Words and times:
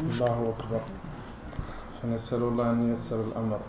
الله 0.00 0.54
أكبر 0.58 0.80
فنسأل 2.02 2.42
الله 2.42 2.70
أن 2.70 2.88
ييسر 2.90 3.20
الأمر 3.20 3.60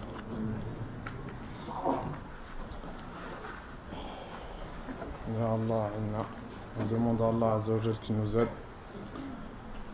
Ya 5.40 5.46
Allah, 5.48 5.90
on 6.80 6.86
demande 6.94 7.22
à 7.22 7.30
Allah 7.30 7.54
Azzawajal 7.62 7.96
qui 8.04 8.14
nous 8.14 8.38
aide. 8.38 8.48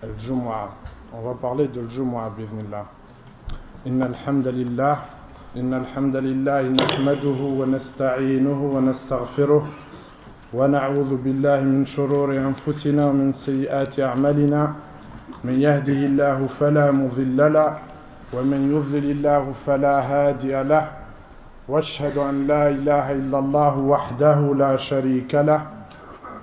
Al-Jumu'ah. 0.04 0.70
On 1.14 1.22
va 1.22 1.34
parler 1.36 1.68
de 1.68 1.80
Al-Jumu'ah, 1.82 2.32
bismillah. 2.36 2.86
إن 3.88 4.02
الحمد 4.04 4.48
لله 4.48 4.96
إن 5.56 5.74
الحمد 5.74 6.16
لله 6.16 6.62
نحمده 6.62 7.40
ونستعينه 7.60 8.60
ونستغفره 8.76 9.64
ونعوذ 10.54 11.12
بالله 11.24 11.60
من 11.62 11.86
شرور 11.86 12.36
أنفسنا 12.38 13.06
ومن 13.08 13.34
سيئات 13.34 14.00
أعمالنا 14.00 14.76
من 15.44 15.60
يهده 15.60 15.94
الله 15.94 16.48
فلا 16.60 16.92
مضل 16.92 17.54
له 17.54 17.78
ومن 18.34 18.72
يضلل 18.76 19.12
الله 19.12 19.54
فلا 19.66 20.00
هادي 20.00 20.64
له. 20.64 20.88
واشهد 21.70 22.18
أن 22.18 22.48
لا 22.48 22.70
إله 22.70 23.12
إلا 23.12 23.40
الله 23.40 23.78
وحده 23.78 24.56
لا 24.56 24.78
شريك 24.78 25.36
له 25.36 25.62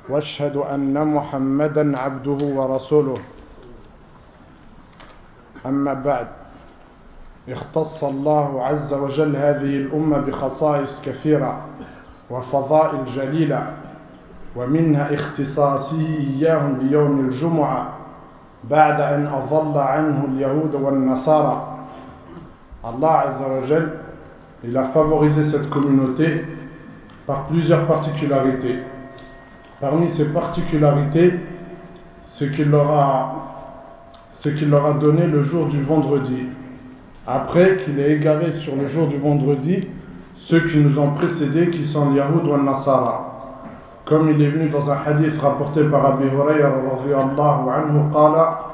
واشهد 0.09 0.57
أن 0.57 1.07
محمدا 1.07 1.99
عبده 1.99 2.41
ورسوله. 2.47 3.19
أما 5.67 5.95
بعد 5.95 6.27
اختص 7.49 8.05
الله 8.05 8.65
عز 8.65 8.95
وجل 8.95 9.37
هذه 9.37 9.77
الأمة 9.77 10.19
بخصائص 10.19 11.03
كثيرة 11.05 11.61
وفضائل 12.31 13.05
جليلة 13.05 13.73
ومنها 14.57 15.15
اختصاصه 15.15 16.01
إياهم 16.01 16.79
بيوم 16.79 17.21
الجمعة. 17.29 17.96
بعد 18.70 19.02
أن 19.02 19.28
أضل 19.28 19.78
عنه 19.78 20.26
اليهود 20.26 20.76
والنصارى 20.76 21.72
Allah 22.84 23.28
Azza 23.28 23.48
wa 23.48 23.68
Jal, 23.68 23.92
il 24.64 24.76
a 24.76 24.86
favorisé 24.86 25.52
cette 25.52 25.70
communauté 25.70 26.46
par 27.28 27.46
plusieurs 27.46 27.86
particularités. 27.86 28.80
Parmi 29.80 30.10
ces 30.18 30.26
particularités, 30.26 31.36
ce 32.26 32.46
qu'il 32.46 32.72
leur 32.72 32.90
a, 32.90 33.36
ce 34.40 34.50
qu'il 34.50 34.70
leur 34.72 34.86
a 34.86 34.94
donné 34.94 35.28
le 35.28 35.44
jour 35.44 35.68
du 35.68 35.84
vendredi. 35.84 36.48
Après 37.28 37.78
qu'il 37.78 38.00
ait 38.00 38.14
égaré 38.14 38.52
sur 38.64 38.76
le 38.76 38.88
jour 38.88 39.08
du 39.08 39.18
vendredi 39.18 39.88
ceux 40.48 40.62
qui 40.62 40.80
nous 40.80 40.98
ont 41.00 41.12
précédés, 41.12 41.70
qui 41.70 41.86
sont 41.86 42.10
les 42.10 42.18
Yahoud 42.18 42.48
ou 42.48 42.58
Nasara. 42.58 43.28
Comme 44.06 44.30
il 44.30 44.42
est 44.42 44.50
venu 44.50 44.70
dans 44.70 44.90
un 44.90 44.98
hadith 45.06 45.40
rapporté 45.40 45.84
par 45.84 46.04
Abi 46.14 46.26
Hurayrah 46.26 46.72
radhiyallahu 46.96 47.70
anhu, 47.70 48.12
قال 48.12 48.65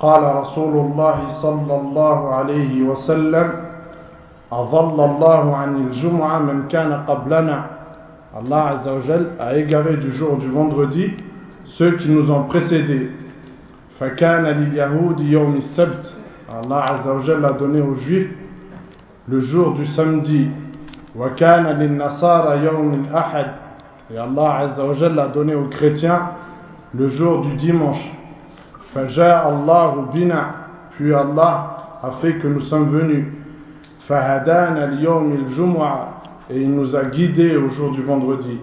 قال 0.00 0.22
رسول 0.36 0.74
الله 0.76 1.18
صلى 1.42 1.74
الله 1.80 2.34
عليه 2.34 2.82
وسلم 2.82 3.52
أظل 4.52 5.04
الله 5.04 5.56
عن 5.56 5.76
الجمعة 5.76 6.38
من 6.38 6.68
كان 6.68 6.92
قبلنا 6.92 7.64
Allah 8.36 8.66
Azza 8.76 8.92
wa 8.92 9.00
Jal 9.00 9.26
a 9.40 9.56
égaré 9.56 9.96
du 9.96 10.10
jour 10.10 10.36
du 10.36 10.48
vendredi 10.48 11.10
ceux 11.78 11.96
qui 11.96 12.10
nous 12.10 12.30
ont 12.30 12.42
précédés. 12.44 13.10
فكان 13.98 14.44
لليهود 14.44 15.20
يوم 15.20 15.56
السبت 15.56 16.04
Allah 16.52 16.84
Azza 17.00 17.14
wa 17.14 17.22
Jal 17.22 17.44
a 17.44 17.52
donné 17.52 17.80
aux 17.80 17.94
juifs 17.94 18.30
le 19.28 19.40
jour 19.40 19.72
du 19.74 19.86
samedi. 19.86 20.50
وكان 21.16 21.66
للنصارى 21.66 22.64
يوم 22.64 22.92
الأحد 23.08 23.46
Et 24.12 24.18
Allah 24.18 24.54
Azza 24.58 24.84
wa 24.84 24.94
Jal 24.94 25.18
a 25.18 25.28
donné 25.28 25.54
aux 25.54 25.68
chrétiens 25.68 26.30
le 26.94 27.08
jour 27.08 27.40
du 27.40 27.56
dimanche. 27.56 28.04
فجاء 28.95 29.49
الله 29.49 30.05
بنا 30.13 30.51
puis 30.97 31.13
Allah 31.13 31.77
a 32.03 32.11
fait 32.21 32.33
que 32.39 32.47
nous 32.47 32.61
sommes 32.61 32.89
venus 32.91 33.25
فهدانا 34.07 34.83
اليوم 34.85 35.31
الجمعة 35.33 36.07
et 36.49 36.61
il 36.61 36.71
nous 36.75 36.95
a 36.95 37.03
guidés 37.05 37.55
au 37.57 37.69
jour 37.69 37.91
du 37.91 38.01
vendredi 38.03 38.57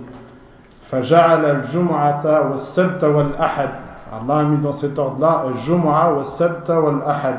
فجعل 0.91 1.45
الجمعة 1.45 2.51
والسبت 2.51 3.05
والأحد 3.05 3.69
Allah 4.11 4.39
a 4.39 4.43
mis 4.45 4.59
dans 4.63 4.73
cet 4.73 4.99
ordre-là 4.99 5.45
الجمعة 5.49 6.15
والسبت 6.19 6.71
والأحد 6.71 7.37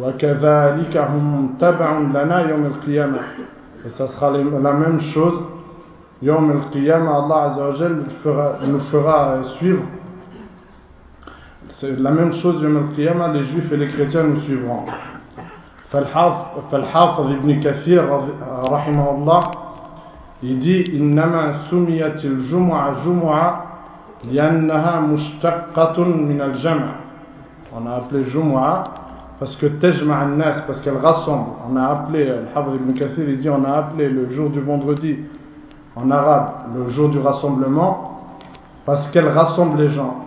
وكذلك 0.00 0.96
هم 0.96 1.54
تبع 1.60 1.98
لنا 1.98 2.40
يوم 2.50 2.66
القيامة 2.66 3.18
et 3.84 3.90
ça 3.90 4.06
sera 4.08 4.30
la 4.30 4.72
même 4.72 5.00
chose 5.14 5.40
يوم 6.22 6.50
القيامة 6.50 7.10
Allah 7.10 7.42
Azza 7.50 7.62
wa 7.62 7.72
Jal 7.74 7.96
nous 8.66 8.80
fera 8.90 9.34
suivre 9.58 9.82
c'est 11.81 11.99
la 11.99 12.11
même 12.11 12.33
chose 12.33 12.61
يوم 12.63 12.77
القيامة 12.77 13.33
les 13.33 13.43
juifs 13.43 13.71
et 13.71 13.77
les 13.77 13.87
chrétiens 13.87 14.23
nous 14.23 14.41
suivront 14.41 14.85
فالحافظ 16.71 17.31
ابن 17.31 17.61
كثير 17.61 18.03
رحمه 18.71 19.11
الله 19.11 19.51
يدي 20.43 20.97
إنما 20.97 21.53
سميت 21.71 22.25
الجمعة 22.25 23.05
جمعة 23.05 23.63
لأنها 24.31 24.99
مشتقة 24.99 26.03
من 26.03 26.41
الجمع 26.41 26.89
on 27.73 27.85
a 27.87 27.95
appelé 27.97 28.23
جمعة 28.33 28.83
parce 29.39 29.55
que 29.57 29.65
تجمع 29.67 30.23
الناس 30.23 30.67
parce 30.67 30.81
qu'elle 30.83 30.97
rassemble 30.97 31.49
on 31.69 31.75
a 31.75 31.85
appelé 31.87 32.29
الحافظ 32.29 32.73
ابن 32.73 32.93
كثير 32.93 33.27
il 33.29 33.39
dit 33.39 33.49
on 33.49 33.63
a 33.63 33.71
appelé 33.77 34.09
le 34.09 34.29
jour 34.31 34.49
du 34.49 34.59
vendredi 34.59 35.19
en 35.95 36.11
arabe 36.11 36.49
le 36.75 36.89
jour 36.89 37.09
du 37.09 37.19
rassemblement 37.19 38.19
parce 38.85 39.09
qu'elle 39.11 39.29
rassemble 39.29 39.81
les 39.81 39.89
gens 39.89 40.20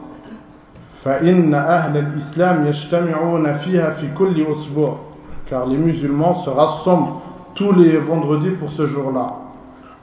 فإن 1.04 1.54
أهل 1.54 1.96
الإسلام 1.96 2.66
يجتمعون 2.66 3.56
فيها 3.58 3.90
في 3.90 4.08
كل 4.18 4.46
أسبوع 4.46 4.96
car 5.50 5.66
les 5.66 5.76
musulmans 5.76 6.44
se 6.44 6.50
rassemblent 6.50 7.14
tous 7.56 7.72
les 7.72 7.96
vendredis 7.98 8.50
pour 8.50 8.70
ce 8.72 8.86
jour-là. 8.86 9.26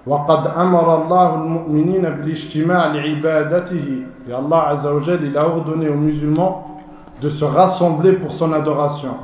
وقد 0.07 0.47
أمر 0.47 1.03
الله 1.03 1.35
المؤمنين 1.35 2.01
بالاجتماع 2.01 2.87
لعبادته 2.87 4.03
et 4.29 4.33
Allah 4.33 4.67
Azza 4.69 4.93
wa 4.93 5.01
Jal, 5.03 5.19
il 5.23 5.37
a 5.37 5.47
ordonné 5.47 5.87
aux 5.87 5.95
musulmans 5.95 6.81
de 7.21 7.29
se 7.29 7.45
rassembler 7.45 8.13
pour 8.13 8.31
son 8.33 8.51
adoration. 8.51 9.15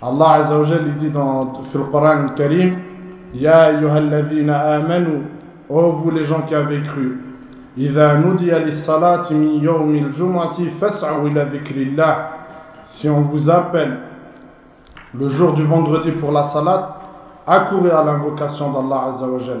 Allah 0.00 0.30
Azza 0.30 0.58
wa 0.58 0.64
Jal, 0.66 0.82
il 0.86 0.98
dit 0.98 1.10
dans 1.10 1.62
في 1.72 1.76
القرآن 1.76 2.24
الكريم 2.24 2.78
يا 3.34 3.68
أيها 3.68 3.98
الذين 3.98 4.50
آمنوا 4.50 5.20
ô 5.68 5.92
vous 5.92 6.10
les 6.10 6.24
gens 6.24 6.42
qui 6.42 6.54
avez 6.54 6.80
cru 6.82 7.18
إذا 7.78 8.12
نودي 8.14 8.50
للصلاة 8.50 9.32
من 9.32 9.64
يوم 9.64 9.94
الجمعة 9.94 10.56
فاسعوا 10.80 11.28
إلى 11.28 11.42
ذكر 11.42 11.76
الله 11.76 12.16
si 12.84 13.08
on 13.08 13.22
vous 13.22 13.48
appelle 13.48 13.98
le 15.14 15.28
jour 15.28 15.54
du 15.54 15.64
vendredi 15.64 16.10
pour 16.12 16.32
la 16.32 16.48
salat, 16.50 16.96
accourez 17.46 17.90
à 17.90 18.02
l'invocation 18.04 18.72
d'Allah 18.72 19.14
Azzawajal. 19.14 19.60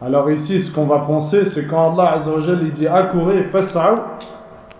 Alors 0.00 0.30
ici, 0.30 0.62
ce 0.62 0.74
qu'on 0.74 0.86
va 0.86 1.00
penser, 1.00 1.50
c'est 1.54 1.66
quand 1.68 1.92
Allah 1.92 2.14
Azzawajal 2.14 2.60
il 2.62 2.74
dit 2.74 2.86
accourez, 2.86 3.44
fas'aw, 3.44 3.98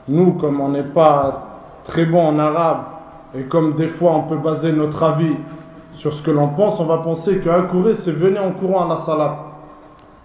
nous, 0.08 0.32
comme 0.34 0.60
on 0.60 0.70
n'est 0.70 0.82
pas 0.82 1.60
très 1.84 2.06
bon 2.06 2.26
en 2.26 2.38
arabe, 2.38 2.78
et 3.34 3.44
comme 3.44 3.74
des 3.76 3.88
fois 3.88 4.12
on 4.16 4.22
peut 4.22 4.38
baser 4.38 4.72
notre 4.72 5.02
avis 5.02 5.36
sur 5.94 6.12
ce 6.12 6.22
que 6.22 6.30
l'on 6.30 6.48
pense, 6.48 6.80
on 6.80 6.86
va 6.86 6.98
penser 6.98 7.38
que 7.38 7.48
accourez, 7.48 7.94
c'est 8.04 8.12
venir 8.12 8.42
en 8.42 8.52
courant 8.52 8.90
à 8.90 8.94
la 8.94 9.06
salat. 9.06 9.38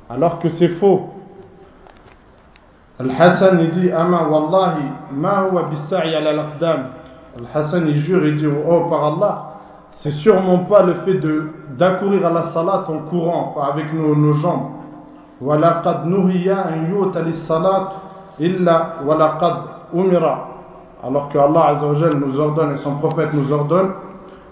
Alors 0.10 0.40
que 0.40 0.50
c'est 0.50 0.70
faux. 0.80 1.10
Al-Hassan 3.00 3.60
il 3.62 3.72
dit 3.82 3.92
Ama 3.92 4.28
wallahi 4.28 4.84
ma 5.12 5.48
huwa 5.50 5.64
bisa'i 5.70 6.16
ala 6.16 6.30
al-aqdam. 6.32 6.80
Al-Hassan 7.40 7.88
il 7.88 7.98
jure, 8.00 8.26
il 8.28 8.38
dit 8.38 8.48
Oh 8.48 8.86
par 8.90 9.04
Allah, 9.06 9.44
c'est 10.02 10.12
sûrement 10.14 10.66
pas 10.66 10.84
le 10.84 10.94
fait 11.06 11.16
de 11.16 11.50
d'accourir 11.78 12.26
à 12.26 12.30
la 12.32 12.44
salat 12.54 12.86
en 12.88 13.00
courant 13.10 13.56
avec 13.72 13.94
nos, 13.94 14.16
nos 14.16 14.34
jambes. 14.34 14.72
وَلَقَدْ 15.42 16.06
نُهِيَ 16.06 16.50
أَنْ 16.52 16.90
يُؤْتَ 16.92 17.18
لِلصَّلَاةِ 17.18 17.82
إِلَّا 18.42 19.06
وَلَقَدْ 19.06 19.56
أُمِرَ 19.94 20.26
Alors 21.04 21.30
que 21.30 21.38
Allah 21.38 21.66
Azza 21.68 21.86
wa 21.86 21.94
Jal 21.94 22.16
nous 22.16 22.40
ordonne 22.40 22.74
et 22.74 22.78
son 22.78 22.96
prophète 22.96 23.34
nous 23.34 23.52
ordonne 23.54 23.92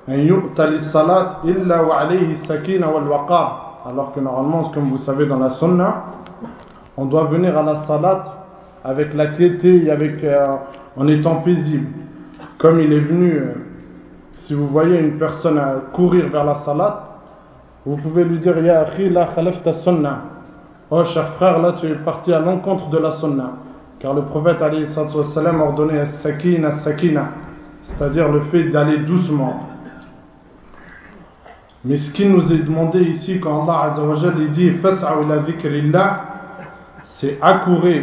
أَنْ 0.07 0.19
يُؤْتَ 0.19 0.59
لِلصَّلَاةِ 0.59 1.25
إِلَّا 1.45 1.81
وَعَلَيْهِ 1.81 2.31
السَّكِينَ 2.43 2.83
وَالْوَقَارِ 2.85 3.81
Alors 3.89 4.13
que 4.13 4.19
normalement, 4.19 4.69
comme 4.73 4.89
vous 4.91 4.99
savez 4.99 5.25
dans 5.25 5.39
la 5.39 5.51
sunna, 5.51 6.03
on 6.97 7.05
doit 7.05 7.25
venir 7.25 7.57
à 7.57 7.63
la 7.63 7.85
salat 7.87 8.23
avec 8.84 9.14
la 9.14 9.28
quiété 9.28 9.84
et 9.84 9.90
avec, 9.90 10.22
euh, 10.24 10.56
en 10.96 11.08
étant 11.08 11.42
paisible. 11.42 11.86
Comme 12.58 12.80
il 12.80 12.92
est 12.92 13.00
venu... 13.00 13.32
Euh, 13.32 13.54
si 14.50 14.54
vous 14.54 14.66
voyez 14.66 14.98
une 14.98 15.16
personne 15.16 15.60
courir 15.92 16.28
vers 16.28 16.44
la 16.44 16.56
salat, 16.64 17.08
vous 17.86 17.96
pouvez 17.96 18.24
lui 18.24 18.38
dire 18.38 18.58
Ya 18.58 18.80
akhi 18.80 19.08
la 19.08 19.26
khalafta 19.26 19.74
sunnah. 19.74 20.24
Oh 20.90 21.04
cher 21.04 21.34
frère, 21.34 21.60
là 21.60 21.74
tu 21.80 21.86
es 21.86 21.94
parti 21.94 22.32
à 22.32 22.40
l'encontre 22.40 22.90
de 22.90 22.98
la 22.98 23.12
sunna. 23.12 23.52
Car 24.00 24.12
le 24.12 24.22
prophète 24.22 24.60
alayhi 24.60 24.88
sallam 24.92 25.60
ordonnait 25.60 26.00
as-sakina 26.00 26.78
sakina, 26.80 27.28
c'est-à-dire 27.82 28.28
le 28.28 28.40
fait 28.50 28.64
d'aller 28.70 28.98
doucement. 29.04 29.68
Mais 31.84 31.96
ce 31.96 32.10
qui 32.12 32.26
nous 32.26 32.52
est 32.52 32.64
demandé 32.64 33.02
ici 33.02 33.38
quand 33.38 33.62
Allah 33.62 33.92
Azza 33.92 34.02
wa 34.02 34.16
dit 34.52 34.70
fas'au 34.82 35.22
ila 35.22 35.38
dhikrillah, 35.38 36.24
c'est 37.18 37.38
accourir, 37.40 38.02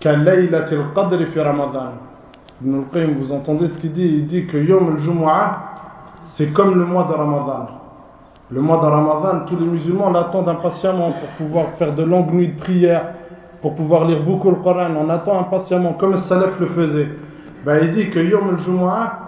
qu'à 0.00 0.16
Laylatil 0.16 0.78
Qadr 0.94 1.26
fi 1.32 1.40
Ramadan. 1.40 1.92
Ibn 2.60 2.82
vous 3.20 3.32
entendez 3.32 3.68
ce 3.68 3.78
qu'il 3.78 3.92
dit? 3.92 4.06
Il 4.06 4.26
dit 4.26 4.46
que 4.46 4.56
Yom 4.56 4.96
al-Jumu'ah, 4.96 5.58
c'est 6.34 6.52
comme 6.52 6.76
le 6.76 6.84
mois 6.84 7.04
de 7.04 7.14
Ramadan. 7.14 7.66
Le 8.50 8.60
mois 8.60 8.78
de 8.78 8.86
Ramadan, 8.86 9.44
tous 9.46 9.56
les 9.56 9.66
musulmans 9.66 10.10
l'attendent 10.10 10.48
impatiemment 10.48 11.12
pour 11.12 11.28
pouvoir 11.46 11.66
faire 11.78 11.94
de 11.94 12.02
longues 12.02 12.32
nuits 12.32 12.48
de 12.48 12.58
prière, 12.58 13.02
pour 13.62 13.74
pouvoir 13.74 14.06
lire 14.06 14.24
beaucoup 14.24 14.50
le 14.50 14.56
Coran. 14.56 14.88
On 14.98 15.08
attend 15.08 15.38
impatiemment, 15.38 15.92
comme 15.92 16.12
le 16.12 16.20
Salaf 16.22 16.58
le 16.58 16.66
faisait. 16.66 17.08
Ben, 17.64 17.78
il 17.82 17.92
dit 17.92 18.10
que 18.10 18.18
Yom 18.18 18.56
al-Jumu'ah, 18.56 19.18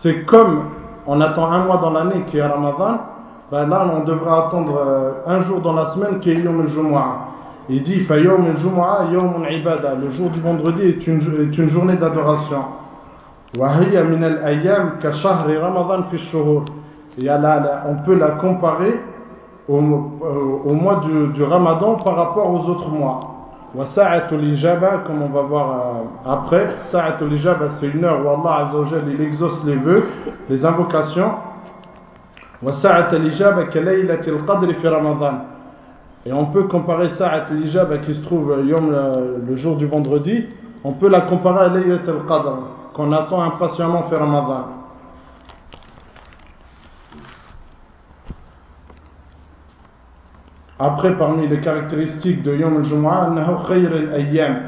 c'est 0.00 0.24
comme 0.24 0.62
on 1.06 1.20
attend 1.20 1.52
un 1.52 1.64
mois 1.66 1.76
dans 1.76 1.90
l'année 1.90 2.24
qui 2.30 2.38
est 2.38 2.46
Ramadan, 2.46 2.98
ben, 3.50 3.66
là 3.68 3.86
on 3.94 4.04
devra 4.04 4.46
attendre 4.46 4.76
euh, 4.76 5.10
un 5.26 5.42
jour 5.42 5.60
dans 5.60 5.74
la 5.74 5.90
semaine 5.90 6.18
qui 6.20 6.30
est 6.30 6.36
Yom 6.36 6.62
al-Jumu'ah. 6.62 7.21
Il 7.68 7.84
dit 7.84 8.00
Fayom 8.00 8.56
Jumu'ah, 8.56 9.06
Yom 9.12 9.46
Ibada. 9.48 9.94
Le 9.94 10.10
jour 10.10 10.30
du 10.30 10.40
vendredi 10.40 10.82
est 10.82 11.06
une, 11.06 11.20
est 11.20 11.56
une 11.56 11.68
journée 11.68 11.96
d'adoration. 11.96 12.64
Wahiya 13.56 14.02
min 14.04 14.22
al-ayyam 14.22 14.98
kachahri 15.00 15.56
Ramadan 15.56 16.04
fi 16.10 16.18
shuhur. 16.18 16.64
Et 17.20 17.28
on 17.30 17.96
peut 18.04 18.16
la 18.18 18.32
comparer 18.32 19.00
au, 19.68 19.78
euh, 19.78 20.70
au 20.70 20.72
mois 20.72 21.02
du, 21.04 21.28
du, 21.34 21.42
Ramadan 21.44 21.96
par 21.96 22.16
rapport 22.16 22.50
aux 22.52 22.68
autres 22.68 22.88
mois. 22.88 23.20
Wa 23.74 23.86
sa'atul 23.86 24.44
ijaba, 24.44 25.04
comme 25.06 25.22
on 25.22 25.28
va 25.28 25.42
voir 25.42 25.70
euh, 25.70 26.30
après, 26.30 26.68
sa'atul 26.90 27.32
ijaba, 27.34 27.68
c'est 27.78 27.88
une 27.88 28.04
heure 28.04 28.24
où 28.24 28.28
Allah 28.28 28.66
Azzawajal 28.68 29.04
il 29.08 29.20
exauce 29.20 29.62
les 29.64 29.76
vœux, 29.76 30.04
les 30.48 30.64
invocations. 30.64 31.32
Wa 32.62 32.72
sa'atul 32.72 33.26
ijaba 33.26 33.64
ka 33.66 33.80
laylatil 33.80 34.44
qadri 34.46 34.74
fi 34.74 34.88
Ramadan. 34.88 35.51
Et 36.25 36.33
on 36.33 36.47
peut 36.47 36.63
comparer 36.63 37.09
sa'atul 37.17 37.65
ijaba 37.65 37.99
qui 37.99 38.13
se 38.15 38.21
trouve 38.23 38.65
yom, 38.65 38.91
le, 38.91 39.43
le 39.47 39.55
jour 39.55 39.77
du 39.77 39.85
vendredi, 39.85 40.45
on 40.83 40.93
peut 40.93 41.09
la 41.09 41.21
comparer 41.21 41.65
à 41.65 41.69
laylatul 41.69 42.25
qadr, 42.27 42.57
qu'on 42.93 43.11
attend 43.11 43.41
impatiemment 43.41 44.03
fi 44.09 44.15
Ramadan. 44.15 44.65
Après, 50.79 51.17
parmi 51.17 51.47
les 51.47 51.59
caractéristiques 51.61 52.43
de 52.43 52.55
Yom 52.55 52.77
al-Jumu'ah, 52.77 53.27
أنه 53.27 53.57
خير 53.63 53.91
الأيام. 53.95 54.61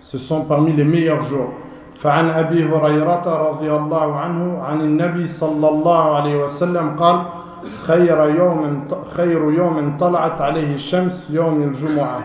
Ce 0.00 0.18
sont 0.18 0.44
parmi 0.44 0.72
les 0.74 0.84
meilleurs 0.84 1.22
jours. 1.24 1.54
فعن 2.02 2.28
أبي 2.30 2.64
هريرة 2.64 3.50
رضي 3.50 3.70
الله 3.72 4.16
عنه 4.16 4.62
عن 4.62 4.80
النبي 4.80 5.26
صلى 5.40 5.68
الله 5.68 6.14
عليه 6.16 6.36
وسلم 6.44 6.96
قال 6.98 7.20
خير 7.86 8.30
يوم 8.30 8.88
خير 9.16 9.52
يوم 9.52 9.96
طلعت 10.00 10.40
عليه 10.40 10.74
الشمس 10.74 11.30
يوم 11.30 11.62
الجمعة. 11.62 12.20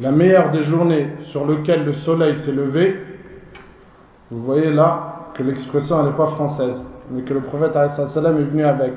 La 0.00 0.10
meilleure 0.12 0.50
des 0.50 0.62
journées 0.62 1.08
sur 1.30 1.44
lequel 1.46 1.84
le 1.84 1.92
soleil 1.92 2.36
s'est 2.36 2.52
levé, 2.52 2.96
vous 4.30 4.40
voyez 4.40 4.72
là 4.72 5.32
que 5.34 5.42
l'expression 5.42 6.02
n'est 6.04 6.16
pas 6.16 6.28
française, 6.28 6.80
mais 7.10 7.22
que 7.22 7.34
le 7.34 7.40
prophète 7.40 7.72
sallam 8.14 8.38
est 8.38 8.50
venu 8.50 8.64
avec 8.64 8.92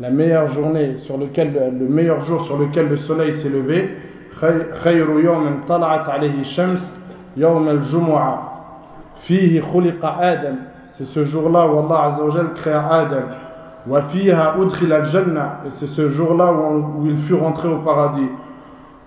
la 0.00 0.10
meilleure 0.10 0.48
journée 0.48 0.96
sur 1.06 1.16
lequel 1.16 1.52
le 1.78 1.88
meilleur 1.88 2.20
jour 2.22 2.44
sur 2.46 2.58
lequel 2.58 2.88
le 2.88 2.96
soleil 2.98 3.40
s'est 3.40 3.50
levé 3.50 3.90
خير 4.82 5.20
يوم 5.20 5.60
طلعت 5.68 6.08
عليه 6.08 6.40
الشمس 6.40 6.80
يوم 7.36 7.68
الجمعة 7.68 8.52
فيه 9.26 9.60
خلق 9.60 10.04
آدم 10.04 10.56
c'est 10.98 11.06
ce 11.06 11.24
jour-là 11.24 11.66
où 11.68 11.78
Allah 11.78 12.02
Azza 12.04 12.24
wa 12.24 12.30
Jal 12.30 12.52
créa 12.54 12.86
Adam 12.90 13.28
Wafiha 13.87 14.57
udkhil 14.59 14.91
al-janna, 14.91 15.61
et 15.65 15.69
c'est 15.79 15.87
ce 15.87 16.09
jour-là 16.09 16.51
où, 16.51 17.05
il 17.05 17.17
fut 17.23 17.35
rentré 17.35 17.69
au 17.69 17.77
paradis. 17.79 18.29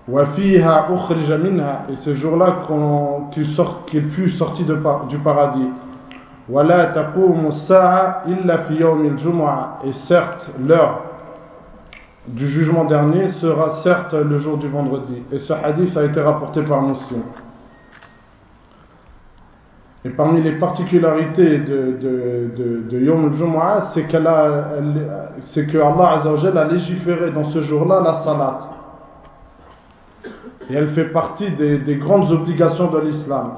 Wafiha 0.08 0.88
ukhrija 0.92 1.36
minha, 1.38 1.82
et 1.90 1.96
ce 1.96 2.14
jour-là 2.14 2.66
qu'il 3.86 4.04
fut 4.10 4.30
sorti 4.30 4.64
du 4.64 5.18
paradis. 5.18 5.68
Wala 6.48 6.86
taqumu 6.86 7.52
sa'a 7.68 8.24
illa 8.26 8.58
fi 8.64 8.82
et 9.84 9.92
certes 10.08 10.50
l'heure 10.58 11.02
du 12.26 12.48
jugement 12.48 12.84
dernier 12.84 13.28
sera 13.40 13.82
certes 13.82 14.14
le 14.14 14.38
jour 14.38 14.58
du 14.58 14.68
vendredi. 14.68 15.22
Et 15.32 15.38
ce 15.38 15.52
hadith 15.52 15.96
a 15.96 16.04
été 16.04 16.20
rapporté 16.20 16.62
par 16.62 16.82
Muslim. 16.82 17.22
Et 20.04 20.08
parmi 20.10 20.42
les 20.42 20.52
particularités 20.52 21.58
de, 21.58 22.88
Yom 22.90 23.32
al-Jum'ah, 23.32 23.90
c'est, 23.92 24.06
qu'elle 24.06 24.22
que 24.24 25.78
Allah 25.78 26.22
a 26.56 26.64
légiféré 26.72 27.32
dans 27.32 27.50
ce 27.50 27.60
jour-là 27.60 28.00
la 28.02 28.24
salat. 28.24 28.58
Et 30.70 30.74
elle 30.74 30.88
fait 30.90 31.12
partie 31.12 31.50
des, 31.50 31.96
grandes 31.96 32.32
obligations 32.32 32.90
de 32.90 32.98
l'islam. 33.00 33.52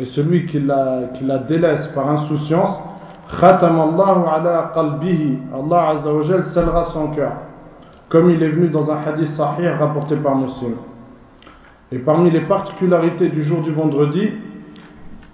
Et 0.00 0.04
celui 0.06 0.46
qui 0.46 0.60
la, 0.60 1.00
qui 1.14 1.24
la 1.24 1.38
délaisse 1.38 1.86
par 1.94 2.10
insouciance, 2.10 2.78
Allah 3.40 4.30
Azzawajal 5.90 6.44
scellera 6.52 6.88
son 6.92 7.08
cœur. 7.08 7.32
Comme 8.08 8.30
il 8.30 8.42
est 8.42 8.48
venu 8.48 8.68
dans 8.68 8.90
un 8.90 8.96
hadith 9.06 9.30
sahih 9.36 9.68
rapporté 9.68 10.16
par 10.16 10.34
Muslim. 10.34 10.74
et 11.91 11.99
parmi 11.99 12.31
les 12.31 12.41
particularités 12.41 13.29
du 13.29 13.43
jour 13.43 13.61
du 13.61 13.71
vendredi 13.71 14.29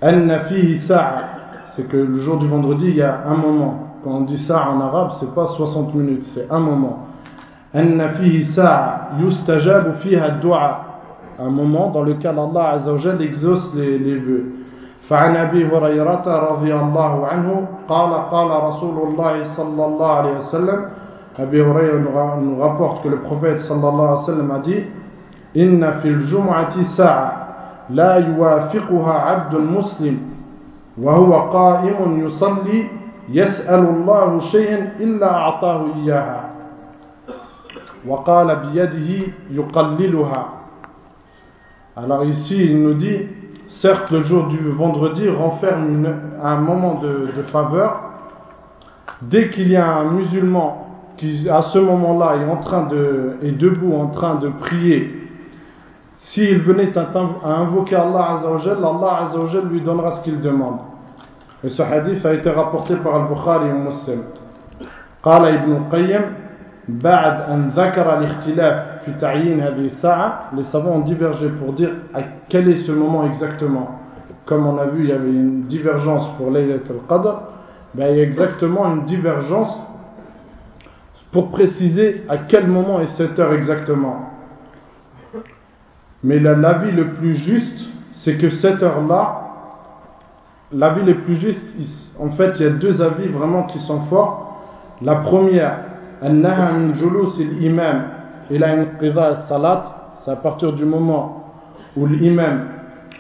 أَنَّ 0.02 0.30
فِيهِ 0.48 0.80
سَاعَ 0.88 1.38
c'est 1.76 1.88
que 1.88 1.98
le 1.98 2.18
jour 2.20 2.38
du 2.38 2.48
vendredi 2.48 2.90
il 2.90 2.96
y 2.96 3.02
a 3.02 3.24
un 3.28 3.36
moment 3.36 3.96
quand 4.04 4.12
on 4.12 4.22
dit 4.22 4.38
ça 4.46 4.70
en 4.70 4.82
arabe 4.82 5.12
c'est 5.20 5.34
pas 5.34 5.48
60 5.48 5.94
minutes 5.96 6.24
c'est 6.34 6.48
un 6.50 6.60
moment 6.60 7.08
أَنَّ 7.76 8.00
فِيهِ 8.18 8.46
سَاعَ 8.56 9.12
يُسْتَجَابُ 9.20 9.94
فِيهَا 10.02 10.28
الدُّعَى 10.36 10.90
un 11.42 11.50
moment 11.52 11.90
dans 11.92 12.04
lequel 12.04 12.38
Allah 12.38 12.72
Azza 12.72 12.92
wa 12.92 12.98
Jal 12.98 13.22
exauce 13.22 13.74
les, 13.76 13.98
les 13.98 14.16
vœux. 14.16 14.46
فعن 15.10 15.36
أبي 15.36 15.66
هريرة 15.66 16.26
رضي 16.52 16.74
الله 16.76 17.28
عنه 17.28 17.68
قال 17.88 18.14
قال 18.14 18.64
رسول 18.64 19.08
الله 19.08 19.44
صلى 19.58 19.86
الله 19.86 20.12
عليه 20.12 20.38
وسلم 20.38 20.80
Abi 21.38 21.58
Huraira 21.60 22.38
nous 22.42 22.60
rapporte 22.60 23.02
que 23.04 23.08
le 23.08 23.20
prophète 23.22 23.62
sallallahu 23.62 23.94
alayhi 23.96 24.20
wa 24.20 24.26
sallam 24.26 24.52
a 24.52 24.60
dit 24.60 24.84
إن 25.58 25.92
في 25.92 26.08
الجمعة 26.08 26.84
ساعة 26.98 27.48
لا 27.90 28.16
يوافقها 28.16 29.14
عبد 29.14 29.56
مسلم 29.56 30.20
وهو 30.98 31.34
قائم 31.50 32.26
يصلي 32.26 32.86
يسأل 33.30 33.80
الله 33.80 34.40
شيئا 34.40 34.92
إلا 35.00 35.34
أعطاه 35.34 35.86
إياها 35.96 36.50
وقال 38.08 38.56
بيده 38.56 39.34
يقللها 39.52 40.46
Alors 41.98 42.24
ici, 42.24 42.56
il 42.64 42.82
nous 42.82 42.94
dit, 42.94 43.28
certes, 43.82 44.10
le 44.12 44.24
jour 44.24 44.48
du 44.48 44.70
vendredi 44.70 45.28
renferme 45.28 45.90
une, 45.90 46.16
un 46.42 46.56
moment 46.56 47.02
de, 47.02 47.28
de 47.36 47.42
faveur. 47.52 48.00
Dès 49.22 49.50
qu'il 49.50 49.68
y 49.68 49.76
a 49.76 49.98
un 49.98 50.06
musulman 50.06 50.88
qui, 51.18 51.50
à 51.50 51.64
ce 51.64 51.78
moment-là, 51.78 52.38
est 52.38 52.50
en 52.50 52.58
train 52.58 52.84
de, 52.84 53.34
est 53.44 53.52
debout, 53.52 53.94
en 53.96 54.08
train 54.08 54.36
de 54.36 54.48
prier, 54.48 55.23
s'il 56.24 56.60
venait 56.60 56.98
à, 56.98 57.08
à 57.44 57.50
invoquer 57.60 57.96
Allah 57.96 58.38
Azzawajal, 58.38 58.78
Allah 58.78 59.28
Azzawajal 59.28 59.68
lui 59.70 59.82
donnera 59.82 60.18
ce 60.18 60.24
qu'il 60.24 60.42
demande. 60.42 60.80
Et 61.64 61.70
ce 61.70 61.82
hadith 61.82 62.26
a 62.26 62.34
été 62.34 62.50
rapporté 62.50 62.96
par 62.98 63.16
Al-Bukhari 63.16 63.70
et 63.70 63.74
Muslim. 63.74 64.22
قال 65.24 65.46
ابن 65.46 65.72
القيم 65.72 66.22
بعد 66.88 67.42
أن 67.42 67.70
ذكر 67.76 68.18
الاختلاف 68.18 69.04
في 69.06 69.12
تعيين 69.22 69.60
هذه 69.60 69.86
الساعة 69.86 70.52
les 70.56 70.64
savants 70.64 70.96
ont 70.96 71.00
divergé 71.00 71.50
pour 71.50 71.74
dire 71.74 71.92
à 72.14 72.22
quel 72.48 72.70
est 72.70 72.82
ce 72.88 72.92
moment 72.92 73.26
exactement 73.26 74.00
comme 74.46 74.66
on 74.66 74.78
a 74.78 74.86
vu 74.86 75.04
il 75.04 75.10
y 75.10 75.12
avait 75.12 75.30
une 75.30 75.64
divergence 75.64 76.38
pour 76.38 76.52
Laylat 76.52 76.88
al-Qadr 76.90 77.42
ben, 77.94 78.12
il 78.12 78.18
y 78.18 78.20
a 78.22 78.24
exactement 78.24 78.96
une 78.96 79.06
divergence 79.06 79.76
pour 81.32 81.52
préciser 81.52 82.24
à 82.30 82.38
quel 82.38 82.68
moment 82.68 83.02
est 83.02 83.16
cette 83.18 83.38
heure 83.40 83.54
exactement 83.54 84.30
mais 86.24 86.40
l'avis 86.40 86.92
le 86.92 87.14
plus 87.14 87.36
juste 87.36 87.80
c'est 88.24 88.36
que 88.38 88.50
cette 88.50 88.84
heure 88.84 89.06
là 89.08 89.42
l'avis 90.72 91.04
le 91.04 91.16
plus 91.20 91.36
juste 91.36 91.66
en 92.20 92.32
fait 92.32 92.54
il 92.60 92.64
y 92.64 92.66
a 92.66 92.72
deux 92.72 93.02
avis 93.02 93.28
vraiment 93.28 93.64
qui 93.64 93.80
sont 93.80 94.02
forts 94.10 94.62
la 95.02 95.16
première 95.16 95.86
أنها 96.24 96.72
من 96.72 96.94
جلوس 96.94 97.40
الإمام 97.42 98.08
إلى 98.52 98.74
انقضاء 98.74 99.32
الصلاة 99.32 99.84
c'est 100.26 100.32
à 100.32 100.36
partir 100.36 100.74
du 100.74 100.84
moment 100.84 101.46
où 101.96 102.06
l'imam 102.06 102.66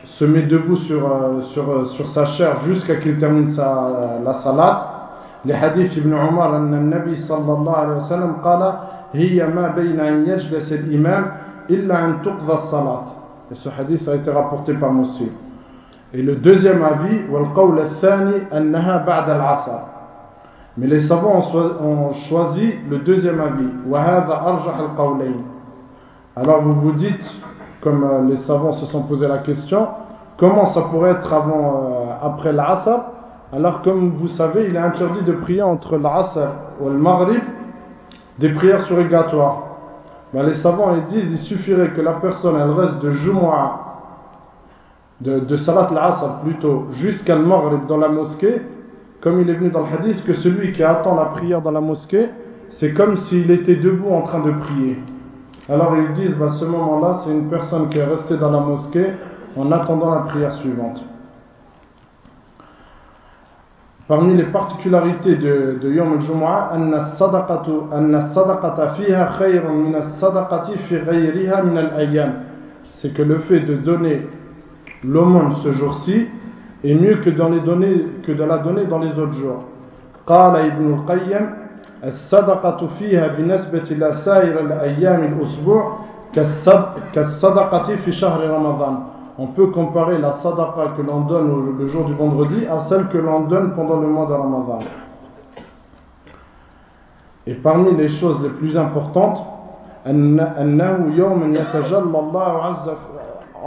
se 0.03 0.25
met 0.25 0.41
debout 0.43 0.75
sur, 0.75 1.05
euh, 1.05 1.41
sur, 1.53 1.69
euh, 1.71 1.85
sur 1.85 2.09
sa 2.09 2.25
chair 2.25 2.57
jusqu'à 2.65 2.97
qu'il 2.97 3.17
termine 3.19 3.55
sa, 3.55 4.19
la 4.23 4.33
salat. 4.41 4.85
Les 5.45 5.53
hadiths 5.53 5.95
Ibn 5.95 6.13
Omar, 6.13 6.55
النبي 6.55 7.15
صلى 7.15 7.53
الله 7.53 7.75
عليه 7.75 7.95
وسلم 8.03 8.33
قال 8.43 8.73
هي 9.13 9.47
ما 9.47 9.69
بين 9.69 9.99
أن 9.99 10.25
يجلس 10.27 10.73
الإمام 10.73 11.25
illa 11.68 12.04
an 12.04 12.12
tuqda 12.22 12.70
salat. 12.70 13.04
Et 13.50 13.54
ce 13.54 13.68
hadith 13.68 14.08
a 14.08 14.14
été 14.16 14.30
rapporté 14.30 14.74
par 14.74 14.92
Moussi. 14.92 15.30
Et 16.12 16.22
le 16.22 16.36
deuxième 16.36 16.82
avis, 16.82 17.28
wal 17.28 17.46
al-thani 17.56 18.34
al-'asr. 18.50 19.80
Mais 20.76 20.86
les 20.86 21.06
savants 21.06 21.44
ont 21.80 22.12
choisi 22.28 22.74
le 22.88 22.98
deuxième 22.98 23.40
avis, 23.40 23.68
al-qawlayn. 23.94 25.36
Alors 26.36 26.62
vous 26.62 26.74
vous 26.74 26.92
dites 26.92 27.24
comme 27.80 28.02
euh, 28.02 28.22
les 28.28 28.38
savants 28.38 28.72
se 28.72 28.86
sont 28.86 29.02
posé 29.02 29.28
la 29.28 29.38
question, 29.38 29.86
comment 30.38 30.72
ça 30.72 30.82
pourrait 30.90 31.10
être 31.10 31.32
avant 31.32 31.82
euh, 31.84 32.26
après 32.26 32.52
l'Asr? 32.52 33.02
Alors 33.52 33.82
comme 33.82 34.16
vous 34.16 34.28
savez, 34.28 34.66
il 34.68 34.74
est 34.74 34.80
interdit 34.80 35.22
de 35.22 35.32
prier 35.32 35.62
entre 35.62 35.96
l'Asr 35.96 36.38
et 36.80 36.84
le 36.84 36.98
Maghrib 36.98 37.42
des 38.38 38.48
prières 38.48 38.84
surrogatoires. 38.86 39.73
Ben, 40.34 40.42
les 40.42 40.54
savants 40.54 40.96
ils 40.96 41.06
disent 41.14 41.30
il 41.30 41.38
suffirait 41.46 41.90
que 41.90 42.00
la 42.00 42.14
personne 42.14 42.56
elle 42.56 42.72
reste 42.72 43.00
de 43.00 43.12
Jumu'ah, 43.12 43.80
de, 45.20 45.56
Salat 45.58 45.90
l'Asr 45.94 46.40
plutôt, 46.42 46.86
jusqu'à 46.90 47.36
le 47.36 47.44
Maghrib 47.44 47.86
dans 47.86 47.98
la 47.98 48.08
mosquée, 48.08 48.60
comme 49.20 49.40
il 49.40 49.48
est 49.48 49.54
venu 49.54 49.70
dans 49.70 49.82
le 49.82 49.96
hadith, 49.96 50.24
que 50.24 50.34
celui 50.34 50.72
qui 50.72 50.82
attend 50.82 51.14
la 51.14 51.26
prière 51.26 51.62
dans 51.62 51.70
la 51.70 51.80
mosquée, 51.80 52.30
c'est 52.70 52.94
comme 52.94 53.16
s'il 53.16 53.48
était 53.52 53.76
debout 53.76 54.12
en 54.12 54.22
train 54.22 54.40
de 54.40 54.50
prier. 54.50 54.98
Alors 55.68 55.94
ils 55.96 56.12
disent, 56.14 56.42
à 56.42 56.50
ce 56.50 56.64
moment-là, 56.64 57.20
c'est 57.24 57.30
une 57.30 57.48
personne 57.48 57.88
qui 57.88 57.98
est 57.98 58.04
restée 58.04 58.36
dans 58.36 58.50
la 58.50 58.58
mosquée 58.58 59.12
en 59.56 59.70
attendant 59.70 60.16
la 60.16 60.22
prière 60.22 60.54
suivante. 60.54 61.00
Parmi 64.07 64.35
les 64.35 64.45
particularités 64.45 65.35
de, 65.35 65.77
de 65.81 65.89
Yom 65.91 66.13
al-Jumu'ah, 66.13 66.71
c'est 73.01 73.13
que 73.13 73.21
le 73.21 73.37
fait 73.39 73.59
de 73.59 73.75
donner 73.75 74.27
l'aumône 75.03 75.55
ce 75.63 75.71
jour-ci 75.73 76.27
est 76.83 76.95
mieux 76.95 77.17
que, 77.17 77.29
dans 77.29 77.49
les 77.49 77.59
donner, 77.59 78.07
que 78.25 78.31
de 78.31 78.43
la 78.43 78.57
donner 78.59 78.85
dans 78.85 78.99
les 78.99 79.11
autres 79.11 79.33
jours. 79.33 79.63
قال 80.29 80.55
ابن 80.55 80.93
القيم 80.93 81.49
الصدقة 82.03 82.87
فيها 82.87 83.27
بالنسبة 83.27 83.83
إلى 83.91 84.13
سائر 84.25 84.59
الأيام 84.59 85.23
الأسبوع 85.23 85.99
كالصدقة 87.13 87.95
في 87.95 88.11
شهر 88.11 88.49
رمضان 88.49 88.97
on 89.37 89.47
peut 89.47 89.67
comparer 89.67 90.17
la 90.17 90.33
sadaqa 90.43 90.95
que 90.97 91.01
l'on 91.01 91.21
donne 91.21 91.77
le 91.77 91.87
jour 91.87 92.05
du 92.05 92.13
vendredi 92.13 92.65
à 92.65 92.85
celle 92.89 93.07
que 93.07 93.17
l'on 93.17 93.47
donne 93.47 93.73
pendant 93.75 93.99
le 93.99 94.07
mois 94.07 94.25
de 94.25 94.33
Ramadan. 94.33 94.79
Et 97.47 97.53
parmi 97.53 97.95
les 97.95 98.09
choses 98.09 98.41
les 98.43 98.49
plus 98.49 98.77
importantes, 98.77 99.45
أنه 100.07 101.15
يوم 101.15 101.55
يتجلى 101.55 102.19
الله 102.19 102.63
عز 102.63 102.89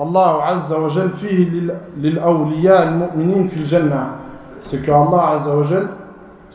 الله 0.01 0.43
عز 0.43 0.73
وجل 0.73 1.11
فيه 1.11 1.71
للأولياء 1.97 2.89
المؤمنين 2.89 3.49
في 3.49 3.57
الجنة. 3.57 4.07
C'est 4.71 4.83
que 4.83 4.91
Allah 4.91 5.21
عز 5.21 5.49
وجل 5.49 5.89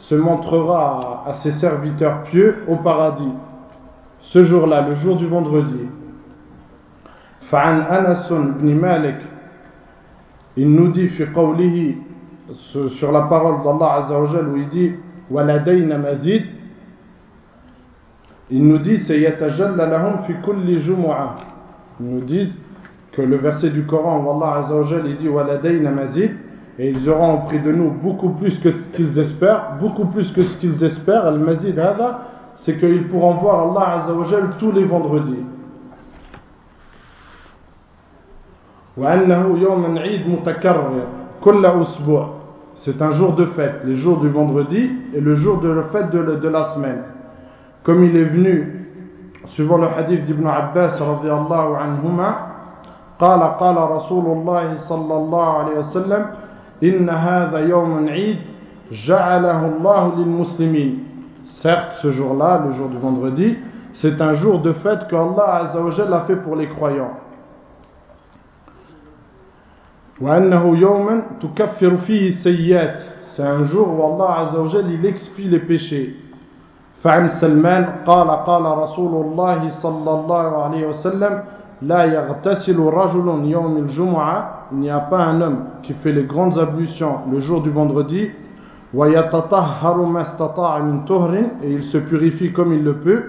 se 0.10 0.16
montrera 0.16 1.24
à 1.28 1.34
ses 1.44 1.52
serviteurs 1.54 2.24
pieux 2.24 2.64
au 2.68 2.78
paradis. 2.78 3.34
Ce 4.22 4.44
jour-là, 4.44 4.82
le 4.82 4.94
jour 4.96 5.16
du 5.18 5.28
vendredi. 5.28 5.88
فعن 7.52 7.80
أنس 7.82 8.34
بن 8.34 8.76
مالك 8.82 9.20
il 10.58 10.70
nous 10.70 10.90
dit 10.92 11.08
في 11.08 11.26
قوله 11.26 11.96
sur 13.00 13.12
la 13.12 13.22
parole 13.24 13.62
d'Allah 13.64 13.94
Azza 14.04 14.20
wa 14.20 14.28
Jal 14.32 14.48
où 14.50 14.58
il 14.58 14.70
dit 14.70 14.92
ولدينا 15.32 15.98
مزيد 15.98 16.42
il 18.52 18.64
nous 18.68 18.80
dit 18.80 18.98
سيتجلى 19.08 19.86
لهم 19.86 20.18
في 20.28 20.34
كل 20.46 20.80
جمعة 20.80 21.36
ils 22.00 22.06
nous 22.06 22.22
disent 22.26 22.56
que 23.12 23.22
le 23.22 23.38
verset 23.38 23.70
du 23.70 23.86
Coran 23.86 24.24
où 24.24 24.30
Allah 24.32 24.64
Azza 24.66 24.76
wa 24.76 24.84
Jal 24.84 25.08
il 25.08 25.18
dit 25.18 25.28
ولدينا 25.30 25.92
مزيد 25.92 26.32
et 26.80 26.90
ils 26.92 27.10
auront 27.10 27.36
auprès 27.36 27.60
de 27.60 27.72
nous 27.72 27.92
beaucoup 27.92 28.30
plus 28.30 28.58
que 28.60 28.72
ce 28.72 28.90
qu'ils 28.90 29.18
espèrent 29.18 29.78
beaucoup 29.80 30.06
plus 30.06 30.32
que 30.32 30.44
ce 30.44 30.58
qu'ils 30.60 30.84
espèrent 30.84 31.26
al-mazid 31.26 31.78
هذا 31.80 32.18
c'est 32.66 32.78
qu'ils 32.80 33.08
pourront 33.08 33.36
voir 33.36 33.72
Allah 33.72 34.04
Azza 34.04 34.14
wa 34.14 34.26
Jal 34.26 34.50
tous 34.60 34.72
les 34.72 34.84
vendredis 34.86 35.44
c'est 42.84 43.02
un 43.02 43.12
jour 43.12 43.34
de 43.34 43.46
fête, 43.48 43.82
les 43.86 43.96
jours 43.96 44.20
du 44.20 44.30
vendredi 44.30 44.92
et 45.14 45.20
le 45.20 45.36
jour 45.36 45.60
de 45.60 45.70
la 45.70 45.84
fête 45.84 46.12
de, 46.12 46.36
de 46.36 46.48
la 46.48 46.74
semaine. 46.76 47.04
Comme 47.84 48.04
il 48.04 48.16
est 48.16 48.24
venu, 48.24 48.86
suivant 49.48 49.78
le 49.78 49.88
hadith 49.88 50.26
d'Ibn 50.26 50.48
Abbas 50.48 50.98
radiallahu 51.00 51.76
anhuma, 51.76 52.48
قال 53.20 53.42
قال 53.42 53.78
رسول 53.78 54.26
الله 54.26 54.78
صلى 54.88 55.16
الله 55.16 55.58
عليه 55.58 55.80
وسلم 55.80 56.26
إن 56.84 57.10
هذا 57.10 57.60
يوم 57.60 58.08
عيد 58.10 58.38
جعله 58.92 59.66
الله 59.66 60.16
للمسلمين 60.18 61.04
Certes, 61.64 61.98
ce 62.04 62.12
jour-là, 62.12 62.66
le 62.68 62.74
jour 62.74 62.90
du 62.90 62.98
vendredi, 62.98 63.58
c'est 63.96 64.22
un 64.22 64.36
jour 64.36 64.60
de 64.60 64.74
fête 64.74 65.08
que 65.08 65.16
Allah 65.16 65.64
Azza 65.64 65.82
wa 65.82 65.90
Jalla 65.92 66.18
a 66.18 66.22
fait 66.26 66.36
pour 66.36 66.56
les 66.56 66.68
croyants. 66.68 67.14
وأنه 70.23 70.77
يوما 70.79 71.23
تكفر 71.43 71.97
فيه 71.97 72.29
السيئات 72.29 72.99
c'est 73.37 73.43
un 73.43 73.65
jour 73.65 73.89
où 73.89 74.03
Allah 74.03 74.31
عز 74.39 74.57
وجل 74.57 74.99
il 75.01 75.07
expie 75.07 75.49
les 75.49 75.61
péchés 75.61 76.15
فعن 77.03 77.29
سلمان 77.41 77.85
قال 78.07 78.31
قال 78.31 78.65
رسول 78.79 79.27
الله 79.27 79.69
صلى 79.83 80.11
الله 80.11 80.63
عليه 80.63 80.87
وسلم 80.87 81.43
لا 81.83 82.05
يغتسل 82.05 82.79
رجل 82.79 83.45
يوم 83.45 83.77
الجمعة 83.77 84.53
il 84.73 84.79
n'y 84.79 84.91
a 84.91 85.01
pas 85.01 85.19
un 85.25 85.41
homme 85.41 85.65
qui 85.83 85.93
fait 85.95 86.13
les 86.13 86.25
grandes 86.25 86.59
ablutions 86.59 87.21
le 87.33 87.41
jour 87.41 87.63
du 87.63 87.71
vendredi 87.71 88.31
ويتطهر 88.95 90.03
ما 90.05 90.21
استطاع 90.23 90.79
من 90.79 91.05
طهر 91.05 91.35
et 91.63 91.73
il 91.73 91.83
se 91.85 91.99
purifie 91.99 92.53
comme 92.53 92.73
il 92.75 92.85
le 92.85 92.95
peut 92.95 93.23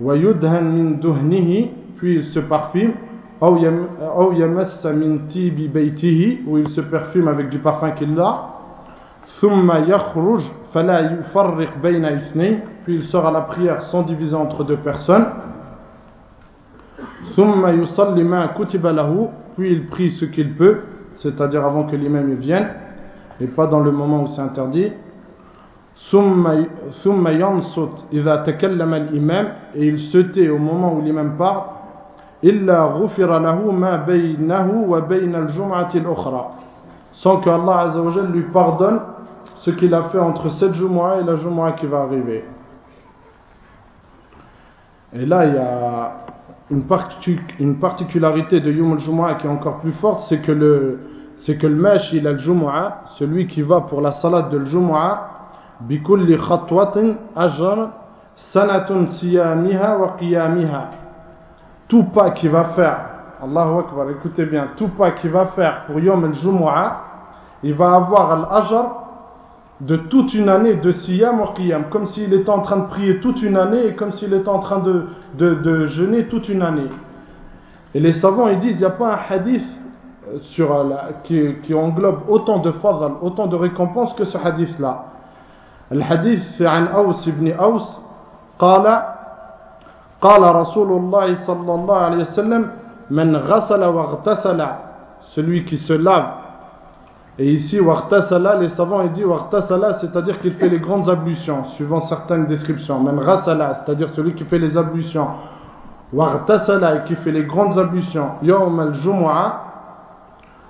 ويدهن 0.00 0.64
من 0.64 1.00
دهنه 1.00 1.68
puis 1.98 2.14
il 2.16 2.24
se 2.24 2.38
parfume 2.40 2.92
ou 3.40 3.58
il 6.58 6.68
se 6.68 6.80
perfume 6.80 7.28
avec 7.28 7.50
du 7.50 7.58
parfum 7.58 7.90
qu'il 7.92 8.18
a. 8.18 8.54
Puis 12.84 12.94
il 12.94 13.02
sort 13.04 13.26
à 13.26 13.30
la 13.30 13.42
prière 13.42 13.82
sans 13.84 14.02
diviser 14.02 14.34
entre 14.34 14.64
deux 14.64 14.78
personnes. 14.78 15.26
Puis 19.56 19.72
il 19.72 19.86
prie 19.86 20.10
ce 20.10 20.24
qu'il 20.24 20.54
peut 20.54 20.80
c'est-à-dire 21.18 21.64
avant 21.64 21.84
que 21.84 21.96
l'imam 21.96 22.34
vienne 22.34 22.68
et 23.40 23.46
pas 23.46 23.66
dans 23.66 23.80
le 23.80 23.90
moment 23.90 24.22
où 24.24 24.28
c'est 24.28 24.40
interdit. 24.40 24.92
Et 29.74 29.86
il 29.86 29.98
se 29.98 30.18
tait 30.18 30.48
au 30.48 30.58
moment 30.58 30.94
où 30.94 31.02
l'imam 31.02 31.36
parle 31.36 31.62
إلا 32.43 32.83
غفر 32.83 33.39
له 33.39 33.71
ما 33.71 33.95
بينه 33.95 34.85
وبين 34.87 35.35
الجمعة 35.35 35.91
الأخرى 35.95 36.45
sans 37.13 37.39
que 37.39 37.49
Allah 37.49 37.79
Azza 37.79 38.01
wa 38.01 38.11
lui 38.23 38.41
pardonne 38.51 38.99
ce 39.61 39.71
qu'il 39.71 39.93
a 39.93 40.03
fait 40.09 40.19
entre 40.19 40.49
cette 40.53 40.73
Jumu'ah 40.73 41.21
et 41.21 41.23
la 41.23 41.35
Jumu'ah 41.35 41.73
qui 41.73 41.85
va 41.85 42.01
arriver. 42.01 42.43
Et 45.13 45.25
là, 45.25 45.45
il 45.45 45.53
y 45.53 45.57
a 45.57 46.11
une, 46.71 46.83
partic 46.83 47.39
une 47.59 47.77
particularité 47.77 48.59
de 48.59 48.71
Yom 48.71 48.93
al-Jumu'ah 48.93 49.35
qui 49.35 49.47
est 49.47 49.49
encore 49.49 49.79
plus 49.79 49.93
forte, 49.93 50.25
c'est 50.27 50.41
que 50.41 50.51
le 50.51 50.99
c'est 51.45 51.57
que 51.57 51.67
le 51.67 51.75
mashi 51.75 52.25
al-Jumu'ah, 52.25 53.03
celui 53.17 53.47
qui 53.47 53.61
va 53.61 53.81
pour 53.81 54.01
la 54.01 54.13
salade 54.13 54.49
de 54.49 54.59
al-Jumu'ah, 54.59 55.29
bikulli 55.81 56.37
khatwatin 56.37 57.15
ajran 57.35 57.89
sanatun 58.51 59.07
siyamiha 59.19 59.97
wa 59.97 60.15
qiyamiha 60.17 60.89
tout 61.87 62.03
pas 62.05 62.31
qu'il 62.31 62.49
va 62.49 62.65
faire, 62.75 62.99
Allahu 63.43 63.79
Akbar, 63.79 64.09
écoutez 64.11 64.45
bien, 64.45 64.69
tout 64.77 64.89
pas 64.89 65.11
qu'il 65.11 65.31
va 65.31 65.47
faire 65.47 65.85
pour 65.85 65.99
Yom 65.99 66.23
el-Jumu'ah, 66.25 67.01
il 67.63 67.73
va 67.73 67.95
avoir 67.95 68.49
l'ajr 68.49 69.03
de 69.81 69.97
toute 69.97 70.33
une 70.33 70.49
année 70.49 70.75
de 70.75 70.91
siyam 70.91 71.41
ou 71.41 71.45
qiyam, 71.55 71.85
comme 71.89 72.07
s'il 72.07 72.33
était 72.33 72.49
en 72.49 72.61
train 72.61 72.77
de 72.77 72.87
prier 72.87 73.19
toute 73.19 73.41
une 73.41 73.57
année 73.57 73.87
et 73.87 73.95
comme 73.95 74.13
s'il 74.13 74.33
était 74.33 74.49
en 74.49 74.59
train 74.59 74.79
de, 74.79 75.07
de, 75.35 75.55
de, 75.55 75.87
jeûner 75.87 76.27
toute 76.27 76.47
une 76.47 76.61
année. 76.61 76.89
Et 77.93 77.99
les 77.99 78.13
savants 78.13 78.47
ils 78.47 78.59
disent, 78.59 78.75
il 78.75 78.79
n'y 78.79 78.85
a 78.85 78.91
pas 78.91 79.13
un 79.13 79.19
hadith 79.33 79.65
sur 80.41 80.83
la, 80.85 81.09
qui, 81.23 81.55
qui, 81.63 81.73
englobe 81.73 82.21
autant 82.29 82.59
de 82.59 82.71
fadl, 82.71 83.13
autant 83.21 83.47
de 83.47 83.55
récompenses 83.55 84.13
que 84.13 84.25
ce 84.25 84.37
hadith-là. 84.37 85.05
Le 85.91 86.01
hadith 86.01 86.41
c'est 86.57 86.65
un 86.65 86.87
Aus 86.95 87.27
ibn 87.27 87.51
Aus, 87.59 88.03
قال 88.59 88.85
قال 90.21 90.55
رسول 90.55 90.91
الله 90.91 91.35
صلى 91.45 91.73
الله 91.75 91.97
عليه 91.97 92.17
وسلم 92.17 92.71
من 93.11 93.35
غسل 93.35 93.83
واغتسل 93.83 94.67
celui 95.35 95.65
qui 95.65 95.77
se 95.77 95.93
lave. 95.93 96.25
Et 97.39 97.51
ici, 97.51 97.79
Wartasala, 97.79 98.57
les 98.57 98.69
savants 98.69 99.01
ils 99.01 99.11
disent 99.13 99.25
Wartasala, 99.25 99.97
c'est-à-dire 99.99 100.39
qu'il 100.39 100.53
fait 100.53 100.69
les 100.69 100.77
grandes 100.79 101.09
ablutions, 101.09 101.65
suivant 101.75 102.01
certaines 102.07 102.45
descriptions. 102.45 102.99
Même 102.99 103.17
Rasala, 103.17 103.81
c'est-à-dire 103.83 104.09
celui 104.09 104.35
qui 104.35 104.43
fait 104.43 104.59
les 104.59 104.77
ablutions. 104.77 105.27
Wartasala, 106.13 106.99
qui 106.99 107.15
fait 107.15 107.31
les 107.31 107.45
grandes 107.45 107.79
ablutions. 107.79 108.33
Yawm 108.43 108.79
al-Jumu'ah, 108.79 109.61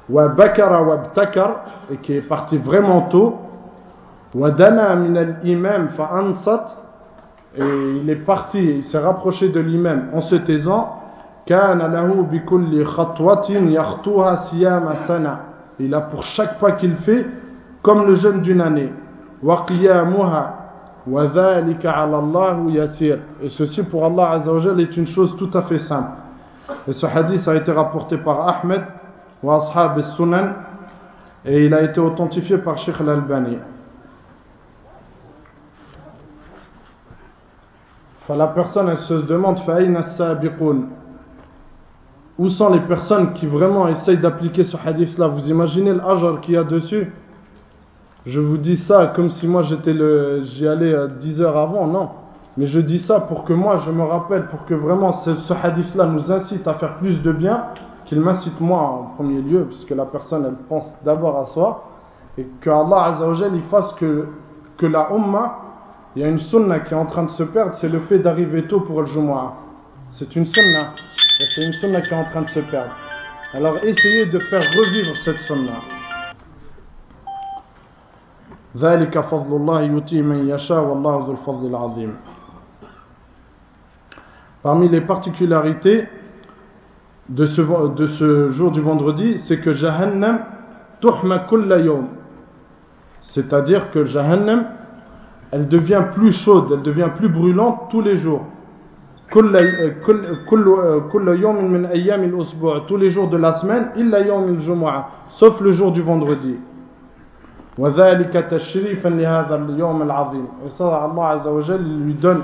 wa 0.07 0.27
bakara 0.29 0.81
wa 0.83 0.97
btakar, 0.97 1.65
et 1.91 1.97
qui 1.97 2.13
est 2.13 2.21
parti 2.21 2.57
vraiment 2.57 3.09
tôt. 3.09 3.39
Wa 4.33 4.51
dana 4.51 4.95
min 4.95 5.15
al-imam 5.17 5.89
fa 5.97 6.11
ansat, 6.13 6.77
et 7.58 8.00
il 8.02 8.08
est 8.08 8.24
parti, 8.24 8.58
il 8.58 8.84
s'est 8.84 8.98
rapproché 8.98 9.48
de 9.48 9.58
l'imam 9.58 10.10
en 10.14 10.22
se 10.22 10.36
taisant. 10.36 10.94
Il 15.80 15.94
a 15.94 16.00
pour 16.02 16.22
chaque 16.22 16.60
pas 16.60 16.72
qu'il 16.72 16.94
fait 16.96 17.26
comme 17.82 18.06
le 18.06 18.14
jeûne 18.16 18.42
d'une 18.42 18.60
année. 18.60 18.92
Et 23.42 23.48
ceci 23.48 23.82
pour 23.84 24.04
Allah 24.04 24.30
Azza 24.30 24.52
wa 24.52 24.60
Jalla 24.60 24.82
est 24.82 24.96
une 24.96 25.06
chose 25.06 25.34
tout 25.38 25.50
à 25.54 25.62
fait 25.62 25.78
simple. 25.78 26.10
Et 26.86 26.92
ce 26.92 27.06
hadith 27.06 27.48
a 27.48 27.56
été 27.56 27.72
rapporté 27.72 28.18
par 28.18 28.46
Ahmed 28.46 28.82
et 31.44 31.64
il 31.64 31.74
a 31.74 31.82
été 31.82 31.98
authentifié 32.00 32.58
par 32.58 32.78
Sheikh 32.78 33.00
Al-Albani. 33.00 33.56
La 38.28 38.48
personne 38.48 38.88
elle 38.88 38.98
se 38.98 39.14
demande 39.14 39.58
où 42.38 42.48
sont 42.50 42.70
les 42.70 42.80
personnes 42.80 43.32
qui 43.32 43.46
vraiment 43.46 43.88
essayent 43.88 44.18
d'appliquer 44.18 44.64
ce 44.64 44.76
hadith-là? 44.76 45.28
Vous 45.28 45.48
imaginez 45.50 45.92
l'ajr 45.92 46.40
qu'il 46.42 46.54
y 46.54 46.56
a 46.56 46.64
dessus? 46.64 47.12
Je 48.26 48.40
vous 48.40 48.58
dis 48.58 48.76
ça 48.76 49.12
comme 49.16 49.30
si 49.30 49.48
moi 49.48 49.62
j'étais 49.62 49.94
j'y 50.44 50.68
allais 50.68 50.94
10 51.20 51.40
heures 51.40 51.56
avant, 51.56 51.86
non. 51.86 52.10
Mais 52.56 52.66
je 52.66 52.80
dis 52.80 52.98
ça 53.00 53.20
pour 53.20 53.44
que 53.44 53.52
moi 53.52 53.78
je 53.86 53.90
me 53.90 54.02
rappelle, 54.02 54.46
pour 54.48 54.66
que 54.66 54.74
vraiment 54.74 55.12
ce, 55.24 55.34
ce 55.34 55.54
hadith-là 55.54 56.06
nous 56.06 56.30
incite 56.30 56.66
à 56.68 56.74
faire 56.74 56.96
plus 56.96 57.22
de 57.22 57.32
bien, 57.32 57.68
qu'il 58.04 58.20
m'incite 58.20 58.60
moi 58.60 58.80
en 58.80 59.02
premier 59.16 59.40
lieu, 59.40 59.64
puisque 59.64 59.90
la 59.90 60.04
personne 60.04 60.44
elle 60.44 60.56
pense 60.68 60.92
d'abord 61.04 61.38
à 61.38 61.46
soi, 61.46 61.84
et 62.36 62.46
que 62.60 62.70
Allah 62.70 63.14
Azzawajal 63.14 63.54
il 63.54 63.62
fasse 63.62 63.92
que, 63.94 64.26
que 64.76 64.86
la 64.86 65.08
Ummah, 65.12 65.58
il 66.15 66.21
y 66.21 66.25
a 66.25 66.27
une 66.27 66.39
sunna 66.39 66.79
qui 66.81 66.93
est 66.93 66.97
en 66.97 67.05
train 67.05 67.23
de 67.23 67.31
se 67.31 67.43
perdre, 67.43 67.73
c'est 67.81 67.89
le 67.89 67.99
fait 68.01 68.19
d'arriver 68.19 68.67
tôt 68.67 68.81
pour 68.81 69.01
le 69.01 69.07
Jumu'ah. 69.07 69.53
C'est 70.11 70.35
une 70.35 70.45
sunna. 70.45 70.93
Et 71.39 71.45
c'est 71.55 71.65
une 71.65 71.73
sunna 71.73 72.01
qui 72.01 72.13
est 72.13 72.17
en 72.17 72.25
train 72.25 72.43
de 72.43 72.49
se 72.49 72.59
perdre. 72.59 72.95
Alors 73.53 73.77
essayez 73.83 74.27
de 74.27 74.39
faire 74.39 74.61
revivre 74.61 75.15
cette 75.25 75.39
sunna. 75.47 75.73
ذلك 78.75 79.19
فضل 79.19 79.55
الله 79.55 79.81
يؤتيه 79.81 80.21
من 80.21 80.49
يشاء 80.49 80.83
والله 80.83 81.25
ذو 81.25 81.31
الفضل 81.31 81.67
العظيم. 81.69 82.13
Parmi 84.63 84.89
les 84.89 85.01
particularités 85.01 86.07
de 87.29 87.45
ce, 87.45 87.61
de 87.95 88.07
ce 88.07 88.49
jour 88.51 88.71
du 88.71 88.81
vendredi, 88.81 89.41
c'est 89.47 89.59
que 89.59 89.73
Jahannam 89.73 90.39
tuhma 91.01 91.39
kulla 91.39 91.79
yawm. 91.79 92.07
C'est-à-dire 93.21 93.91
que 93.91 94.05
Jahannam, 94.05 94.65
elle 95.51 95.67
devient 95.67 96.03
plus 96.15 96.31
chaude, 96.31 96.71
elle 96.73 96.81
devient 96.81 97.09
plus 97.17 97.29
brûlante 97.29 97.89
tous 97.91 98.01
les 98.01 98.17
jours. 98.17 98.41
كل 99.33 99.57
كل 100.05 100.45
كل 100.45 101.01
كل 101.11 101.27
يوم 101.41 101.71
من 101.71 101.85
أيام 101.85 102.23
الأسبوع 102.23 102.79
tous 102.87 102.97
les 102.97 103.09
jours 103.09 103.29
de 103.29 103.37
la 103.37 103.59
semaine 103.61 103.97
إلا 103.97 104.17
يوم 104.27 104.43
الجمعة 104.49 105.05
sauf 105.39 105.59
le 105.61 105.71
jour 105.71 105.91
du 105.91 106.01
vendredi 106.01 106.55
وذلك 107.77 108.33
تشريفا 108.33 109.09
لهذا 109.09 109.55
اليوم 109.55 110.01
العظيم 110.01 110.47
et 110.67 110.69
ça 110.77 110.85
Allah 110.85 111.29
Azza 111.29 111.51
wa 111.51 111.61
Jal 111.63 111.81
il 111.81 112.03
lui 112.05 112.13
donne 112.13 112.43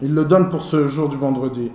il 0.00 0.14
le 0.14 0.24
donne 0.24 0.48
pour 0.48 0.62
ce 0.62 0.88
jour 0.88 1.10
du 1.10 1.16
vendredi 1.16 1.70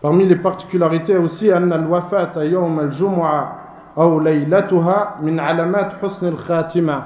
parmi 0.00 0.24
les 0.24 0.36
particularités 0.36 1.16
aussi 1.18 1.52
أن 1.52 1.72
الوفاة 1.72 2.42
يوم 2.42 2.80
الجمعة 2.80 3.58
أو 3.98 4.20
ليلتها 4.20 5.16
من 5.22 5.40
علامات 5.40 5.92
حسن 6.02 6.28
الخاتمة 6.28 7.02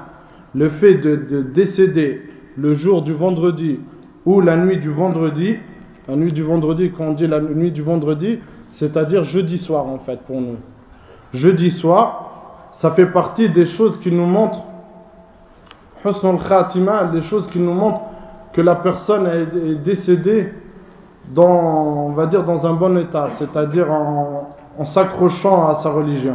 le 0.54 0.68
fait 0.68 0.94
de, 0.94 1.16
de 1.16 1.42
décéder 1.42 2.22
le 2.56 2.74
jour 2.74 3.02
du 3.02 3.12
vendredi 3.12 3.80
ou 4.26 4.40
la 4.40 4.56
nuit 4.56 4.78
du 4.78 4.90
vendredi, 4.90 5.56
la 6.08 6.16
nuit 6.16 6.32
du 6.32 6.42
vendredi, 6.42 6.92
quand 6.96 7.04
on 7.04 7.12
dit 7.12 7.26
la 7.26 7.40
nuit 7.40 7.70
du 7.70 7.82
vendredi, 7.82 8.38
c'est-à-dire 8.74 9.24
jeudi 9.24 9.58
soir 9.58 9.86
en 9.86 9.98
fait 9.98 10.20
pour 10.26 10.40
nous. 10.40 10.56
Jeudi 11.32 11.70
soir, 11.70 12.72
ça 12.80 12.90
fait 12.92 13.06
partie 13.06 13.48
des 13.48 13.66
choses 13.66 13.98
qui 14.00 14.10
nous 14.10 14.26
montrent, 14.26 14.64
husnul 16.04 16.38
khatima, 16.46 17.04
des 17.04 17.22
choses 17.22 17.46
qui 17.48 17.58
nous 17.58 17.72
montrent 17.72 18.02
que 18.52 18.60
la 18.60 18.76
personne 18.76 19.26
est 19.26 19.82
décédée 19.82 20.52
dans, 21.34 22.08
on 22.08 22.12
va 22.12 22.26
dire, 22.26 22.44
dans 22.44 22.66
un 22.66 22.74
bon 22.74 22.98
état, 22.98 23.28
c'est-à-dire 23.38 23.90
en 23.90 24.84
s'accrochant 24.92 25.68
à 25.68 25.82
sa 25.82 25.90
religion. 25.90 26.34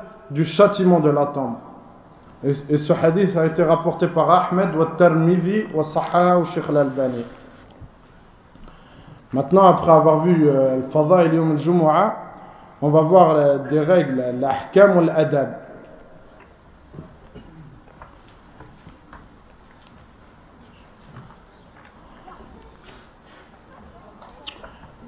du 0.30 0.44
châtiment 0.44 1.00
de 1.00 1.10
la 1.10 1.26
tombe. 1.26 1.54
Et, 2.44 2.54
et 2.68 2.76
ce 2.78 2.92
hadith 2.92 3.36
a 3.36 3.46
été 3.46 3.62
rapporté 3.62 4.08
par 4.08 4.30
Ahmed, 4.30 4.74
wa 4.76 4.88
Tirmidhi, 4.98 5.66
wa 5.74 5.84
Sahah, 5.84 6.38
ou 6.38 6.44
Sheikh 6.46 6.64
al-Albani. 6.68 7.24
Maintenant, 9.32 9.66
après 9.66 9.90
avoir 9.90 10.20
vu 10.24 10.48
euh, 10.48 10.76
le 10.76 10.82
Fadail 10.90 11.34
Yom 11.34 11.52
al-Jumu'ah, 11.52 12.16
on 12.82 12.90
va 12.90 13.00
voir 13.00 13.30
euh, 13.30 13.58
des 13.70 13.80
règles, 13.80 14.22
l'ahkam 14.40 14.98
ou 14.98 15.00
l'adab. 15.00 15.48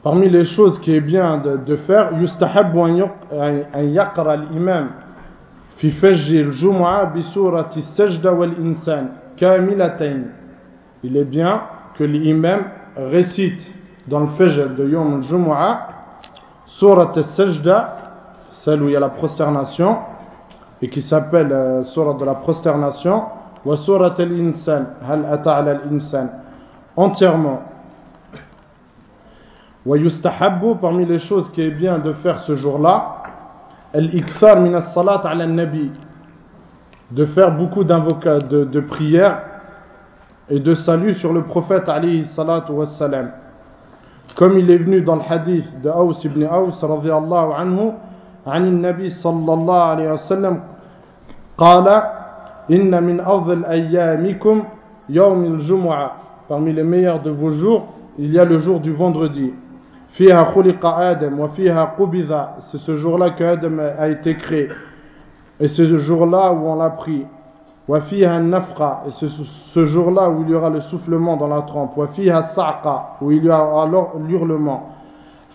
Parmi 0.02 0.30
les 0.30 0.44
choses 0.44 0.80
qui 0.80 0.94
est 0.94 1.00
bien 1.00 1.38
de, 1.38 1.56
de 1.58 1.76
faire, 1.76 2.12
يستحب 2.14 2.78
أن 2.78 3.94
يقرأ 3.94 4.34
الإمام 4.34 4.90
في 5.82 5.90
فجر 5.90 6.40
الجمعة 6.40 7.14
بسورة 7.14 7.70
السجدة 7.76 8.32
والإنسان 8.32 9.08
كاملتين 9.36 10.32
Il 11.04 11.16
est 11.16 11.24
bien 11.24 11.60
que 11.96 12.02
l'imam 12.02 12.60
récite 12.96 13.60
dans 14.08 14.20
le 14.20 14.26
fajr 14.38 14.70
de 14.76 14.88
Yom 14.88 15.18
al-Jumu'ah 15.18 15.88
Surat 16.66 17.12
al-Sajda, 17.14 17.96
celle 18.64 18.82
où 18.82 18.88
il 18.88 18.92
y 18.92 18.96
a 18.96 19.00
la 19.00 19.08
prosternation, 19.08 19.98
et 20.82 20.88
qui 20.88 21.02
s'appelle 21.02 21.52
euh, 21.52 21.84
Surat 21.84 22.14
de 22.14 22.24
la 22.24 22.34
prosternation, 22.34 23.22
wa 23.64 23.76
Surat 23.78 24.14
al-Insan, 24.18 24.86
Hal 25.08 25.24
ata'ala 25.30 25.70
al-Insan, 25.72 26.28
entièrement. 26.96 27.62
Wa 29.86 29.96
yustahabbu, 29.96 30.76
parmi 30.80 31.06
les 31.06 31.18
choses 31.18 31.50
qui 31.52 31.62
est 31.62 31.70
bien 31.70 31.98
de 31.98 32.12
faire 32.14 32.42
ce 32.42 32.54
jour-là, 32.54 33.11
al-ikthar 33.94 34.60
min 34.60 34.74
as-salat 34.74 35.22
ala 35.24 35.46
nabi 35.46 35.90
de 37.10 37.24
faire 37.26 37.52
beaucoup 37.52 37.84
d'invoca 37.84 38.38
de, 38.38 38.64
de 38.64 38.80
prières 38.80 39.40
et 40.50 40.60
de 40.60 40.74
salut 40.74 41.14
sur 41.14 41.32
le 41.32 41.42
prophète 41.42 41.88
alayhi 41.88 42.26
salatu 42.36 42.72
wassalam 42.72 43.30
comme 44.36 44.58
il 44.58 44.70
est 44.70 44.76
venu 44.76 45.00
dans 45.00 45.16
le 45.16 45.22
hadith 45.28 45.80
de 45.82 45.88
Aous 45.88 46.16
ibn 46.24 46.44
Aous 46.44 46.74
radiyallahu 46.82 47.52
anhu 47.56 47.92
عن 48.46 48.64
النبي 48.66 49.10
صلى 49.10 49.52
الله 49.54 49.82
عليه 49.82 50.12
وسلم 50.12 50.60
قال 51.58 51.86
إن 52.70 53.02
من 53.02 53.20
أفضل 53.20 53.64
أيامكم 53.64 54.64
يوم 55.08 55.44
الجمعة 55.44 56.10
parmi 56.48 56.72
les 56.72 56.82
meilleurs 56.82 57.20
de 57.20 57.28
vos 57.30 57.50
jours 57.50 57.88
il 58.18 58.32
y 58.32 58.38
a 58.38 58.44
le 58.46 58.58
jour 58.58 58.80
du 58.80 58.92
vendredi 58.92 59.52
Fiha 60.13 60.45
khuliqa 60.53 60.95
Adam 60.95 61.39
wa 61.39 61.49
fiha. 61.49 61.95
C'est 62.71 62.77
ce 62.77 62.95
jour-là 62.95 63.31
que 63.31 63.43
Adam 63.43 63.79
a 63.99 64.07
été 64.09 64.35
créé. 64.35 64.69
Et 65.59 65.67
c'est 65.67 65.87
ce 65.87 65.97
jour-là 65.97 66.53
où 66.53 66.67
on 66.67 66.75
l'a 66.75 66.91
pris. 66.91 67.25
Wa 67.87 68.01
fiha. 68.01 68.39
Et 68.39 69.11
c'est 69.19 69.29
ce 69.73 69.85
jour-là 69.85 70.29
où 70.29 70.43
il 70.43 70.51
y 70.51 70.55
aura 70.55 70.69
le 70.69 70.81
soufflement 70.81 71.35
dans 71.35 71.47
la 71.47 71.63
trompe. 71.63 71.97
Wa 71.97 72.07
fiha 72.07 72.43
sa'qa. 72.55 73.17
Où 73.21 73.31
il 73.31 73.43
y 73.43 73.49
aura 73.49 73.87
l'hurlement. 74.27 74.89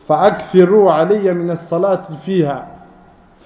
Fa'akfiru 0.09 0.88
alayya 0.88 1.35
min 1.35 1.51
as-salat 1.51 2.03
fiha. 2.23 2.66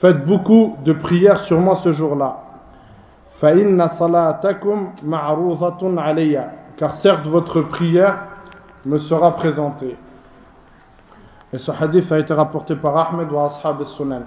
Faites 0.01 0.25
beaucoup 0.25 0.77
de 0.85 0.94
prières 0.94 1.40
sur 1.40 1.61
moi 1.61 1.77
ce 1.85 1.92
jour-là. 1.92 2.38
Fa'inna 3.38 3.90
salatakum 3.98 4.92
ma'ruzatun 5.03 5.98
alayya. 5.98 6.53
Car 6.79 6.96
certes 6.96 7.27
votre 7.27 7.61
prière 7.62 8.29
me 8.87 8.96
sera 8.96 9.33
présentée. 9.37 9.96
Et 11.53 11.58
ce 11.58 11.71
hadith 11.71 12.12
a 12.12 12.19
été 12.19 12.34
rapporté 12.34 12.75
par 12.75 12.97
Ahmed 12.97 13.32
wa 13.32 13.47
Ashab 13.47 13.80
al-Sunan. 13.82 14.23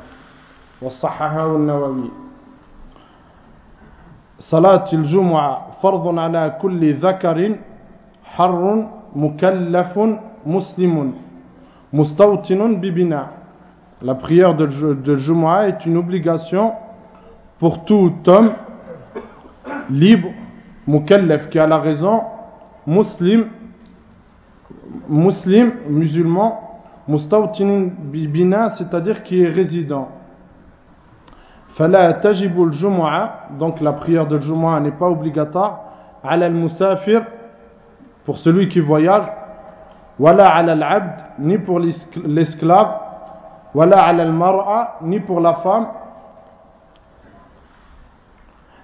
وصححه 0.82 1.56
النووي 1.56 2.10
صلاة 4.40 4.88
الجمعة 4.92 5.66
فرض 5.82 6.18
على 6.18 6.56
كل 6.62 6.94
ذكر 6.94 7.56
حر 8.24 8.86
مكلف 9.16 9.92
مسلم 10.46 11.12
مستوطن 11.92 12.80
ببناء 12.80 13.28
La 14.02 14.14
prière 14.14 14.54
de, 14.56 14.64
de 14.94 15.16
Jumu'ah 15.16 15.68
est 15.68 15.84
une 15.84 15.98
obligation 15.98 16.72
pour 17.58 17.84
tout 17.84 18.14
homme 18.26 18.52
libre, 19.90 20.30
mukallaf, 20.86 21.50
qui 21.50 21.58
a 21.58 21.66
la 21.66 21.76
raison, 21.78 22.22
muslim, 22.86 23.44
muslim, 25.06 25.72
musulman, 25.90 26.63
mustawtinin 27.07 27.89
bibina, 27.99 28.75
c'est-à-dire 28.77 29.23
qui 29.23 29.41
est 29.41 29.49
résident. 29.49 30.09
Fala 31.75 32.13
tajibul 32.13 32.71
jumu'ah, 32.73 33.49
donc 33.59 33.81
la 33.81 33.93
prière 33.93 34.27
de 34.27 34.39
Jumu'ah 34.39 34.79
n'est 34.79 34.91
pas 34.91 35.09
obligatoire, 35.09 35.83
ala 36.23 36.45
al-musafir, 36.45 37.23
pour 38.23 38.37
celui 38.37 38.69
qui 38.69 38.79
voyage, 38.79 39.25
wala 40.17 40.49
ala 40.55 40.71
al-abd, 40.71 41.23
ni 41.39 41.57
pour 41.57 41.79
l'esclave, 41.79 42.95
wala 43.73 44.01
ala 44.03 44.23
al-mar'a, 44.23 44.99
ni 45.01 45.19
pour 45.19 45.41
la 45.41 45.55
femme, 45.55 45.87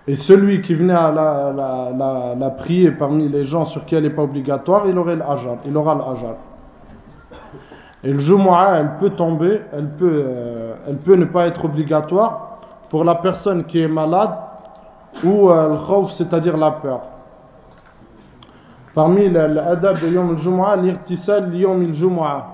et 0.07 0.15
celui 0.15 0.61
qui 0.61 0.73
venait 0.73 0.93
à 0.93 1.11
la, 1.11 2.35
la, 2.37 2.49
prier 2.49 2.91
parmi 2.91 3.29
les 3.29 3.45
gens 3.45 3.65
sur 3.67 3.85
qui 3.85 3.95
elle 3.95 4.03
n'est 4.03 4.09
pas 4.09 4.23
obligatoire, 4.23 4.87
il 4.87 4.97
aurait 4.97 5.15
l'ajal, 5.15 5.59
il 5.65 5.77
aura 5.77 5.95
l'ajal. 5.95 6.35
Et 8.04 8.12
le 8.12 8.18
Jumu'ah, 8.18 8.78
elle 8.78 8.90
peut 9.00 9.10
tomber, 9.10 9.62
elle 9.72 9.88
peut, 9.90 10.24
euh, 10.26 10.74
elle 10.86 10.96
peut 10.96 11.16
ne 11.16 11.24
pas 11.24 11.46
être 11.46 11.64
obligatoire 11.64 12.58
pour 12.90 13.04
la 13.04 13.16
personne 13.16 13.64
qui 13.64 13.80
est 13.80 13.88
malade 13.88 14.30
ou 15.24 15.50
euh, 15.50 15.70
le 15.70 15.86
khawf, 15.86 16.12
c'est-à-dire 16.12 16.56
la 16.56 16.72
peur. 16.72 17.00
Parmi 18.94 19.28
l'adab 19.28 20.00
de 20.00 20.08
Yom 20.08 20.30
al-Jumu'ah, 20.30 20.76
l'irtisal 20.76 21.54
Yom 21.54 21.80
al-Jumu'ah, 21.82 22.46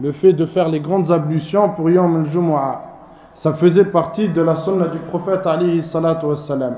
le 0.00 0.12
fait 0.12 0.32
de 0.32 0.46
faire 0.46 0.68
les 0.68 0.80
grandes 0.80 1.10
ablutions 1.10 1.74
pour 1.74 1.88
Yom 1.90 2.24
al-Jumu'ah. 2.24 2.82
Ça 3.36 3.54
faisait 3.54 3.84
partie 3.84 4.28
de 4.28 4.40
la 4.40 4.56
sunna 4.56 4.88
du 4.88 4.98
prophète 4.98 5.46
alayhi 5.46 5.82
salatu 5.84 6.26
wassalam. 6.26 6.76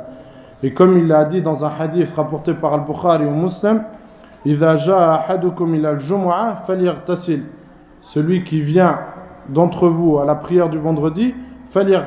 Et 0.62 0.74
comme 0.74 0.98
il 0.98 1.06
l'a 1.06 1.24
dit 1.24 1.40
dans 1.40 1.64
un 1.64 1.70
hadith 1.78 2.08
rapporté 2.16 2.52
par 2.54 2.74
Al-Bukhari 2.74 3.24
ou 3.24 3.30
Muslim, 3.30 3.82
إذا 4.46 4.74
جاء 4.86 5.14
أحدكم 5.14 5.74
إلى 5.74 5.90
الجمعة 5.90 6.66
فليغتسل 6.66 7.42
celui 8.13 8.43
qui 8.43 8.61
vient 8.61 8.99
d'entre 9.49 9.87
vous 9.87 10.19
à 10.19 10.25
la 10.25 10.35
prière 10.35 10.69
du 10.69 10.77
vendredi, 10.77 11.33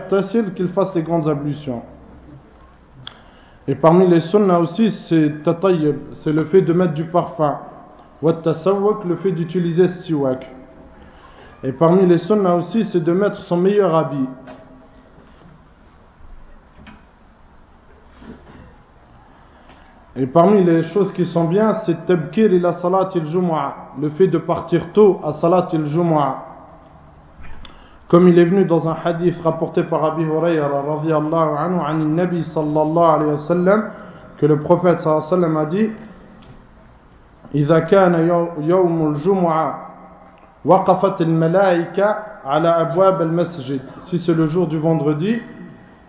Tassil 0.09 0.55
qu'il 0.55 0.69
fasse 0.69 0.95
les 0.95 1.03
grandes 1.03 1.29
ablutions. 1.29 1.83
Et 3.67 3.75
parmi 3.75 4.07
les 4.07 4.21
sunnahs 4.21 4.61
aussi, 4.61 4.93
c'est 5.09 5.33
c'est 6.23 6.33
le 6.33 6.45
fait 6.45 6.63
de 6.63 6.73
mettre 6.73 6.95
du 6.95 7.05
parfum. 7.05 7.59
Wattasawak, 8.23 9.05
le 9.05 9.17
fait 9.17 9.33
d'utiliser 9.33 9.89
siwak. 9.89 10.47
Et 11.65 11.73
parmi 11.73 12.07
les 12.07 12.19
sunnahs 12.19 12.55
aussi, 12.55 12.85
c'est 12.93 13.03
de 13.03 13.13
mettre 13.13 13.41
son 13.41 13.57
meilleur 13.57 13.95
habit. 13.95 14.29
Et 20.16 20.26
parmi 20.28 20.64
les 20.64 20.84
choses 20.84 21.14
qui 21.14 21.26
sont 21.26 21.46
bien, 21.46 21.76
c'est 21.86 22.06
tabkir 22.06 22.52
ila 22.52 22.74
salat 22.74 23.10
il-jumu'ah, 23.16 23.76
le 24.02 24.10
fait 24.10 24.28
de 24.28 24.38
partir 24.38 24.92
tôt 24.92 25.22
à 25.24 25.34
salat 25.34 25.68
il-jumu'ah. 25.72 26.46
Comme 28.10 28.28
il 28.28 28.38
est 28.38 28.44
venu 28.46 28.66
dans 28.66 28.90
un 28.90 28.96
hadith 29.06 29.36
rapporté 29.42 29.84
par 29.84 30.04
Abi 30.04 30.24
Hurayra 30.24 30.68
radhiyallahu 30.68 31.56
anhu 31.58 31.80
an 31.80 31.94
nabi 32.14 32.44
sallallahu 32.44 33.16
alayhi 33.16 33.32
wa 33.32 33.48
sallam 33.48 33.90
que 34.38 34.46
le 34.46 34.60
prophète 34.60 35.00
sallallahu 35.00 35.34
alayhi 35.34 35.42
wa 35.44 35.48
sallam 35.48 35.58
a 35.58 35.66
dit 35.66 35.90
إذا 37.56 37.80
كان 37.80 38.30
يوم 38.60 39.08
الجمعة 39.12 39.88
وقفت 40.66 41.22
الملائكة 41.22 42.16
على 42.46 42.70
أبواب 42.70 43.22
المسجد 43.22 43.80
si 44.08 44.20
c'est 44.20 44.34
le 44.34 44.46
jour 44.46 44.68
du 44.68 44.78
vendredi 44.78 45.42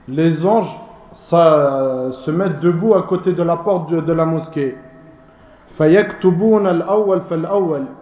les 0.08 0.46
anges 0.46 0.70
ça, 0.70 0.85
se 1.30 2.30
mettent 2.30 2.60
debout 2.60 2.94
à 2.94 3.02
côté 3.02 3.32
de 3.32 3.42
la 3.42 3.56
porte 3.56 3.90
de, 3.90 4.00
de 4.00 4.12
la 4.12 4.24
mosquée. 4.24 4.76
Et 5.80 5.96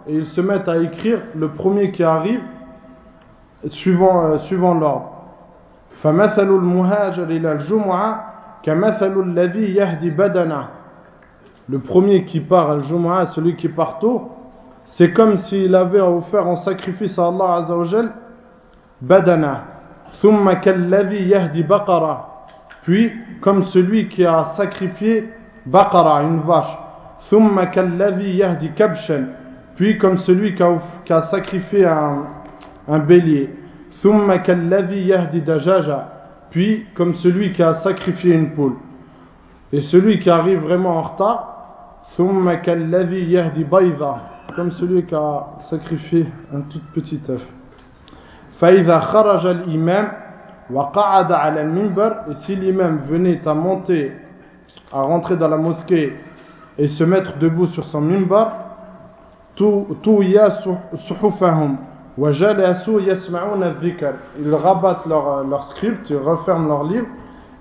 ils 0.08 0.26
se 0.26 0.40
mettent 0.40 0.68
à 0.68 0.78
écrire 0.78 1.20
le 1.36 1.48
premier 1.48 1.92
qui 1.92 2.02
arrive 2.02 2.40
suivant, 3.68 4.24
euh, 4.24 4.38
suivant 4.40 4.74
l'ordre. 4.74 5.12
Le 11.68 11.78
premier 11.78 12.24
qui 12.24 12.40
part 12.40 12.70
al 12.70 12.84
Jumu'ah, 12.84 13.26
celui 13.26 13.56
qui 13.56 13.68
part 13.68 13.98
tôt, 14.00 14.30
c'est 14.96 15.12
comme 15.12 15.36
s'il 15.44 15.74
avait 15.74 16.00
offert 16.00 16.48
en 16.48 16.56
sacrifice 16.56 17.18
à 17.18 17.28
Allah 17.28 17.54
Azza 17.54 17.76
wa 17.76 17.84
Jal 17.84 18.12
badana. 19.00 19.64
ثم 20.22 20.52
كالذي 20.52 21.30
يهدي 21.30 21.62
بقره 21.62 22.26
puis 22.84 23.12
comme 23.40 23.66
celui 23.66 24.08
qui 24.08 24.24
a 24.24 24.54
sacrifié 24.56 25.28
Baqara, 25.66 26.22
une 26.22 26.40
vache, 26.40 26.76
ثم 27.30 27.62
كالذي 27.62 28.38
يهدي 28.38 28.68
كبشا 28.68 29.24
puis 29.76 29.98
comme 29.98 30.18
celui 30.18 30.54
qui 30.54 30.62
a, 30.62 30.78
qui 31.04 31.12
a 31.12 31.22
sacrifié 31.24 31.86
un, 31.86 32.24
un 32.88 32.98
bélier, 33.00 33.50
ثم 34.02 34.34
كالذي 34.34 35.08
يهدي 35.08 35.40
دجاجا 35.40 36.08
puis 36.50 36.86
comme 36.94 37.14
celui 37.14 37.52
qui 37.52 37.62
a 37.62 37.74
sacrifié 37.76 38.34
une 38.34 38.52
poule. 38.54 38.76
Et 39.72 39.82
celui 39.82 40.18
qui 40.18 40.30
arrive 40.30 40.60
vraiment 40.60 40.98
en 40.98 41.02
retard, 41.02 41.46
ثم 42.16 42.52
كالذي 42.52 43.32
يهدي 43.32 43.64
بيضا 43.64 44.20
comme 44.56 44.72
celui 44.72 45.04
qui 45.04 45.14
a 45.14 45.46
sacrifié 45.68 46.26
un 46.52 46.62
tout 46.62 46.80
petit 46.94 47.20
œuf. 47.28 47.42
فإذا 48.60 49.00
خرج 49.00 49.46
الإمام 49.46 50.12
et 50.69 52.35
si 52.45 52.55
l'imam 52.55 53.01
venait 53.07 53.47
à 53.47 53.53
monter, 53.53 54.11
à 54.91 55.01
rentrer 55.01 55.37
dans 55.37 55.47
la 55.47 55.57
mosquée 55.57 56.17
et 56.77 56.87
se 56.87 57.03
mettre 57.03 57.37
debout 57.37 57.67
sur 57.67 57.85
son 57.87 58.01
mimbar, 58.01 58.51
ils 59.59 59.75
rabattent 64.53 65.05
leur, 65.05 65.43
leur 65.43 65.63
script, 65.71 66.09
ils 66.09 66.17
referment 66.17 66.67
leur 66.67 66.83
livre 66.83 67.07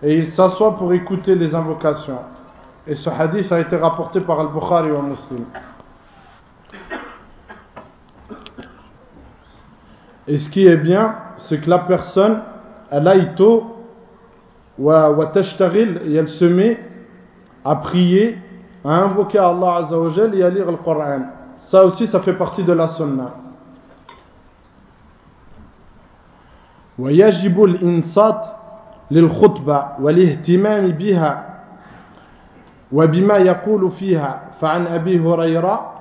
et 0.03 0.19
ils 0.19 0.33
s'assoient 0.33 0.77
pour 0.77 0.93
écouter 0.93 1.35
les 1.35 1.55
invocations. 1.55 2.19
Et 2.87 2.95
ce 2.95 3.11
hadith 3.11 3.51
a 3.53 3.61
été 3.61 3.77
rapporté 3.77 4.21
par 4.21 4.41
Al-Bukhari 4.41 4.91
ou 4.91 5.03
Muslim. 5.03 5.45
Et 10.27 10.39
ce 10.39 10.51
qui 10.51 10.67
est 10.67 10.77
bien, 10.77 11.17
c'est 11.49 11.61
que 11.61 11.69
la 11.69 11.81
personne 11.81 12.41
elle 12.94 13.08
aille 13.08 13.36
tôt 13.36 13.76
et 14.80 16.14
elle 16.16 16.28
se 16.28 16.46
met 16.46 16.80
à 17.66 17.76
prier, 17.76 18.38
à 18.86 19.04
invoquer 19.04 19.38
Allah 19.38 19.76
Azza 19.84 20.00
wa 20.00 20.10
Jal 20.12 20.36
et 20.36 20.44
à 20.44 20.50
lire 20.50 20.72
le 20.72 20.78
Coran. 20.78 21.20
Ça 21.70 21.84
aussi, 21.86 22.08
ça 22.08 22.22
fait 22.22 22.34
partie 22.34 22.64
de 22.64 22.74
la 22.74 22.88
sunna. 22.90 23.32
ويجب 27.00 27.64
الإنصات 27.64 28.42
للخطبة 29.12 29.86
والاهتمام 30.00 30.92
بها 30.92 31.46
وبما 32.92 33.38
يقول 33.38 33.92
فيها 33.92 34.42
فعن 34.62 34.88
أبي 34.88 35.20
هريرة 35.20 35.96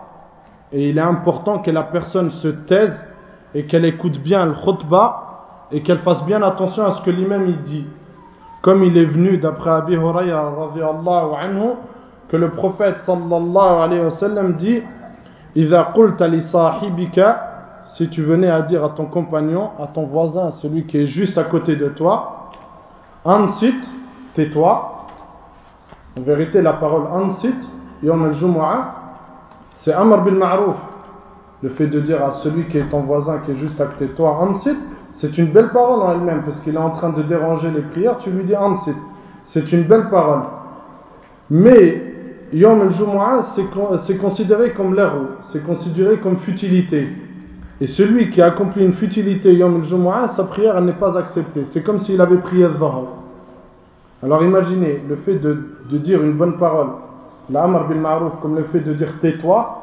et 0.72 0.90
il 0.90 0.98
est 0.98 1.00
important 1.00 1.60
que 1.60 1.70
la 1.70 1.84
personne 1.84 2.30
se 2.30 2.48
taise 2.48 2.98
et 3.54 3.66
qu'elle 3.66 3.84
écoute 3.84 4.18
bien 4.18 4.44
le 4.44 4.54
khutbah 4.54 5.21
et 5.73 5.81
qu'elle 5.81 5.99
fasse 5.99 6.23
bien 6.25 6.41
attention 6.43 6.85
à 6.85 6.93
ce 6.93 7.01
que 7.01 7.09
l'imam 7.09 7.45
il 7.47 7.63
dit. 7.63 7.85
Comme 8.61 8.83
il 8.83 8.95
est 8.97 9.05
venu 9.05 9.37
d'après 9.39 9.71
Abi 9.71 9.95
Huraira 9.95 10.53
anhu 11.41 11.71
que 12.29 12.37
le 12.37 12.51
prophète 12.51 12.97
sallallahu 13.05 13.81
alayhi 13.83 14.05
wa 14.05 14.11
sallam 14.11 14.53
dit 14.53 14.81
"Idha 15.55 15.91
qulta 15.93 16.27
li 16.27 16.43
sahibika" 16.43 17.49
si 17.95 18.09
tu 18.09 18.23
venais 18.23 18.49
à 18.49 18.61
dire 18.61 18.83
à 18.83 18.89
ton 18.89 19.05
compagnon, 19.05 19.71
à 19.79 19.87
ton 19.87 20.03
voisin, 20.03 20.47
à 20.47 20.51
celui 20.53 20.85
qui 20.85 20.97
est 20.97 21.07
juste 21.07 21.37
à 21.37 21.43
côté 21.43 21.75
de 21.75 21.89
toi, 21.89 22.49
ansit, 23.23 23.75
tais-toi. 24.33 25.05
En 26.17 26.21
vérité, 26.21 26.61
la 26.61 26.73
parole 26.73 27.03
ansit, 27.11 27.55
yom 28.01 28.25
al-jumu'ah, 28.25 28.95
c'est 29.81 29.93
amr 29.93 30.23
bil 30.23 30.35
ma'ruf. 30.35 30.77
Le 31.61 31.69
fait 31.69 31.87
de 31.87 31.99
dire 31.99 32.23
à 32.23 32.31
celui 32.43 32.67
qui 32.67 32.79
est 32.79 32.89
ton 32.89 33.01
voisin, 33.01 33.39
qui 33.39 33.51
est 33.51 33.57
juste 33.57 33.79
à 33.79 33.85
côté 33.85 34.07
de 34.07 34.13
toi, 34.13 34.39
ansit, 34.41 34.77
c'est 35.15 35.37
une 35.37 35.51
belle 35.51 35.69
parole 35.69 36.01
en 36.01 36.11
elle-même, 36.13 36.43
parce 36.43 36.59
qu'il 36.61 36.75
est 36.75 36.79
en 36.79 36.91
train 36.91 37.09
de 37.09 37.21
déranger 37.23 37.69
les 37.71 37.81
prières, 37.81 38.17
tu 38.19 38.29
lui 38.31 38.43
dis 38.43 38.55
Ansit. 38.55 38.95
C'est 39.47 39.71
une 39.71 39.83
belle 39.83 40.09
parole. 40.09 40.41
Mais 41.49 42.13
Yom 42.51 42.81
al-Jumu'ah, 42.81 43.55
c'est 44.05 44.17
considéré 44.17 44.71
comme 44.71 44.95
l'erreur, 44.95 45.37
c'est 45.51 45.63
considéré 45.65 46.17
comme 46.17 46.37
futilité. 46.37 47.07
Et 47.81 47.87
celui 47.87 48.31
qui 48.31 48.41
a 48.41 48.47
accompli 48.47 48.83
une 48.83 48.93
futilité 48.93 49.53
Yom 49.53 49.81
al-Jumu'ah, 49.81 50.33
sa 50.35 50.43
prière 50.45 50.79
n'est 50.81 50.93
pas 50.93 51.17
acceptée. 51.17 51.65
C'est 51.73 51.83
comme 51.83 51.99
s'il 52.01 52.19
avait 52.21 52.37
prié 52.37 52.67
Zahar. 52.79 53.23
Alors 54.23 54.41
imaginez 54.41 55.01
le 55.07 55.17
fait 55.17 55.35
de, 55.35 55.57
dire 55.97 56.23
une 56.23 56.33
bonne 56.33 56.57
parole, 56.57 56.87
l'Amr 57.49 57.89
bil 57.89 57.97
Ma'ruf, 57.97 58.33
comme 58.41 58.55
le 58.55 58.63
fait 58.63 58.79
de 58.79 58.93
dire 58.93 59.19
tais-toi, 59.19 59.82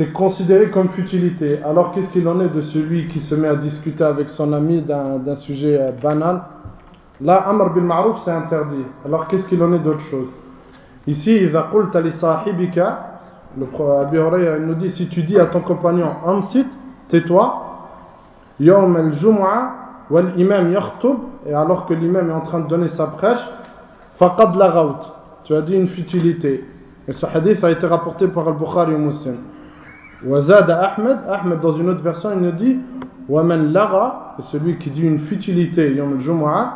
c'est 0.00 0.12
considéré 0.12 0.70
comme 0.70 0.90
futilité. 0.90 1.60
Alors 1.64 1.92
qu'est-ce 1.92 2.10
qu'il 2.10 2.28
en 2.28 2.40
est 2.40 2.48
de 2.48 2.60
celui 2.60 3.08
qui 3.08 3.20
se 3.20 3.34
met 3.34 3.48
à 3.48 3.56
discuter 3.56 4.04
avec 4.04 4.28
son 4.30 4.52
ami 4.52 4.82
d'un 4.82 5.36
sujet 5.36 5.78
euh, 5.80 5.90
banal 6.02 6.42
Là, 7.18 7.48
Amr 7.48 7.72
bil 7.72 7.82
Ma'ruf, 7.82 8.16
c'est 8.24 8.30
interdit. 8.30 8.84
Alors 9.06 9.26
qu'est-ce 9.28 9.48
qu'il 9.48 9.62
en 9.62 9.72
est 9.72 9.78
d'autre 9.78 10.00
chose 10.00 10.28
Ici, 11.06 11.30
إذا 11.30 11.60
قلت 11.72 11.96
لصاحبك 11.96 12.82
le 13.58 13.66
Abu 14.02 14.18
Huraira 14.18 14.58
nous 14.58 14.74
dit 14.74 14.90
si 14.90 15.08
tu 15.08 15.22
dis 15.22 15.38
à 15.38 15.46
ton 15.46 15.60
compagnon 15.60 16.08
Ansit, 16.24 16.66
tais-toi, 17.08 17.62
Yom 18.60 18.96
al-Jum'a, 18.96 19.74
wal 20.10 20.32
imam 20.36 20.72
yakhtub, 20.72 21.16
et 21.48 21.54
alors 21.54 21.86
que 21.86 21.94
l'imam 21.94 22.28
est 22.28 22.32
en 22.32 22.40
train 22.40 22.60
de 22.60 22.68
donner 22.68 22.88
sa 22.88 23.06
prêche, 23.06 23.40
faqad 24.18 24.54
la 24.56 24.84
Tu 25.44 25.54
as 25.54 25.62
dit 25.62 25.74
une 25.74 25.86
futilité. 25.86 26.64
Et 27.08 27.12
ce 27.12 27.24
hadith 27.24 27.62
a 27.64 27.70
été 27.70 27.86
rapporté 27.86 28.26
par 28.28 28.48
Al-Bukhari 28.48 28.92
et 28.92 28.98
Muslim. 28.98 29.36
Wazada 30.24 30.94
Ahmed, 30.96 31.18
Ahmed 31.28 31.60
dans 31.60 31.76
une 31.76 31.90
autre 31.90 32.02
version, 32.02 32.30
il 32.32 32.40
nous 32.40 32.52
dit 32.52 32.78
Waman 33.28 33.72
lara, 33.72 34.34
c'est 34.36 34.58
celui 34.58 34.78
qui 34.78 34.90
dit 34.90 35.02
une 35.02 35.20
futilité, 35.20 35.92
Yom 35.94 36.14
al-Jum'a, 36.14 36.74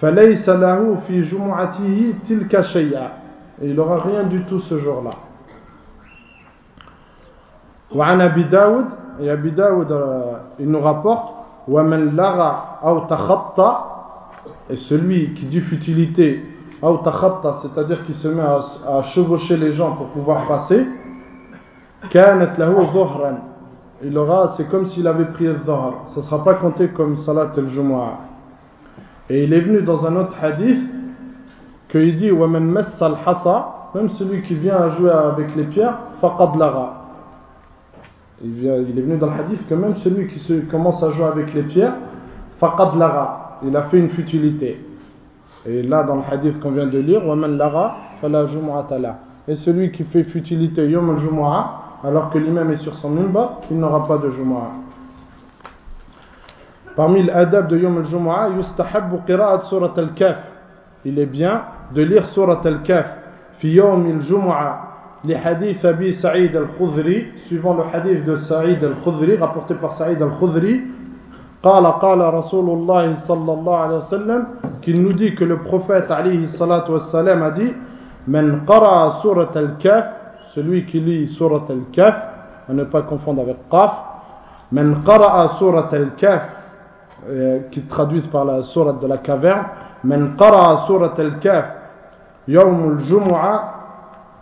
falaysa 0.00 0.56
lahu 0.56 0.96
fi 1.06 1.22
jumu'atihi 1.22 2.14
tilka 2.26 2.62
shay'a. 2.62 3.12
Et 3.60 3.68
il 3.68 3.74
n'aura 3.74 4.00
rien 4.00 4.24
du 4.24 4.44
tout 4.44 4.60
ce 4.60 4.78
jour-là. 4.78 5.10
وعن 7.94 8.20
أبي 8.20 8.42
داود 8.42 8.86
et 9.20 9.28
Abi 9.30 9.52
Daoud 9.52 9.94
il 10.58 10.70
nous 10.70 10.80
rapporte 10.80 11.34
ومن 11.68 12.16
لغى 12.16 12.62
أو 12.84 12.98
تخطى 13.06 13.76
et 14.70 14.76
celui 14.76 15.34
qui 15.34 15.44
dit 15.46 15.60
futilité 15.60 16.42
أو 16.82 16.96
تخطى 16.96 17.54
c'est-à-dire 17.62 18.04
qui 18.06 18.14
se 18.14 18.28
met 18.28 18.42
à, 18.42 18.60
à 18.88 19.02
chevaucher 19.14 19.56
les 19.58 19.72
gens 19.72 19.96
pour 19.96 20.06
pouvoir 20.08 20.48
passer 20.48 20.86
كانت 20.86 20.88
له 20.88 20.88
ظهرا 20.88 21.15
il 24.03 24.17
aura, 24.17 24.53
c'est 24.55 24.69
comme 24.69 24.85
s'il 24.87 25.07
avait 25.07 25.25
prié 25.25 25.53
Dhuhr. 25.65 26.05
Ça 26.13 26.21
ne 26.21 26.25
sera 26.25 26.43
pas 26.43 26.55
compté 26.55 26.89
comme 26.89 27.17
Salat 27.17 27.51
al-Jumu'ah. 27.57 28.19
Et 29.29 29.43
il 29.43 29.53
est 29.53 29.59
venu 29.59 29.81
dans 29.81 30.05
un 30.05 30.15
autre 30.15 30.35
hadith 30.41 30.79
qu'il 31.89 32.15
dit 32.17 32.31
wa 32.31 32.47
men 32.47 32.65
mess 32.65 33.01
al 33.01 33.17
hasa 33.25 33.89
Même 33.95 34.09
celui 34.09 34.43
qui 34.43 34.55
vient 34.55 34.77
à 34.77 34.89
jouer 34.91 35.09
avec 35.09 35.55
les 35.55 35.63
pierres, 35.63 35.97
Faqad 36.21 36.55
Lara. 36.57 37.05
Il, 38.43 38.51
vient 38.51 38.75
il 38.75 38.97
est 38.97 39.01
venu 39.01 39.17
dans 39.17 39.27
le 39.27 39.33
hadith 39.33 39.67
que 39.67 39.73
même 39.73 39.95
celui 39.97 40.27
qui 40.27 40.39
se 40.39 40.53
commence 40.69 41.01
à 41.01 41.09
jouer 41.09 41.25
avec 41.25 41.53
les 41.53 41.63
pierres, 41.63 41.95
Faqad 42.59 42.95
Lara. 42.97 43.59
Il 43.65 43.75
a 43.75 43.83
fait 43.83 43.97
une 43.97 44.09
futilité. 44.09 44.85
Et 45.65 45.81
là, 45.81 46.03
dans 46.03 46.17
le 46.17 46.21
hadith 46.29 46.59
qu'on 46.59 46.71
vient 46.71 46.85
de 46.85 46.99
lire, 46.99 47.23
wa 47.23 47.29
Waman 47.29 47.57
Lara, 47.57 47.97
Fala 48.21 48.45
Jumu'atala. 48.45 49.17
Et 49.47 49.55
celui 49.55 49.91
qui 49.91 50.03
fait 50.03 50.23
futilité 50.23 50.87
Yom 50.87 51.09
al-Jumu'ah, 51.09 51.86
alors 52.07 52.29
que 52.29 52.37
l'imam 52.37 52.71
est 52.71 52.77
sur 52.77 52.95
son 52.95 53.09
minbar, 53.09 53.59
il 53.69 53.77
n'aura 53.77 54.07
pas 54.07 54.17
de 54.17 54.29
jumu'ah. 54.29 54.71
Parmi 56.95 57.23
l'adab 57.23 57.67
de 57.67 57.77
yom 57.77 57.97
al-jumu'ah, 57.97 58.47
yustahabbu 58.55 59.25
qira'at 59.25 59.63
surat 59.67 59.91
al-kaf. 59.97 60.37
Il 61.03 61.19
est 61.19 61.25
bien 61.25 61.63
de 61.93 62.01
lire 62.01 62.25
surat 62.27 62.61
al-kaf 62.63 63.05
fi 63.59 63.69
yom 63.69 64.05
al-jumu'ah 64.05 64.83
لحديث 65.25 65.85
أبي 65.85 66.13
سعيد 66.21 66.55
الخضري 66.55 67.25
suivant 67.47 67.73
le 67.73 67.83
hadith 67.91 68.23
de 68.23 68.37
Saïd 68.37 68.83
al-Khudri 68.83 69.35
rapporté 69.35 69.73
par 69.73 69.97
Saïd 69.97 70.21
al-Khudri 70.21 70.81
قال 71.63 71.85
قال 71.85 72.33
رسول 72.33 72.69
الله 72.69 73.15
صلى 73.27 73.53
الله 73.53 73.77
عليه 73.77 73.95
وسلم 73.95 74.45
qu'il 74.83 75.01
nous 75.01 75.13
dit 75.13 75.33
que 75.33 75.43
le 75.43 75.57
prophète 75.57 76.11
عليه 76.11 76.43
الصلاة 76.45 76.91
والسلام 76.91 77.43
a 77.43 77.51
dit 77.51 77.73
من 78.27 78.65
قرأ 78.65 79.21
سورة 79.23 79.51
الكهف 79.55 80.16
celui 80.57 80.87
qui 80.87 80.99
lit 80.99 81.27
Surat 81.35 81.65
al-Kaf, 81.69 82.15
à 82.67 82.73
ne 82.73 82.83
pas 82.85 83.03
confondre 83.03 83.43
avec 83.43 83.57
Qaf, 83.69 83.91
Men 84.71 85.03
qara'a 85.05 85.59
Surat 85.59 85.89
al-Kaf, 85.91 86.41
euh, 87.29 87.59
qui 87.69 87.81
traduisent 87.83 88.27
par 88.27 88.43
la 88.43 88.63
Surat 88.63 88.93
de 88.93 89.05
la 89.05 89.17
caverne, 89.19 89.65
Men 90.03 90.35
qara'a 90.35 90.87
Surat 90.87 91.13
al-Kaf, 91.15 91.65
Yawm 92.47 92.93
al-Jumu'a, 92.93 93.73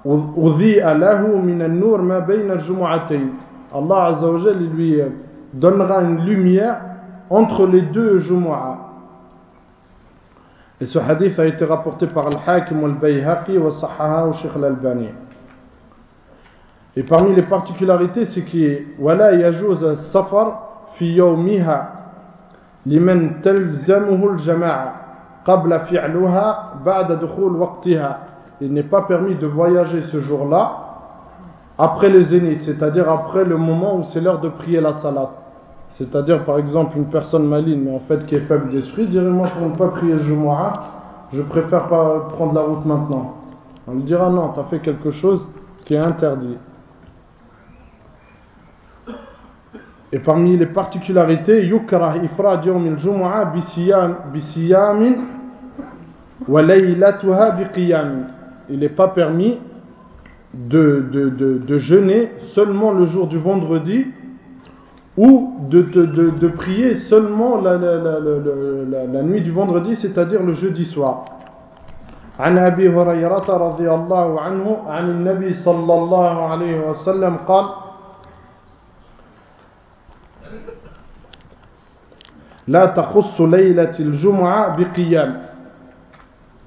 Udhi'a 0.05 0.93
lahu 0.93 1.41
min 1.41 1.59
al-Nur 1.59 2.01
ma 2.01 2.21
bayna 2.21 2.53
al-Jumu'atayn. 2.53 3.31
Allah 3.73 4.03
Azza 4.05 4.27
wa 4.31 4.39
Jal 4.39 4.57
lui 4.73 5.01
euh, 5.01 5.09
donnera 5.53 6.01
une 6.01 6.23
lumière 6.23 6.79
entre 7.29 7.67
les 7.67 7.81
deux 7.81 8.19
Jumu'a. 8.19 8.77
Et 10.79 10.85
ce 10.85 10.97
hadith 10.97 11.37
a 11.39 11.45
été 11.45 11.65
rapporté 11.65 12.07
par 12.07 12.27
Al-Hakim 12.27 12.85
al-Bayhaqi 12.85 13.57
wa 13.57 13.73
Sahaha 13.73 14.27
au 14.27 14.33
Sheikh 14.33 14.51
al-Albani. 14.55 15.09
Et 16.96 17.02
parmi 17.02 17.34
les 17.34 17.42
particularités, 17.42 18.26
c'est 18.26 18.44
qu'il 18.44 18.60
y 18.60 18.78
ولا 18.98 19.30
يجوز 19.30 19.84
السفر 19.84 20.54
في 20.98 21.16
يومها 21.16 21.92
لمن 22.86 23.42
تلزمه 23.42 24.30
الجماعة 24.32 24.94
قبل 25.44 25.78
فعلها 25.78 26.74
بعد 26.84 27.12
دخول 27.12 27.56
وقتها 27.56 28.18
il 28.60 28.72
n'est 28.72 28.82
pas 28.82 29.02
permis 29.02 29.36
de 29.36 29.46
voyager 29.46 30.02
ce 30.12 30.20
jour-là 30.20 30.90
après 31.78 32.10
les 32.10 32.24
zéniths, 32.24 32.62
c'est-à-dire 32.62 33.08
après 33.08 33.44
le 33.44 33.56
moment 33.56 33.96
où 33.96 34.04
c'est 34.12 34.20
l'heure 34.20 34.40
de 34.40 34.50
prier 34.50 34.82
la 34.82 35.00
salat. 35.00 35.30
C'est-à-dire, 35.92 36.44
par 36.44 36.58
exemple, 36.58 36.98
une 36.98 37.06
personne 37.06 37.46
maligne, 37.46 37.80
mais 37.84 37.94
en 37.94 38.00
fait 38.00 38.26
qui 38.26 38.34
est 38.34 38.40
faible 38.40 38.68
d'esprit, 38.68 39.06
dirait 39.06 39.24
Moi, 39.30 39.48
pour 39.48 39.66
ne 39.66 39.76
pas 39.76 39.88
prier 39.88 40.12
le 40.12 40.20
Jumu'ah, 40.20 40.80
je 41.32 41.40
préfère 41.40 41.88
pas 41.88 42.28
prendre 42.34 42.52
la 42.52 42.60
route 42.60 42.84
maintenant. 42.84 43.36
On 43.88 43.94
lui 43.94 44.02
dira 44.02 44.28
Non, 44.28 44.50
tu 44.52 44.60
as 44.60 44.64
fait 44.64 44.80
quelque 44.80 45.10
chose 45.10 45.40
qui 45.86 45.94
est 45.94 45.98
interdit. 45.98 46.58
Et 50.14 50.18
parmi 50.18 50.56
les 50.56 50.66
particularités, 50.66 51.66
yukrah 51.66 52.16
ifrad 52.18 52.64
yawm 52.64 52.86
al-jumu'ah 52.86 53.52
bisiyamin 54.32 55.14
wa 56.48 56.62
laylatuha 56.62 57.50
biqiyamin 57.52 58.26
il 58.70 58.78
n'est 58.78 58.88
pas 58.88 59.08
permis 59.08 59.58
de, 60.54 61.04
de, 61.12 61.28
de, 61.28 61.58
de, 61.58 61.78
jeûner 61.78 62.30
seulement 62.54 62.92
le 62.92 63.06
jour 63.06 63.26
du 63.26 63.38
vendredi 63.38 64.06
ou 65.16 65.54
de, 65.68 65.82
de 65.82 66.48
prier 66.48 66.96
seulement 67.08 67.60
la, 67.60 67.76
la, 67.76 67.96
la, 67.98 69.06
la, 69.12 69.22
nuit 69.22 69.42
du 69.42 69.50
vendredi, 69.50 69.96
c'est-à-dire 70.00 70.42
le 70.42 70.54
jeudi 70.54 70.86
soir. 70.86 71.24
عن 72.40 72.58
أبي 72.58 72.88
هريرة 72.88 73.48
رضي 73.48 73.90
الله 73.90 74.40
عنه 74.40 74.76
عن 74.88 75.10
النبي 75.10 75.54
صلى 75.54 75.94
الله 75.94 76.48
عليه 76.48 76.90
وسلم 76.90 77.36
قال 77.36 77.64
La 82.67 82.95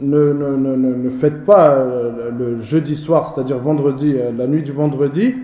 ne, 0.01 0.33
ne, 0.33 0.57
ne, 0.57 0.77
ne, 0.77 1.11
faites 1.19 1.45
pas 1.45 1.71
euh, 1.71 2.31
le 2.39 2.61
jeudi 2.61 2.95
soir, 2.97 3.33
c'est-à-dire 3.35 3.59
vendredi, 3.59 4.15
euh, 4.17 4.31
la 4.37 4.47
nuit 4.47 4.63
du 4.63 4.71
vendredi, 4.71 5.35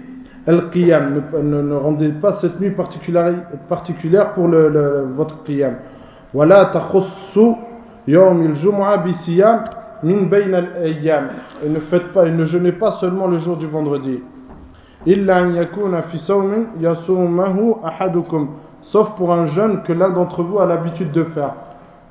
al 0.47 0.71
qiyam. 0.71 1.23
Ne, 1.43 1.75
rendez 1.75 2.11
pas 2.11 2.39
cette 2.41 2.61
nuit 2.61 2.71
particulière, 2.71 4.35
pour 4.35 4.47
le, 4.47 5.09
votre 5.17 5.43
qiyam. 5.43 5.75
Wala 6.33 6.67
takhussu 6.67 7.57
yawm 8.07 8.47
al-jum'a 8.47 8.99
bi 8.99 9.15
min 10.05 10.23
bayn 10.23 10.53
al-ayyam. 10.53 11.31
Et 11.65 11.69
ne 11.69 11.81
faites 11.81 12.13
pas, 12.13 12.27
et 12.27 12.31
ne 12.31 12.45
jeûnez 12.45 12.73
pas 12.73 12.93
seulement 13.01 13.27
le 13.27 13.39
jour 13.39 13.57
du 13.57 13.67
vendredi. 13.67 14.21
Illa 15.05 15.43
an 15.43 15.51
yakuna 15.55 16.03
fi 16.03 16.19
sawmin 16.19 16.67
yasumahu 16.81 17.75
ahadukum 17.83 18.51
Sauf 18.84 19.16
pour 19.18 19.34
un 19.34 19.46
jeûne 19.48 19.84
que 19.84 19.94
l'un 19.94 20.10
d'entre 20.10 20.44
vous 20.44 20.60
a 20.60 20.66
l'habitude 20.66 21.12
de 21.12 21.24
faire. 21.26 21.54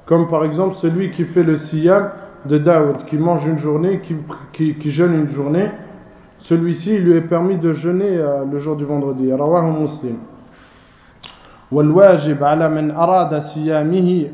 Comme 0.07 0.29
par 0.29 0.45
exemple 0.45 0.77
celui 0.77 1.11
qui 1.11 1.25
fait 1.25 1.43
le 1.43 1.57
siyam 1.57 2.11
de 2.47 2.59
Daoud 2.59 3.05
qui 3.07 3.17
mange 3.17 3.47
une 3.47 3.59
journée, 3.59 4.01
qui, 4.01 4.15
qui, 4.53 4.75
qui 4.77 4.91
jeûne 4.91 5.15
une 5.15 5.29
journée, 5.29 5.71
celui-ci 6.41 6.99
lui 6.99 7.17
est 7.17 7.23
permis 7.23 7.57
de 7.57 7.73
jeûner 7.73 8.17
euh, 8.17 8.45
le 8.51 8.59
jour 8.59 8.77
du 8.77 8.85
vendredi. 8.85 9.33
Rawahu 9.33 9.83
Muslim. 9.83 10.17
والواجب 11.73 12.45
على 12.45 12.69
من 12.69 12.91
أراد 12.91 13.43
صيامه 13.43 14.27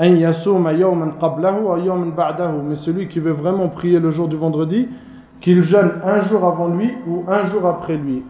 أن 0.00 0.16
يصوم 0.16 0.68
يوما 0.68 1.12
قبله 1.20 1.56
أو 1.56 1.78
يوما 1.78 2.14
بعده 2.16 2.52
mais 2.68 2.76
celui 2.76 3.08
qui 3.08 3.18
veut 3.18 3.32
vraiment 3.32 3.68
prier 3.68 3.98
le 3.98 4.10
jour 4.10 4.28
du 4.28 4.36
vendredi 4.36 4.88
qu'il 5.40 5.62
jeûne 5.62 5.92
un 6.04 6.20
jour 6.20 6.44
avant 6.44 6.68
lui 6.68 6.92
ou 7.06 7.24
un 7.28 7.44
jour 7.46 7.66
après 7.66 7.96
lui 7.96 8.22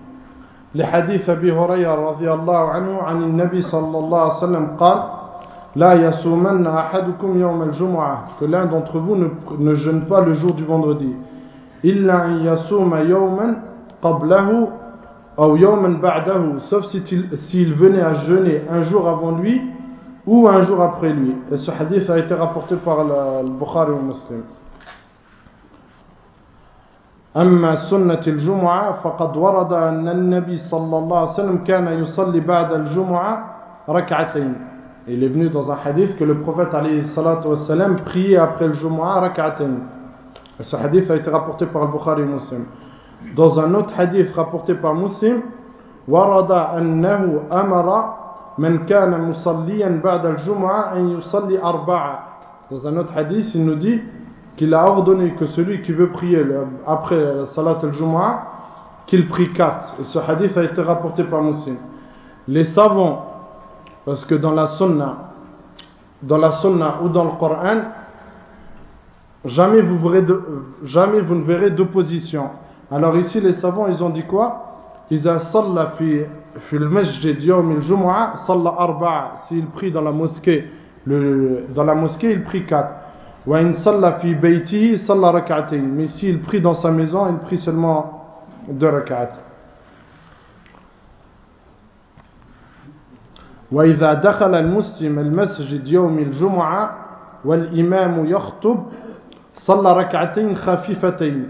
لحديث 0.76 1.30
أبي 1.30 1.52
هريرة 1.52 1.96
رضي 1.96 2.34
الله 2.34 2.70
عنه 2.70 3.02
عن 3.02 3.24
النبي 3.24 3.62
صلى 3.62 3.98
الله 3.98 4.22
عليه 4.22 4.38
وسلم 4.38 4.78
قال 4.80 5.04
لا 5.76 5.94
يصومن 5.94 6.68
أحدكم 6.68 7.40
يوم 7.42 7.62
الجمعة 7.62 8.18
que 8.40 8.46
l'un 8.46 8.66
d'entre 8.66 8.98
vous 9.00 9.16
ne, 9.16 9.28
ne 9.58 9.74
jeûne 9.74 10.06
pas 10.06 10.22
le 10.22 10.34
jour 10.34 10.54
du 10.54 10.64
vendredi 10.64 11.16
إلا 11.86 12.26
أن 12.26 12.46
يصوم 12.46 12.96
يوما 12.96 13.64
قبله 14.04 14.68
أو 15.40 15.56
يوما 15.56 16.00
بعده 16.02 16.60
sauf 16.70 16.86
s'il 16.86 17.74
venait 17.74 18.02
à 18.02 18.14
jeûner 18.26 18.62
un 18.70 18.84
jour 18.84 19.08
avant 19.08 19.32
lui 19.32 19.62
ou 20.28 20.48
un 20.48 20.62
jour 20.64 20.82
après 20.82 21.14
lui 21.14 21.36
et 21.52 21.58
ce 21.58 21.72
hadith 21.72 22.10
a 22.10 22.20
été 22.20 22.34
rapporté 22.34 22.76
par 22.76 23.04
le, 23.04 23.50
Bukhari 23.58 23.92
ou 23.92 24.06
Muslim 24.06 24.44
أما 27.38 27.90
سنة 27.90 28.22
الجمعة 28.28 29.02
فقد 29.04 29.38
ورد 29.38 29.74
أن 29.74 30.08
النبي 30.08 30.58
صلى 30.58 30.98
الله 30.98 31.20
عليه 31.20 31.32
وسلم 31.32 31.58
كان 31.58 32.04
يصلي 32.04 32.40
بعد 32.40 32.72
الجمعة 32.72 33.56
ركعتين 33.90 34.54
Il 35.08 35.24
est 35.24 35.28
venu 35.28 35.50
dans 35.50 35.72
un 35.72 35.78
hadith 35.84 36.18
que 36.18 36.24
le 36.24 36.42
prophète 36.42 36.70
wassalam 36.74 38.02
priait 38.02 38.38
après 38.38 38.68
le 38.68 38.74
Jumu'ah 38.74 39.22
rak'atayn. 39.22 39.72
Et 40.60 40.64
ce 40.64 40.76
hadith 40.76 41.10
a 41.10 41.16
été 41.16 41.32
rapporté 41.32 41.66
par 41.66 41.86
le 41.86 41.92
Bukhari 41.92 42.24
Muslim. 42.24 42.66
Dans 43.36 43.60
un 43.60 43.74
autre 43.74 43.92
hadith 43.98 44.32
rapporté 44.36 44.76
par 44.76 44.94
Muslim, 44.94 45.42
ورد 46.08 46.52
أنه 46.52 47.42
أمر 47.52 48.14
من 48.58 48.86
كان 48.86 49.30
مصليا 49.30 50.02
بعد 50.04 50.26
الجمعة 50.26 50.94
أن 50.94 51.18
يصلي 51.18 51.64
أربعة. 51.64 52.20
Dans 52.72 52.88
un 52.88 52.98
autre 52.98 53.14
hadith, 53.16 53.56
il 53.56 53.66
nous 53.66 53.76
dit 53.76 54.02
qu'il 54.60 54.74
a 54.74 54.86
ordonné 54.86 55.36
que 55.36 55.46
celui 55.48 55.82
qui 55.84 55.94
veut 55.94 56.10
prier 56.10 56.46
après 56.86 57.16
la 57.16 57.46
salat 57.46 57.78
al-Jumu'ah, 57.82 58.44
qu'il 59.08 59.30
prie 59.30 59.54
quatre. 59.54 59.96
Et 60.02 60.04
ce 60.04 60.20
hadith 60.20 60.58
a 60.58 60.64
été 60.66 60.82
rapporté 60.82 61.24
par 61.24 61.42
Muslim. 61.42 61.78
Les 62.46 62.66
savants, 62.66 63.26
parce 64.06 64.26
que 64.26 64.36
dans 64.36 64.52
la 64.52 64.68
sunna, 64.78 65.32
dans 66.22 66.38
la 66.38 66.58
sunna 66.58 66.96
ou 67.02 67.08
dans 67.08 67.24
le 67.24 67.32
Coran, 67.40 67.84
jamais 69.46 69.80
vous, 69.80 70.10
ne 70.10 71.44
verrez 71.46 71.72
d'opposition. 71.72 72.50
Alors 72.92 73.16
ici, 73.16 73.40
les 73.40 73.54
savants, 73.54 73.88
ils 73.88 74.04
ont 74.04 74.10
dit 74.10 74.24
quoi? 74.24 74.66
Ils 75.10 75.26
ont 75.26 75.40
fi 75.98 76.20
fil 76.70 76.82
masjid 76.82 77.42
yawm 77.42 77.78
al-jumu'ah, 77.78 78.42
salla 78.46 78.74
arba'a. 78.78 79.32
S'il 79.48 79.68
prie 79.68 79.94
dans 79.94 80.02
la 80.02 80.12
mosquée, 80.12 80.70
dans 81.08 81.86
la 81.86 81.96
mosquée, 81.96 82.34
il 82.34 82.44
prie 82.44 82.66
quatre. 82.66 82.94
وإن 83.47 83.75
صلى 83.85 84.19
في 84.23 84.35
بيته 84.35 84.99
صلى 85.07 85.31
ركعتين 85.31 85.95
mais 85.97 86.09
s'il 86.09 86.41
prie 86.41 86.61
dans 86.61 86.75
sa 86.81 86.91
maison 86.91 87.27
il 87.29 87.39
prie 87.39 87.59
seulement 87.59 88.25
deux 88.69 88.89
ركعات 88.89 89.33
وإذا 93.73 94.15
دخل 94.15 94.55
المسلم 94.55 95.19
المسجد 95.19 95.89
يوم 95.89 96.19
الجمعة 96.19 96.97
والإمام 97.45 98.27
يخطب 98.27 98.79
صلى 99.59 99.93
ركعتين 99.97 100.57
خفيفتين 100.57 101.49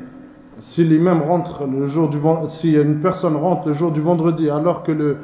si 0.61 0.85
l'imam 0.85 1.20
rentre 1.23 1.66
le 1.66 1.88
jour 1.88 2.09
du 2.11 2.18
ven- 2.18 2.49
si 2.49 2.75
une 2.75 3.01
personne 3.01 3.35
rentre 3.37 3.66
le 3.68 3.75
jour 3.75 3.90
du 3.90 4.01
vendredi 4.01 4.49
alors 4.49 4.85
que 4.85 4.92
le 4.92 5.16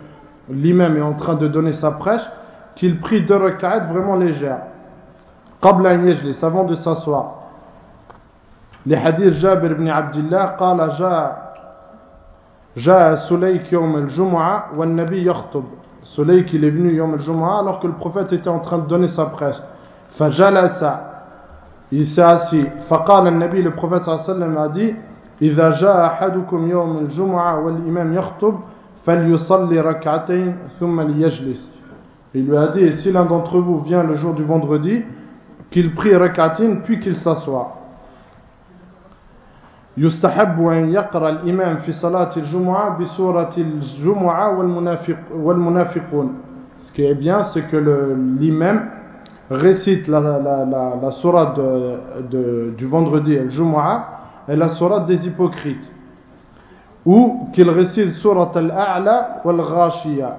l'imam 0.50 0.96
est 0.96 1.00
en 1.02 1.12
train 1.14 1.34
de 1.36 1.46
donner 1.46 1.72
sa 1.74 1.92
prêche 1.92 2.22
qu'il 2.74 2.98
prie 3.00 3.22
deux 3.22 3.36
rak'at 3.36 3.86
vraiment 3.92 4.16
légères 4.16 4.62
قبل 5.64 5.86
أن 5.86 6.08
يجلس 6.08 6.44
avant 6.44 6.64
de 6.64 6.76
s'asseoir 6.76 7.40
لحديث 8.86 9.34
جابر 9.34 9.72
بن 9.74 9.88
عبد 9.88 10.16
الله 10.16 10.44
قال 10.46 10.90
جاء 10.98 11.50
جاء 12.76 13.14
سليك 13.28 13.72
يوم 13.72 13.96
الجمعة 13.96 14.78
والنبي 14.78 15.26
يخطب 15.26 15.64
Sulaik 16.16 16.52
il 16.54 16.64
est 16.64 16.70
venu 16.70 16.90
يوم 16.90 17.14
الجمعة 17.14 17.60
alors 17.60 17.80
que 17.80 17.86
le 17.86 17.92
prophète 17.92 18.32
était 18.32 18.48
en 18.48 18.58
train 18.60 18.78
de 18.78 18.86
donner 18.86 19.08
sa 19.08 19.26
prêche 19.26 19.60
فجلس 20.18 20.84
il 21.92 22.06
s'est 22.06 22.22
assis 22.22 22.66
فقال 22.88 23.26
النبي 23.26 23.62
le 23.62 23.70
prophète 23.74 24.02
صلى 24.04 24.14
الله 24.14 24.24
عليه 24.24 24.32
وسلم 24.32 24.58
a 24.58 24.68
dit 24.68 24.94
إذا 25.42 25.70
جاء 25.80 26.06
أحدكم 26.06 26.68
يوم 26.68 26.98
الجمعة 26.98 27.58
والإمام 27.64 28.14
يخطب 28.14 28.54
فليصلي 29.06 29.80
ركعتين 29.80 30.56
ثم 30.80 31.00
ليجلس 31.00 31.70
il 32.34 32.46
lui 32.46 32.56
a 32.56 32.68
dit 32.68 32.80
et 32.80 32.96
si 32.96 33.12
l'un 33.12 33.24
d'entre 33.24 33.58
vous 33.58 33.80
vient 33.80 34.02
le 34.04 34.14
jour 34.14 34.34
du 34.34 34.44
vendredi 34.44 35.02
qu'il 35.70 35.94
prie 35.94 36.14
rak'atin 36.16 36.76
puis 36.84 37.00
qu'il 37.00 37.16
s'assoit 37.16 37.76
يستحب 39.96 40.66
أن 40.66 40.90
يقرأ 40.92 41.28
الإمام 41.28 41.76
في 41.76 41.92
صلاة 41.92 42.30
الجمعة 42.36 42.98
بسورة 42.98 43.50
الجمعة 43.58 44.58
والمنافق 44.58 45.16
والمنافقون 45.34 46.34
ce 46.82 46.92
qui 46.92 47.04
est 47.04 47.14
bien 47.14 47.44
c'est 47.52 47.62
que 47.68 47.76
le- 47.76 48.16
l'imam 48.38 48.88
récite 49.50 50.06
la, 50.08 50.20
la, 50.20 50.38
la, 50.64 50.94
la 51.02 51.10
sourate 51.10 51.56
de, 51.56 51.98
de, 52.30 52.74
du 52.78 52.86
vendredi 52.86 53.34
le 53.36 53.50
Jumu'ah 53.50 54.04
et 54.48 54.56
la 54.56 54.70
sourate 54.70 55.06
des 55.06 55.26
hypocrites 55.26 55.90
ou 57.04 57.48
qu'il 57.52 57.68
récite 57.68 58.12
surat 58.14 58.52
al-A'la 58.54 59.42
wal 59.44 59.56
Ghashiya 59.56 60.36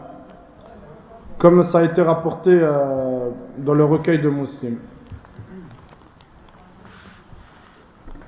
comme 1.37 1.65
ça 1.65 1.79
a 1.79 1.83
été 1.83 2.01
rapporté 2.01 2.51
euh, 2.53 3.29
dans 3.59 3.73
le 3.73 3.83
recueil 3.83 4.21
de 4.21 4.29
Muslim 4.29 4.77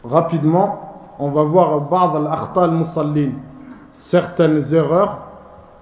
rapidement 0.08 1.16
on 1.20 1.30
va 1.30 1.44
voir 1.44 1.82
ba'd 1.82 2.16
al-akhta 2.16 2.64
al-musallin 2.64 3.32
certaines 4.10 4.74
erreurs 4.74 5.20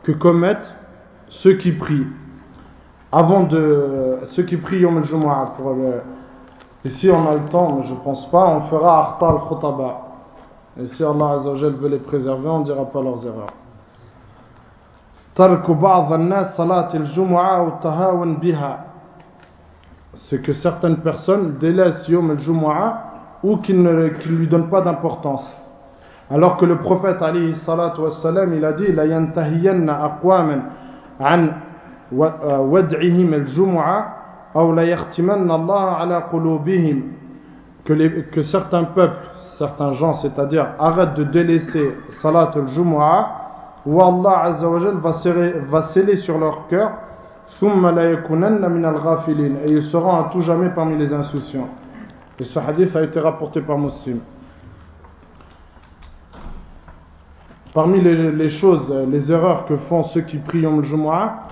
que 0.03 0.11
commettent 0.11 0.75
ceux 1.29 1.53
qui 1.57 1.71
prient 1.71 2.07
avant 3.11 3.43
de 3.43 4.19
ceux 4.33 4.43
qui 4.43 4.57
prient 4.57 4.79
Yom 4.79 4.97
al-Jumu'ah 4.97 5.53
pour 5.57 5.73
le 5.73 6.01
ici 6.85 7.09
on 7.09 7.29
a 7.29 7.35
le 7.35 7.45
temps 7.49 7.77
mais 7.77 7.83
je 7.87 7.93
pense 7.95 8.29
pas 8.31 8.47
on 8.47 8.61
fera 8.61 9.11
akhta 9.11 9.27
al-khutaba 9.29 10.01
et 10.77 10.87
si 10.87 11.03
Allah 11.03 11.31
Azza 11.31 11.49
wa 11.51 11.57
Jal 11.57 11.73
veut 11.73 11.89
les 11.89 11.99
préserver 11.99 12.49
on 12.49 12.61
dira 12.61 12.85
pas 12.85 13.01
leurs 13.01 13.25
erreurs 13.25 13.53
ترك 15.35 15.71
بعض 15.71 16.13
الناس 16.13 16.57
صلاة 16.57 16.93
الجمعة 16.93 17.61
والتهاون 17.61 18.35
بها 18.35 18.85
c'est 20.15 20.41
que 20.41 20.51
certaines 20.51 20.97
personnes 20.97 21.57
délaissent 21.57 22.05
Yom 22.09 22.31
al-Jumu'ah 22.31 23.04
ou 23.45 23.57
qu'ils 23.57 23.81
ne 23.81 24.09
qu'ils 24.09 24.37
lui 24.37 24.47
donnent 24.47 24.69
pas 24.69 24.81
d'importance 24.81 25.45
alors 26.29 26.57
que 26.57 26.65
le 26.65 26.77
prophète 26.77 27.21
alayhi 27.21 27.55
salatu 27.65 28.01
wassalam 28.01 28.53
il 28.53 28.63
a 28.63 28.73
dit 28.73 28.91
la 28.91 29.05
yantahiyanna 29.05 30.03
aqwaman 30.05 30.61
an 31.19 31.47
wa- 32.11 32.61
wad'ihim 32.61 33.33
al-jumu'ah 33.33 34.05
aw 34.55 34.71
la 34.73 34.83
yahtimanna 34.85 35.53
Allah 35.55 35.97
ala 35.99 36.21
qulubihim 36.31 37.03
que, 37.85 37.93
les- 37.93 38.23
que 38.31 38.43
certains 38.43 38.83
peuples 38.85 39.15
certains 39.57 39.93
gens 39.93 40.15
c'est-à-dire 40.21 40.67
arrêtent 40.79 41.15
de 41.15 41.23
délaisser 41.25 41.95
salat 42.21 42.51
al-jumu'ah 42.55 43.37
ou 43.85 44.01
Allah 44.01 44.39
azza 44.43 44.69
wa 44.69 44.79
jal 44.79 44.95
va 44.97 45.13
serrer- 45.23 45.55
va 45.69 45.83
sceller 45.93 46.17
sur 46.17 46.37
leur 46.37 46.67
cœur 46.67 46.91
ثم 47.59 47.85
لا 47.87 48.03
يكونن 48.11 48.71
من 48.71 48.85
الغافلين 48.85 49.55
et 49.65 49.71
ils 49.71 49.83
seront 49.91 50.15
à 50.15 50.29
tout 50.31 50.39
jamais 50.41 50.69
parmi 50.69 50.97
les 50.97 51.13
insouciants 51.13 51.67
et 52.38 52.44
ce 52.44 52.58
hadith 52.58 52.94
a 52.94 53.02
été 53.02 53.18
rapporté 53.18 53.60
par 53.60 53.78
Muslim 53.78 54.20
Parmi 57.76 58.00
les, 58.00 58.48
choses, 58.48 58.90
les 59.10 59.30
erreurs 59.30 59.66
que 59.66 59.76
font 59.76 60.04
ceux 60.04 60.22
qui 60.22 60.38
prient 60.38 60.60
Yom 60.60 60.82
Jumu'ah, 60.82 61.42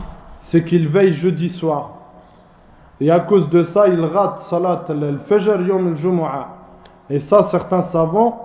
c'est 0.46 0.64
qu'ils 0.64 0.88
veillent 0.88 1.12
jeudi 1.12 1.50
soir. 1.50 1.90
Et 2.98 3.10
à 3.10 3.20
cause 3.20 3.50
de 3.50 3.64
ça, 3.64 3.88
ils 3.88 4.00
ratent 4.00 4.40
Salat 4.48 4.86
al-Fajr 4.88 5.60
Yom 5.60 5.94
Jumu'ah. 5.96 6.48
Et 7.10 7.20
ça, 7.20 7.48
certains 7.50 7.82
savants 7.92 8.40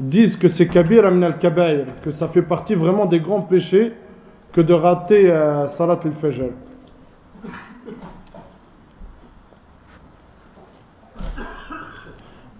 disent 0.00 0.36
que 0.38 0.48
c'est 0.48 0.66
Kabir 0.66 1.08
min 1.12 1.22
al-Kabair, 1.22 1.86
que 2.02 2.10
ça 2.10 2.26
fait 2.26 2.42
partie 2.42 2.74
vraiment 2.74 3.06
des 3.06 3.20
grands 3.20 3.42
péchés 3.42 3.92
que 4.52 4.60
de 4.60 4.74
rater 4.74 5.30
euh, 5.30 5.68
Salat 5.76 6.00
al-Fajr. 6.02 6.50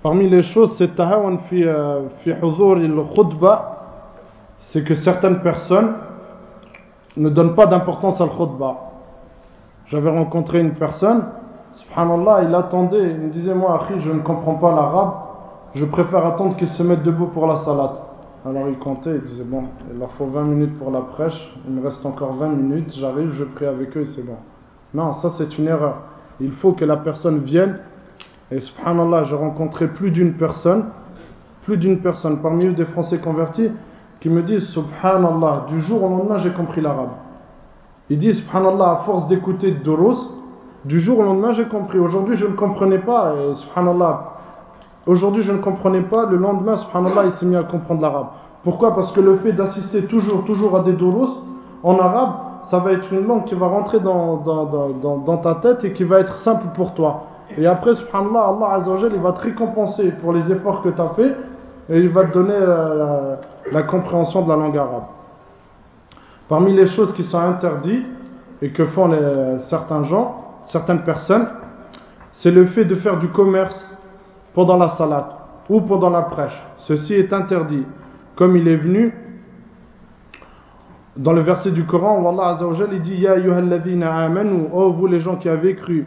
Parmi 0.09 0.27
les 0.27 0.43
choses, 0.43 0.75
c'est 0.79 0.99
euh, 0.99 2.09
fi 2.23 2.31
huzur 2.31 2.77
al-khutbah, 2.77 3.77
c'est 4.71 4.83
que 4.83 4.95
certaines 4.95 5.43
personnes 5.43 5.97
ne 7.19 7.29
donnent 7.29 7.55
pas 7.55 7.67
d'importance 7.67 8.19
à 8.19 8.25
al-khutbah. 8.25 8.75
J'avais 9.89 10.09
rencontré 10.09 10.61
une 10.61 10.73
personne, 10.77 11.25
subhanallah, 11.75 12.45
il 12.45 12.55
attendait, 12.55 13.03
il 13.03 13.21
me 13.21 13.29
disait, 13.29 13.53
moi, 13.53 13.83
Akhi, 13.83 14.01
je 14.01 14.11
ne 14.11 14.21
comprends 14.21 14.55
pas 14.55 14.75
l'arabe, 14.75 15.13
je 15.75 15.85
préfère 15.85 16.25
attendre 16.25 16.57
qu'il 16.57 16.71
se 16.71 16.83
mette 16.83 17.03
debout 17.03 17.27
pour 17.27 17.47
la 17.47 17.59
salat. 17.59 17.93
Alors 18.47 18.67
il 18.67 18.79
comptait, 18.79 19.15
il 19.15 19.25
disait, 19.25 19.45
bon, 19.45 19.65
il 19.93 19.99
leur 19.99 20.13
faut 20.13 20.25
20 20.25 20.43
minutes 20.45 20.79
pour 20.79 20.91
la 20.91 21.03
prêche, 21.03 21.55
il 21.69 21.75
me 21.75 21.87
reste 21.87 22.07
encore 22.07 22.33
20 22.33 22.49
minutes, 22.49 22.95
j'arrive, 22.97 23.35
je 23.35 23.45
prie 23.45 23.67
avec 23.67 23.95
eux 23.95 24.01
et 24.01 24.07
c'est 24.07 24.25
bon. 24.25 24.37
Non, 24.95 25.13
ça 25.21 25.33
c'est 25.37 25.59
une 25.59 25.67
erreur. 25.67 25.97
Il 26.41 26.53
faut 26.53 26.73
que 26.73 26.87
la 26.87 26.97
personne 26.97 27.41
vienne, 27.41 27.81
et 28.51 28.61
subhanallah, 28.61 29.25
j'ai 29.25 29.37
rencontré 29.37 29.89
plus 29.89 30.11
d'une 30.11 30.33
personne, 30.35 30.87
plus 31.65 31.77
d'une 31.77 31.99
personne, 32.01 32.41
parmi 32.41 32.67
eux 32.67 32.73
des 32.73 32.87
Français 32.87 33.19
convertis, 33.19 33.71
qui 34.21 34.31
me 34.31 34.43
disent 34.43 34.65
Subhanallah, 34.69 35.67
du 35.69 35.81
jour 35.81 36.03
au 36.03 36.09
lendemain 36.09 36.39
j'ai 36.39 36.53
compris 36.53 36.81
l'arabe. 36.81 37.11
Ils 38.11 38.19
disent 38.19 38.39
Subhanallah, 38.39 38.91
à 38.91 38.97
force 39.05 39.29
d'écouter 39.29 39.73
Durus, 39.73 40.19
du 40.85 40.99
jour 41.01 41.19
au 41.19 41.23
lendemain 41.23 41.53
j'ai 41.53 41.67
compris. 41.67 41.99
Aujourd'hui 41.99 42.37
je 42.37 42.47
ne 42.47 42.55
comprenais 42.55 42.99
pas, 42.99 43.35
et 43.35 43.55
Subhanallah, 43.57 44.33
aujourd'hui 45.07 45.43
je 45.43 45.53
ne 45.53 45.59
comprenais 45.59 46.03
pas, 46.03 46.25
le 46.27 46.37
lendemain 46.37 46.79
Subhanallah 46.79 47.27
il 47.27 47.33
s'est 47.33 47.47
mis 47.47 47.57
à 47.57 47.65
comprendre 47.65 48.01
l'arabe. 48.01 48.29
Pourquoi? 48.65 48.95
Parce 48.95 49.13
que 49.13 49.21
le 49.21 49.37
fait 49.37 49.53
d'assister 49.53 50.07
toujours, 50.07 50.45
toujours 50.47 50.75
à 50.77 50.83
des 50.85 50.95
Durus 50.95 51.31
en 51.83 51.99
arabe, 51.99 52.31
ça 52.71 52.79
va 52.81 52.93
être 52.93 53.13
une 53.13 53.27
langue 53.27 53.45
qui 53.45 53.55
va 53.55 53.67
rentrer 53.67 54.01
dans 54.01 55.41
ta 55.43 55.55
tête 55.57 55.85
et 55.85 55.93
qui 55.93 56.05
va 56.05 56.19
être 56.21 56.39
simple 56.39 56.67
pour 56.75 56.95
toi. 56.95 57.25
Et 57.57 57.67
après, 57.67 57.95
subhanallah, 57.95 58.57
Allah 58.57 58.75
Azzawajal, 58.75 59.13
il 59.15 59.21
va 59.21 59.33
te 59.33 59.41
récompenser 59.41 60.13
pour 60.21 60.33
les 60.33 60.51
efforts 60.53 60.83
que 60.83 60.91
tu 60.91 61.01
as 61.01 61.09
fait 61.11 61.35
et 61.91 61.99
il 61.99 62.11
va 62.11 62.25
te 62.25 62.35
donner 62.35 62.59
la, 63.73 63.83
compréhension 63.85 64.43
de 64.43 64.49
la 64.49 64.57
langue 64.57 64.77
arabe. 64.77 65.05
Parmi 66.49 66.75
les 66.75 66.87
choses 66.89 67.13
qui 67.15 67.25
sont 67.25 67.39
interdites 67.39 68.07
et 68.61 68.71
que 68.71 68.85
font 68.87 69.11
certains 69.69 70.05
gens, 70.05 70.45
certaines 70.67 71.03
personnes, 71.03 71.49
c'est 72.33 72.51
le 72.51 72.67
fait 72.67 72.85
de 72.85 72.95
faire 72.97 73.19
du 73.19 73.29
commerce 73.29 73.79
pendant 74.55 74.77
la 74.77 74.91
salade 74.91 75.27
ou 75.69 75.81
pendant 75.81 76.11
la 76.11 76.23
prêche. 76.23 76.57
Ceci 76.79 77.15
est 77.15 77.33
interdit. 77.33 77.85
Comme 78.37 78.57
il 78.57 78.69
est 78.69 78.77
venu 78.77 79.13
dans 81.17 81.33
le 81.33 81.41
verset 81.41 81.73
du 81.73 81.85
Coran 81.85 82.23
où 82.23 82.29
Allah 82.29 82.55
Azzawajal 82.55 82.91
il 82.93 83.03
dit 83.03 83.17
Ya 83.17 83.33
ayyuhalladhina 83.33 84.15
amanu, 84.17 84.69
oh 84.73 84.93
vous 84.93 85.07
les 85.07 85.21
gens 85.21 85.37
qui 85.37 85.49
avez 85.49 85.75
cru, 85.75 86.07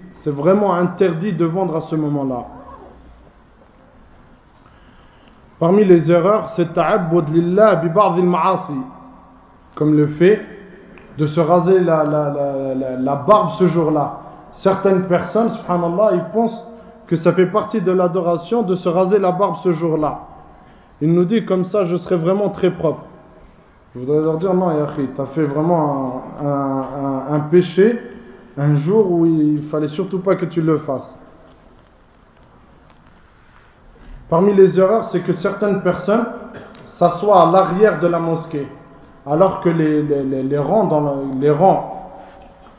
c'est 0.23 0.31
vraiment 0.31 0.73
interdit 0.73 1.33
de 1.33 1.45
vendre 1.45 1.75
à 1.75 1.81
ce 1.81 1.95
moment-là. 1.95 2.45
Parmi 5.59 5.85
les 5.85 6.11
erreurs 6.11 6.51
c'est 6.55 6.73
ta'abbud 6.73 7.29
lillah 7.29 7.75
bi 7.77 7.89
al-ma'asi 7.95 8.81
comme 9.75 9.95
le 9.95 10.07
fait 10.07 10.41
de 11.17 11.27
se 11.27 11.39
raser 11.39 11.79
la, 11.79 12.03
la, 12.03 12.29
la, 12.75 12.95
la, 12.97 13.15
barbe 13.15 13.51
ce 13.59 13.67
jour-là. 13.67 14.19
Certaines 14.63 15.07
personnes 15.07 15.49
subhanallah 15.49 16.11
ils 16.13 16.23
pensent 16.33 16.65
que 17.07 17.15
ça 17.17 17.33
fait 17.33 17.47
partie 17.47 17.81
de 17.81 17.91
l'adoration 17.91 18.63
de 18.63 18.75
se 18.75 18.89
raser 18.89 19.19
la 19.19 19.31
barbe 19.31 19.57
ce 19.63 19.71
jour-là. 19.71 20.19
Il 21.01 21.13
nous 21.13 21.25
dit 21.25 21.45
comme 21.45 21.65
ça 21.65 21.85
je 21.85 21.97
serai 21.97 22.15
vraiment 22.15 22.49
très 22.49 22.71
propre. 22.71 23.01
Je 23.93 23.99
voudrais 23.99 24.21
leur 24.21 24.37
dire, 24.37 24.53
non, 24.53 24.71
Yahri, 24.71 25.09
tu 25.13 25.21
as 25.21 25.25
fait 25.27 25.43
vraiment 25.43 26.21
un, 26.41 27.35
un, 27.35 27.39
péché 27.51 27.99
un 28.57 28.75
jour 28.77 29.11
où 29.11 29.25
il 29.25 29.63
fallait 29.69 29.87
surtout 29.89 30.19
pas 30.19 30.35
que 30.35 30.45
tu 30.45 30.61
le 30.61 30.79
fasses. 30.79 31.17
Parmi 34.29 34.53
les 34.53 34.79
erreurs, 34.79 35.09
c'est 35.11 35.21
que 35.21 35.33
certaines 35.33 35.81
personnes 35.81 36.25
s'assoient 36.97 37.47
à 37.47 37.51
l'arrière 37.51 37.99
de 37.99 38.07
la 38.07 38.19
mosquée, 38.19 38.67
alors 39.25 39.61
que 39.61 39.69
les, 39.69 40.03
les, 40.03 40.43
les, 40.43 40.57
rangs 40.57 40.87
dans 40.87 41.01
le, 41.01 41.39
les 41.39 41.51
rangs 41.51 42.11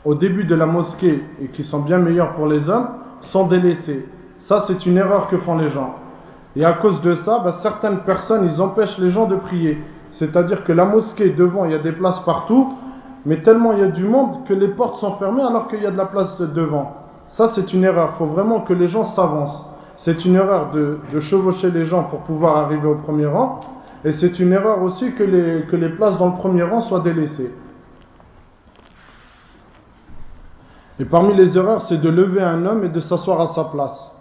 au 0.05 0.15
début 0.15 0.45
de 0.45 0.55
la 0.55 0.65
mosquée, 0.65 1.23
et 1.41 1.47
qui 1.47 1.63
sont 1.63 1.81
bien 1.81 1.99
meilleurs 1.99 2.33
pour 2.33 2.47
les 2.47 2.69
hommes, 2.69 2.87
sont 3.31 3.47
délaissés. 3.47 4.05
Ça, 4.39 4.65
c'est 4.67 4.85
une 4.85 4.97
erreur 4.97 5.27
que 5.29 5.37
font 5.37 5.57
les 5.57 5.69
gens. 5.69 5.95
Et 6.55 6.65
à 6.65 6.73
cause 6.73 7.01
de 7.01 7.15
ça, 7.15 7.39
bah, 7.43 7.57
certaines 7.61 7.99
personnes, 7.99 8.49
ils 8.51 8.61
empêchent 8.61 8.97
les 8.97 9.09
gens 9.09 9.27
de 9.27 9.35
prier. 9.35 9.81
C'est-à-dire 10.11 10.63
que 10.63 10.71
la 10.71 10.85
mosquée, 10.85 11.29
devant, 11.29 11.65
il 11.65 11.71
y 11.71 11.75
a 11.75 11.79
des 11.79 11.93
places 11.93 12.19
partout, 12.19 12.73
mais 13.26 13.42
tellement 13.42 13.72
il 13.72 13.80
y 13.80 13.82
a 13.82 13.88
du 13.88 14.04
monde 14.04 14.44
que 14.46 14.54
les 14.54 14.68
portes 14.68 15.00
sont 15.00 15.16
fermées 15.16 15.42
alors 15.42 15.68
qu'il 15.68 15.82
y 15.82 15.86
a 15.86 15.90
de 15.90 15.96
la 15.96 16.06
place 16.06 16.40
devant. 16.40 16.92
Ça, 17.30 17.52
c'est 17.54 17.72
une 17.72 17.84
erreur. 17.84 18.10
Il 18.14 18.18
faut 18.18 18.26
vraiment 18.26 18.60
que 18.60 18.72
les 18.72 18.88
gens 18.88 19.14
s'avancent. 19.14 19.64
C'est 19.98 20.24
une 20.24 20.36
erreur 20.36 20.70
de, 20.72 20.98
de, 21.12 21.20
chevaucher 21.20 21.70
les 21.70 21.84
gens 21.84 22.04
pour 22.04 22.20
pouvoir 22.20 22.56
arriver 22.56 22.86
au 22.86 22.94
premier 22.96 23.26
rang. 23.26 23.60
Et 24.04 24.12
c'est 24.12 24.38
une 24.38 24.52
erreur 24.52 24.82
aussi 24.82 25.12
que 25.12 25.24
les, 25.24 25.66
que 25.66 25.76
les 25.76 25.90
places 25.90 26.16
dans 26.18 26.28
le 26.28 26.36
premier 26.36 26.62
rang 26.62 26.80
soient 26.82 27.00
délaissées. 27.00 27.52
Et 31.00 31.04
parmi 31.04 31.34
les 31.34 31.56
erreurs, 31.56 31.84
c'est 31.88 32.00
de 32.00 32.08
lever 32.08 32.42
un 32.42 32.64
homme 32.64 32.84
et 32.84 32.88
de 32.88 33.00
s'asseoir 33.00 33.40
à 33.40 33.54
sa 33.54 33.64
place. 33.64 34.12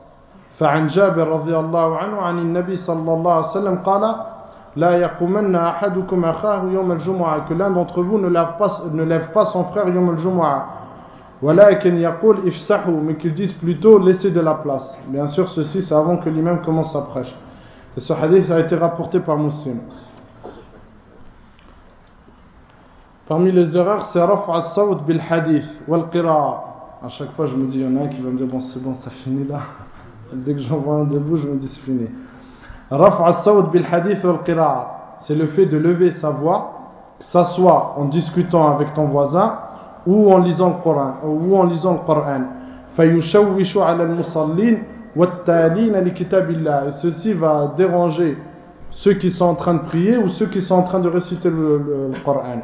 فعن 0.59 0.88
جابر 0.88 1.27
رضي 1.27 1.55
الله 1.57 1.97
عنه 1.97 2.17
عن 2.17 2.39
النبي 2.39 2.77
صلى 2.77 3.13
الله 3.13 3.33
عليه 3.33 3.47
وسلم 3.47 3.75
قال 3.85 4.15
que 4.74 4.80
l'un 7.54 7.70
d'entre 7.70 8.02
vous 8.02 8.18
ne 8.18 8.28
lève, 8.28 8.56
pas, 8.58 8.82
ne 8.90 9.02
lève 9.02 9.32
pas 9.32 9.46
son 9.46 9.64
frère 9.64 9.88
yom 9.88 10.10
al-jumu'ah. 10.10 10.68
Mais 11.42 13.16
qu'ils 13.16 13.34
disent 13.34 13.54
plutôt 13.54 13.98
laissez 13.98 14.30
de 14.30 14.40
la 14.40 14.54
place. 14.54 14.96
Bien 15.08 15.26
sûr 15.26 15.48
ceci 15.50 15.82
c'est 15.82 15.94
avant 15.94 16.18
que 16.18 16.30
l'imam 16.30 16.62
commence 16.62 16.92
sa 16.92 17.00
prêche. 17.02 17.34
Et 17.96 18.00
ce 18.00 18.12
hadith 18.12 18.48
a 18.50 18.60
été 18.60 18.76
rapporté 18.76 19.18
par 19.20 19.36
Muslim. 19.36 19.80
Parmi 23.28 23.52
les 23.52 23.76
erreurs 23.76 24.08
c'est 24.12 24.22
raf'a 24.22 24.70
sawt 24.74 25.04
bil 25.04 25.20
hadith 25.28 25.66
wal 25.86 26.08
qira'a 26.10 26.64
à 27.04 27.08
chaque 27.08 27.32
fois 27.32 27.46
je 27.46 27.56
me 27.56 27.66
dis 27.66 27.80
il 27.80 27.84
y 27.84 27.86
en 27.86 27.96
a 28.00 28.04
un 28.04 28.08
qui 28.08 28.22
va 28.22 28.30
me 28.30 28.38
dire 28.38 28.46
bon 28.46 28.60
c'est 28.60 28.82
bon 28.82 28.94
ça 28.94 29.10
finit 29.10 29.46
là. 29.46 29.60
Dès 30.32 30.54
que 30.54 30.60
j'en 30.60 30.78
vois 30.78 30.94
un 30.96 31.04
debout 31.04 31.36
je 31.36 31.46
me 31.46 31.56
dis 31.56 31.68
c'est 31.68 31.82
fini 31.82 32.06
c'est 35.20 35.34
le 35.34 35.47
fait 35.47 35.66
de 35.66 35.78
lever 35.78 36.12
sa 36.20 36.28
voix, 36.30 36.72
que 37.18 37.24
ça 37.26 37.47
soit 37.55 37.95
en 37.97 38.05
discutant 38.07 38.68
avec 38.74 38.93
ton 38.93 39.07
voisin 39.07 39.55
ou 40.07 40.30
en 40.30 40.38
lisant 40.38 40.68
le 40.76 40.82
Coran. 40.82 41.14
Ou 41.24 41.57
en 41.57 41.64
le 41.64 42.05
Coran. 42.05 42.43
Et 42.99 43.20
ceci 47.01 47.32
va 47.32 47.72
déranger 47.78 48.36
ceux 48.90 49.14
qui 49.14 49.30
sont 49.30 49.47
en 49.47 49.55
train 49.55 49.74
de 49.74 49.84
prier 49.84 50.18
ou 50.18 50.28
ceux 50.28 50.47
qui 50.47 50.61
sont 50.61 50.74
en 50.74 50.82
train 50.82 51.01
de 51.01 51.09
réciter 51.09 51.49
le, 51.49 51.78
le, 51.78 52.09
le 52.12 52.24
Coran. 52.24 52.61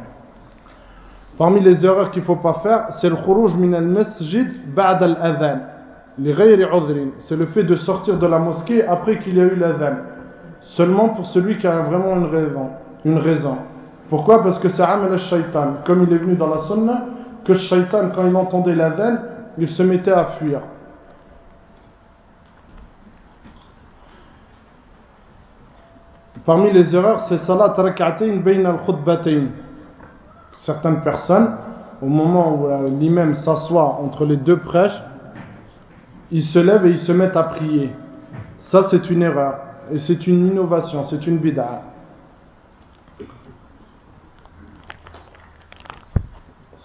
Parmi 1.39 1.59
les 1.61 1.83
erreurs 1.83 2.11
qu'il 2.11 2.21
ne 2.21 2.27
faut 2.27 2.35
pas 2.35 2.59
faire, 2.61 2.89
c'est 3.01 3.09
le 3.09 3.15
khuruj 3.15 3.55
min 3.55 3.73
al-masjid 3.73 4.47
ba'd 4.75 5.01
al-adhan. 5.01 5.59
C'est 7.21 7.35
le 7.35 7.45
fait 7.47 7.63
de 7.63 7.75
sortir 7.75 8.19
de 8.19 8.27
la 8.27 8.37
mosquée 8.37 8.85
après 8.85 9.19
qu'il 9.19 9.37
y 9.37 9.41
a 9.41 9.45
eu 9.45 9.55
l'adhan 9.55 10.08
seulement 10.75 11.09
pour 11.09 11.25
celui 11.27 11.57
qui 11.57 11.67
a 11.67 11.79
vraiment 11.81 12.15
une 12.15 12.25
raison. 12.25 12.69
Une 13.05 13.17
raison. 13.17 13.57
Pourquoi? 14.09 14.43
Parce 14.43 14.59
que 14.59 14.69
c'est 14.69 14.81
Amal 14.81 15.13
al-Shaytan. 15.13 15.77
Comme 15.85 16.03
il 16.03 16.13
est 16.13 16.17
venu 16.17 16.35
dans 16.35 16.49
la 16.49 16.61
sunna, 16.67 17.05
que 17.45 17.53
le 17.53 17.59
shaitan, 17.59 18.09
quand 18.13 18.27
il 18.27 18.35
entendait 18.35 18.75
la 18.75 18.89
veine, 18.89 19.19
il 19.57 19.67
se 19.69 19.83
mettait 19.83 20.11
à 20.11 20.25
fuir. 20.37 20.61
Parmi 26.45 26.71
les 26.71 26.95
erreurs, 26.95 27.25
c'est 27.29 27.39
salat 27.45 27.73
rak'atayn 27.77 28.37
bayn 28.37 28.65
al-khutbatayn. 28.65 29.49
Certaines 30.65 31.01
personnes, 31.01 31.57
au 32.01 32.07
moment 32.07 32.55
où 32.55 32.67
l'imam 32.99 33.35
s'assoit 33.35 33.99
entre 34.01 34.25
les 34.25 34.37
deux 34.37 34.57
prêches, 34.57 34.99
ils 36.31 36.43
se 36.43 36.59
lèvent 36.59 36.85
et 36.85 36.91
ils 36.91 36.99
se 36.99 37.11
mettent 37.11 37.37
à 37.37 37.43
prier. 37.43 37.93
Ça, 38.71 38.87
c'est 38.89 39.09
une 39.09 39.21
erreur. 39.21 39.68
Et 39.91 39.99
c'est 39.99 40.27
une 40.27 40.47
innovation, 40.47 41.05
c'est 41.09 41.25
une 41.25 41.37
bid'a. 41.37 41.81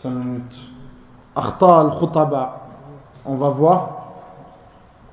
minutes. 0.04 0.56
Akhta 1.34 1.80
al-khutaba. 1.80 2.60
On 3.24 3.36
va 3.36 3.48
voir 3.48 4.12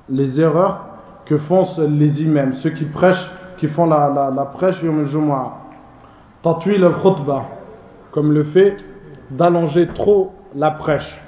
les 0.08 0.38
erreurs 0.40 0.84
que 1.24 1.38
font 1.38 1.66
les 1.78 2.22
imams, 2.22 2.54
ceux 2.62 2.70
qui 2.70 2.84
prêchent, 2.84 3.30
qui 3.58 3.68
font 3.68 3.86
la, 3.86 4.50
prêche 4.52 4.82
yom 4.82 5.00
al-jumu'ah. 5.00 5.52
Tatwil 6.42 6.84
al-khutba, 6.84 7.44
comme 8.10 8.32
le 8.32 8.44
fait 8.44 8.76
d'allonger 9.30 9.88
trop 9.88 10.32
la 10.54 10.72
prêche. 10.72 11.20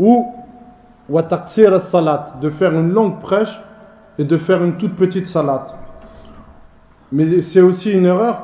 Ou 0.00 0.32
wa 1.08 1.22
al-salat, 1.30 2.34
de 2.40 2.50
faire 2.50 2.72
une 2.72 2.90
longue 2.90 3.20
prêche 3.20 3.56
et 4.17 4.23
de 4.23 4.37
faire 4.37 4.63
une 4.63 4.77
toute 4.77 4.95
petite 4.95 5.27
salade. 5.27 5.67
Mais 7.11 7.41
c'est 7.41 7.61
aussi 7.61 7.91
une 7.91 8.05
erreur. 8.05 8.43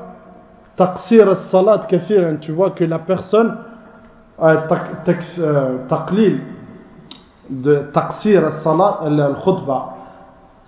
Taqsir 0.75 1.29
as-salat 1.29 1.85
kafiran. 1.87 2.37
Tu 2.41 2.51
vois 2.51 2.71
que 2.71 2.83
la 2.83 2.99
personne 2.99 3.57
a 4.39 4.51
euh, 4.51 5.77
taqlil 5.87 6.39
de 7.49 7.89
taqsir 7.93 8.45
as-salat 8.45 8.99
al-khutbah. 9.03 9.93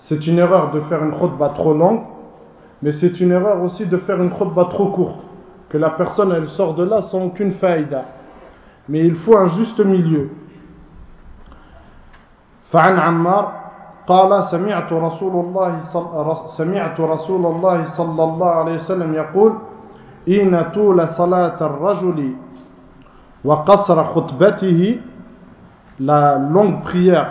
C'est 0.08 0.26
une 0.28 0.40
erreur 0.40 0.72
de 0.72 0.82
faire 0.82 1.04
une 1.04 1.12
khutbah 1.12 1.50
trop 1.50 1.74
longue 1.74 2.02
Mais 2.82 2.92
c'est 2.94 3.20
une 3.20 3.32
erreur 3.32 3.62
aussi 3.64 3.86
de 3.86 3.98
faire 3.98 4.22
une 4.22 4.32
khutbah 4.32 4.66
trop 4.66 4.92
courte. 4.92 5.20
Que 5.70 5.78
la 5.78 5.90
personne, 5.92 6.32
elle 6.32 6.48
sort 6.50 6.76
de 6.76 6.84
là 6.84 7.04
sans 7.12 7.26
aucune 7.26 7.54
faïda. 7.54 8.06
Mais 8.88 9.06
il 9.06 9.16
faut 9.16 9.38
un 9.38 9.48
juste 9.48 9.80
milieu. 9.80 10.30
فعن 12.72 13.00
عمار 13.00 13.61
قال 14.07 14.45
سمعت 14.51 14.93
رسول 14.93 15.35
الله 15.45 15.81
سمعت 16.57 17.01
رسول 17.01 17.47
الله 17.47 17.85
صلى 17.97 18.25
الله 18.25 18.51
عليه 18.51 18.77
وسلم 18.83 19.15
يقول 19.15 19.53
إن 20.29 20.65
طول 20.75 21.09
صلاة 21.09 21.59
الرجل 21.61 22.35
وقصر 23.45 24.05
خطبته 24.05 25.01
لا 26.01 26.51
longue 26.51 26.83
prière 26.83 27.31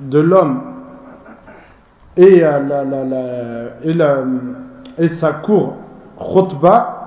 de 0.00 0.18
l'homme 0.18 0.60
et 2.16 2.42
euh, 2.44 2.58
la 2.60 2.84
la 2.84 3.04
la 3.04 3.22
et 3.84 3.92
la 3.92 4.16
et 4.98 5.08
sa 5.20 5.32
cour 5.44 5.74
khutba 6.18 6.98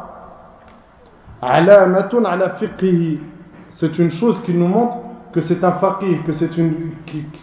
علامة 1.44 2.12
على 2.26 2.50
فقهه 2.62 3.18
c'est 3.80 3.98
une 4.00 4.10
chose 4.12 4.40
qui 4.46 4.54
nous 4.54 4.68
montre 4.68 5.05
que 5.35 5.41
c'est 5.43 5.63
un 5.63 5.73
faqih, 5.73 6.23
que 6.27 6.33
c'est 6.33 6.57
une, 6.57 6.93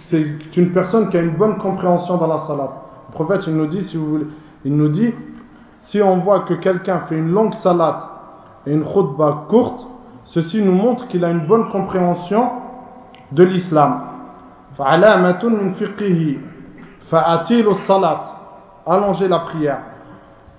c'est 0.10 0.26
une 0.58 0.72
personne 0.72 1.10
qui 1.10 1.18
a 1.18 1.22
une 1.22 1.36
bonne 1.38 1.58
compréhension 1.58 2.18
dans 2.18 2.28
la 2.28 2.40
salat. 2.42 2.70
Le 3.10 3.14
prophète 3.14 3.42
il 3.48 3.56
nous 3.56 3.68
dit, 3.68 3.84
si 3.86 3.98
vous 3.98 4.06
voulez, 4.06 4.28
il 4.66 4.76
nous 4.76 4.90
dit, 4.90 5.14
si 5.82 6.02
on 6.02 6.18
voit 6.18 6.42
que 6.42 6.56
quelqu'un 6.56 7.00
fait 7.08 7.16
une 7.18 7.32
longue 7.32 7.54
salat 7.56 8.10
et 8.66 8.74
une 8.74 8.84
khutbah 8.84 9.46
courte, 9.50 9.88
ceci 10.26 10.62
nous 10.62 10.74
montre 10.74 11.08
qu'il 11.08 11.24
a 11.24 11.30
une 11.30 11.48
bonne 11.48 11.70
compréhension 11.70 12.50
de 13.32 13.44
l'islam. 13.44 14.02
فعلامة 14.78 15.44
من 15.44 15.74
فقهه 15.74 16.36
فأتيل 17.10 17.68
الصلاة 17.68 18.20
allongez 18.86 19.28
la 19.28 19.40
prière 19.40 19.80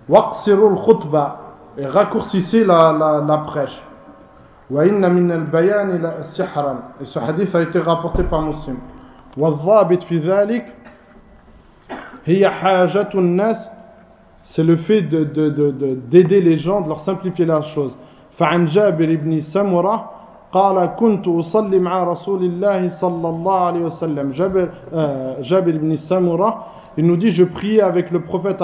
واقصروا 0.08 0.70
الخطبة 0.70 1.32
et 1.78 1.86
raccourcissez 1.86 2.64
la, 2.64 2.92
la, 2.92 3.24
la 3.26 3.38
prêche 3.38 3.80
وإن 4.71 5.13
من 5.13 5.31
البيان 5.31 6.13
سحرا. 6.37 6.75
Et 7.01 7.05
ce 7.05 7.19
hadith 7.19 7.53
a 7.55 7.61
été 7.61 7.79
rapporté 7.79 8.23
والضابط 9.37 10.03
في 10.03 10.17
ذلك 10.17 10.65
هي 12.25 12.49
حاجة 12.49 13.09
الناس 13.15 13.57
c'est 14.45 14.63
le 14.63 14.75
fait 14.75 15.01
de, 15.01 15.23
de, 15.23 15.49
de, 15.49 15.71
de, 15.71 15.95
d'aider 15.95 16.41
les 16.41 16.57
gens 16.57 16.81
de 16.81 16.87
leur 16.89 16.99
simplifier 16.99 17.45
la 17.45 17.61
chose. 17.61 17.93
فعن 18.37 18.65
جابر 18.65 19.15
بن 19.15 19.41
سمرة 19.41 20.09
قال 20.51 20.85
كنت 20.85 21.27
أصلي 21.27 21.79
مع 21.79 22.03
رسول 22.03 22.43
الله 22.43 22.89
صلى 23.01 23.29
الله 23.29 23.59
عليه 23.59 23.79
وسلم. 23.79 24.31
جابر, 24.31 24.69
euh, 24.93 25.41
جابر 25.41 25.77
بن 25.77 25.95
سمرة 25.95 26.65
il 26.97 27.07
nous 27.07 27.17
dit 27.17 27.31
je 27.31 27.43
priais 27.43 27.81
avec 27.81 28.11
le 28.11 28.21
prophète 28.21 28.61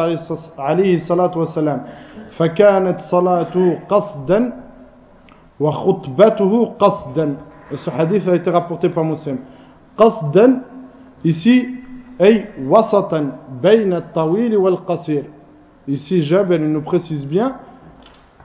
عليه 0.58 0.96
الصلاة 0.96 1.38
والسلام. 1.38 1.84
فكانت 2.38 3.00
صلاته 3.00 3.80
قصدا 3.90 4.54
وخطبته 5.61 6.65
قصدا 6.79 7.37
et 7.73 7.77
ce 7.77 7.91
hadith 7.91 8.29
a 8.29 8.35
été 8.35 8.51
rapporté 8.51 8.89
par 8.89 9.05
Muslim 9.05 9.39
قصدا 9.99 10.63
ici 11.25 11.67
أي 12.21 12.47
وسطا 12.67 13.33
بين 13.63 13.93
الطويل 13.93 14.57
والقصير 14.57 15.25
ici 15.89 16.23
Jabir 16.23 16.61
nous 16.61 16.83
précise 16.83 17.27
bien 17.27 17.57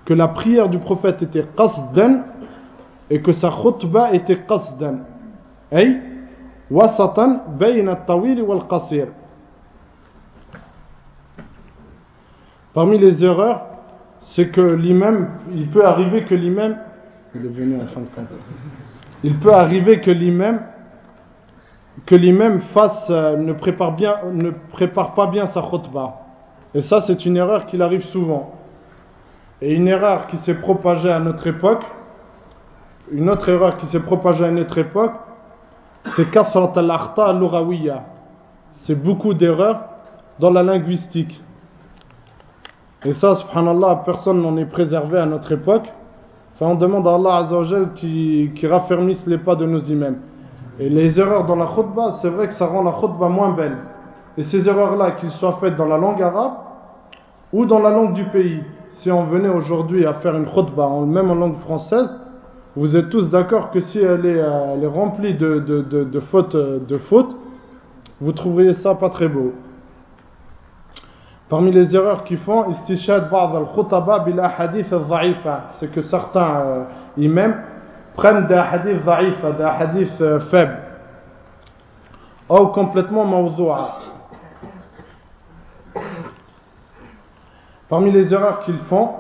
que 0.06 0.14
la 0.14 0.28
prière 0.28 0.70
du 0.70 0.80
prophète 0.80 1.22
était 1.22 1.46
qasdan 1.56 2.24
et 3.10 3.22
que 3.22 3.32
sa 3.34 3.50
khutbah 3.50 4.14
était 4.14 4.38
qasdan 4.38 5.04
أي 5.74 6.02
وسطا 6.72 7.58
بين 7.60 7.90
الطويل 7.90 8.42
والقصير 8.42 9.08
Parmi 12.74 13.00
les 13.00 13.26
erreurs, 13.26 13.62
c'est 14.36 14.50
que 14.50 14.62
l'imam, 14.62 15.40
il 15.54 15.68
peut 15.70 15.84
arriver 15.84 16.24
que 16.26 16.36
l'imam, 16.36 16.78
il 19.25 19.39
peut 19.41 19.53
arriver 19.53 20.01
que 20.01 20.11
l'imam, 20.11 20.61
que 22.07 22.15
l'imam 22.15 22.61
fasse, 22.73 23.07
euh, 23.11 23.37
ne 23.37 23.53
prépare 23.53 23.93
bien, 23.93 24.17
ne 24.33 24.51
prépare 24.51 25.15
pas 25.15 25.27
bien 25.29 25.47
sa 25.47 25.63
khutbah. 25.63 26.21
Et 26.75 26.83
ça, 26.83 27.05
c'est 27.07 27.25
une 27.25 27.37
erreur 27.37 27.67
qui 27.67 27.81
arrive 27.81 28.05
souvent. 28.07 28.53
Et 29.63 29.73
une 29.75 29.89
erreur 29.89 30.27
qui 30.27 30.37
s'est 30.39 30.55
propagée 30.55 31.11
à 31.11 31.21
notre 31.21 31.47
époque, 31.47 31.85
une 33.11 33.31
autre 33.31 33.49
erreur 33.49 33.79
qui 33.79 33.87
s'est 33.87 34.01
propagée 34.01 34.45
à 34.45 34.51
notre 34.51 34.77
époque, 34.79 35.15
c'est 36.17 36.31
kasrat 36.31 36.73
al-akhta 36.77 37.27
al 37.27 37.41
C'est 38.85 38.95
beaucoup 38.95 39.35
d'erreurs 39.35 39.81
dans 40.39 40.51
la 40.51 40.63
linguistique. 40.63 41.41
Et 43.05 43.15
ça, 43.15 43.37
subhanallah, 43.37 44.03
personne 44.05 44.43
n'en 44.43 44.57
est 44.57 44.67
préservé 44.67 45.19
à 45.19 45.27
notre 45.27 45.53
époque. 45.53 45.87
Enfin, 46.55 46.67
on 46.67 46.75
demande 46.77 47.07
à 47.09 47.15
Allah 47.15 47.37
Azzawajal 47.37 47.95
qui, 47.97 48.53
qui 48.55 48.67
raffermisse 48.67 49.27
les 49.27 49.39
pas 49.39 49.57
de 49.57 49.67
nos 49.67 49.81
imams. 49.81 50.19
Et 50.79 50.89
les 50.89 51.19
erreurs 51.19 51.47
dans 51.47 51.57
la 51.57 51.67
khutbah, 51.67 52.19
c'est 52.23 52.29
vrai 52.29 52.49
que 52.49 52.55
ça 52.55 52.67
rend 52.67 52.83
la 52.83 52.93
khutbah 52.93 53.29
moins 53.29 53.53
belle. 53.53 53.77
Et 54.37 54.45
ces 54.45 54.67
erreurs-là, 54.69 55.13
qu'elles 55.13 55.31
soient 55.31 55.59
faites 55.61 55.77
dans 55.77 55.87
la 55.87 55.99
langue 55.99 56.23
arabe 56.23 56.55
ou 57.53 57.67
dans 57.67 57.79
la 57.81 57.91
langue 57.91 58.15
du 58.15 58.25
pays. 58.25 58.61
Si 58.99 59.11
on 59.11 59.25
venait 59.25 59.49
aujourd'hui 59.49 60.07
à 60.07 60.15
faire 60.15 60.37
une 60.37 60.47
khutbah, 60.47 60.89
même 61.07 61.31
en 61.31 61.35
langue 61.35 61.59
française, 61.59 62.09
vous 62.77 62.97
êtes 62.97 63.11
tous 63.11 63.31
d'accord 63.31 63.71
que 63.71 63.81
si 63.81 63.99
elle 63.99 64.27
est, 64.27 64.41
euh, 64.41 64.89
remplie 64.89 65.35
de, 65.35 66.21
fautes, 66.31 66.57
de 66.57 66.99
fautes, 66.99 67.37
vous 68.21 68.33
trouveriez 68.33 68.75
ça 68.75 68.95
pas 68.95 69.11
très 69.11 69.29
beau. 69.29 69.53
Parmi 71.49 71.71
les 71.73 71.95
erreurs 71.95 72.25
qu'ils 72.25 72.39
font, 72.39 72.71
istishad 72.71 73.31
ba'd 73.31 73.55
al-khutaba 73.55 74.21
bil 74.21 74.41
ahadith 74.41 74.91
al-dha'ifa, 74.93 75.61
c'est 75.79 75.91
que 75.93 76.01
certains 76.03 76.57
euh, 76.57 76.85
imams 77.19 77.63
prennent 78.15 78.47
des 78.47 78.55
hadiths 78.55 79.05
dha'ifa, 79.05 79.53
des 79.53 79.65
hadiths 79.65 80.21
euh, 80.21 80.67
ou 82.49 82.67
complètement 82.69 83.27
mawzou'a. 83.27 83.89
Parmi 87.91 88.11
les 88.11 88.33
erreurs 88.33 88.63
qu'ils 88.63 88.79
font, 88.79 89.11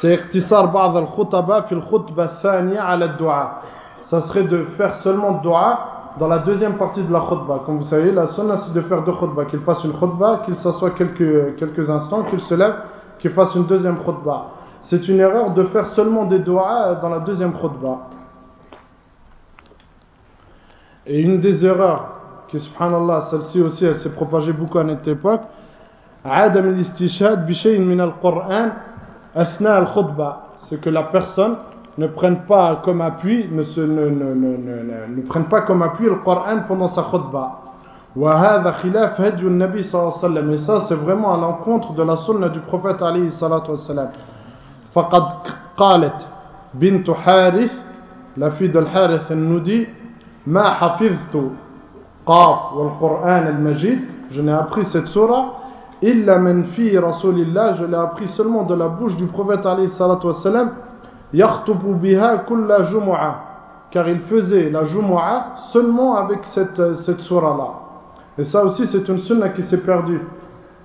c'est 0.00 0.14
ikhtisar 0.14 0.70
ba'd 0.70 0.96
al-khutaba 0.96 1.64
fi 1.64 1.74
al-khutba 1.74 2.28
thaniya 2.42 2.84
ala 2.86 3.06
al-du'a. 3.06 3.62
Ça 4.04 4.20
serait 4.20 4.44
de 4.44 4.62
faire 4.76 4.94
seulement 5.02 5.40
dua 5.42 5.95
dans 6.18 6.28
la 6.28 6.38
deuxième 6.38 6.76
partie 6.78 7.02
de 7.02 7.12
la 7.12 7.20
khutbah. 7.20 7.62
Comme 7.66 7.78
vous 7.78 7.88
savez, 7.88 8.10
la 8.12 8.28
sunna 8.28 8.58
c'est 8.58 8.72
de 8.72 8.80
faire 8.82 9.02
deux 9.04 9.12
khutbahs, 9.12 9.46
qu'il 9.46 9.60
fasse 9.60 9.84
une 9.84 9.92
khutbah, 9.92 10.42
qu'il 10.44 10.56
s'assoie 10.56 10.90
quelques, 10.90 11.56
quelques 11.56 11.90
instants, 11.90 12.24
qu'il 12.24 12.40
se 12.40 12.54
lève, 12.54 12.74
qu'il 13.18 13.30
fasse 13.32 13.54
une 13.54 13.66
deuxième 13.66 13.98
khutbah. 13.98 14.46
C'est 14.82 15.08
une 15.08 15.20
erreur 15.20 15.52
de 15.54 15.64
faire 15.64 15.88
seulement 15.90 16.24
des 16.24 16.38
doigts 16.38 16.94
dans 17.02 17.08
la 17.08 17.20
deuxième 17.20 17.52
khutbah. 17.52 18.08
Et 21.06 21.20
une 21.20 21.40
des 21.40 21.64
erreurs, 21.64 22.12
qui 22.48 22.58
subhanallah, 22.58 23.28
celle-ci 23.30 23.60
aussi 23.60 23.84
elle 23.84 24.00
s'est 24.00 24.12
propagée 24.12 24.52
beaucoup 24.52 24.78
à 24.78 24.84
notre 24.84 25.08
époque, 25.08 25.42
c'est 30.68 30.80
que 30.80 30.90
la 30.90 31.02
personne 31.04 31.56
ne 31.97 32.07
prennent 32.07 32.45
pas 32.47 32.81
comme 32.85 33.01
appui, 33.01 33.47
ne, 33.51 33.63
se, 33.63 33.81
ne, 33.81 34.09
ne, 34.09 34.33
ne, 34.33 35.15
ne 35.15 35.21
prennent 35.27 35.49
pas 35.49 35.61
comme 35.61 35.81
appui 35.81 36.05
le 36.05 36.15
Coran 36.15 36.59
pendant 36.67 36.89
sa 36.89 37.03
khutbah. 37.03 37.57
وهذا 38.15 38.71
خلاف 38.71 39.21
هدي 39.21 39.47
النبي 39.47 39.83
صلى 39.83 40.01
الله 40.01 40.13
عليه 40.17 40.25
وسلم 40.25 40.53
et 40.53 40.57
ça 40.67 40.85
c'est 40.89 40.95
vraiment 40.95 41.33
à 41.33 41.37
l'encontre 41.37 41.93
de 41.93 42.03
la 42.03 42.17
sunna 42.17 42.49
du 42.49 42.59
prophète 42.59 43.01
عليه 43.01 43.27
الصلاة 43.27 43.63
والسلام 43.71 44.09
فقد 44.93 45.23
قالت 45.77 46.15
بنت 46.73 47.11
حارث 47.11 47.71
la 48.37 48.51
fille 48.51 48.69
de 48.69 48.77
الحارث 48.79 49.31
النودي 49.31 49.87
ما 50.47 50.69
حفظت 50.73 51.51
قاف 52.25 52.73
والقرآن 52.73 53.47
المجيد 53.47 53.99
je 54.31 54.41
n'ai 54.41 54.51
appris 54.51 54.83
cette 54.91 55.07
surah 55.07 55.45
إلا 56.03 56.37
من 56.37 56.63
في 56.75 56.97
رسول 56.97 57.39
الله 57.39 57.75
je 57.77 57.85
l'ai 57.85 57.95
appris 57.97 58.27
seulement 58.35 58.63
de 58.63 58.75
la 58.75 58.87
bouche 58.89 59.15
du 59.15 59.27
prophète 59.27 59.65
عليه 59.65 59.85
الصلاة 59.85 60.25
والسلام 60.25 60.69
car 63.90 64.08
il 64.08 64.20
faisait 64.20 64.70
la 64.70 64.84
Jumu'ah 64.84 65.54
seulement 65.72 66.16
avec 66.16 66.40
cette, 66.54 66.78
euh, 66.78 66.94
cette 67.04 67.20
surah-là. 67.20 67.68
Et 68.38 68.44
ça 68.44 68.64
aussi, 68.64 68.86
c'est 68.88 69.08
une 69.08 69.18
sunna 69.20 69.50
qui 69.50 69.62
s'est 69.62 69.80
perdue. 69.80 70.20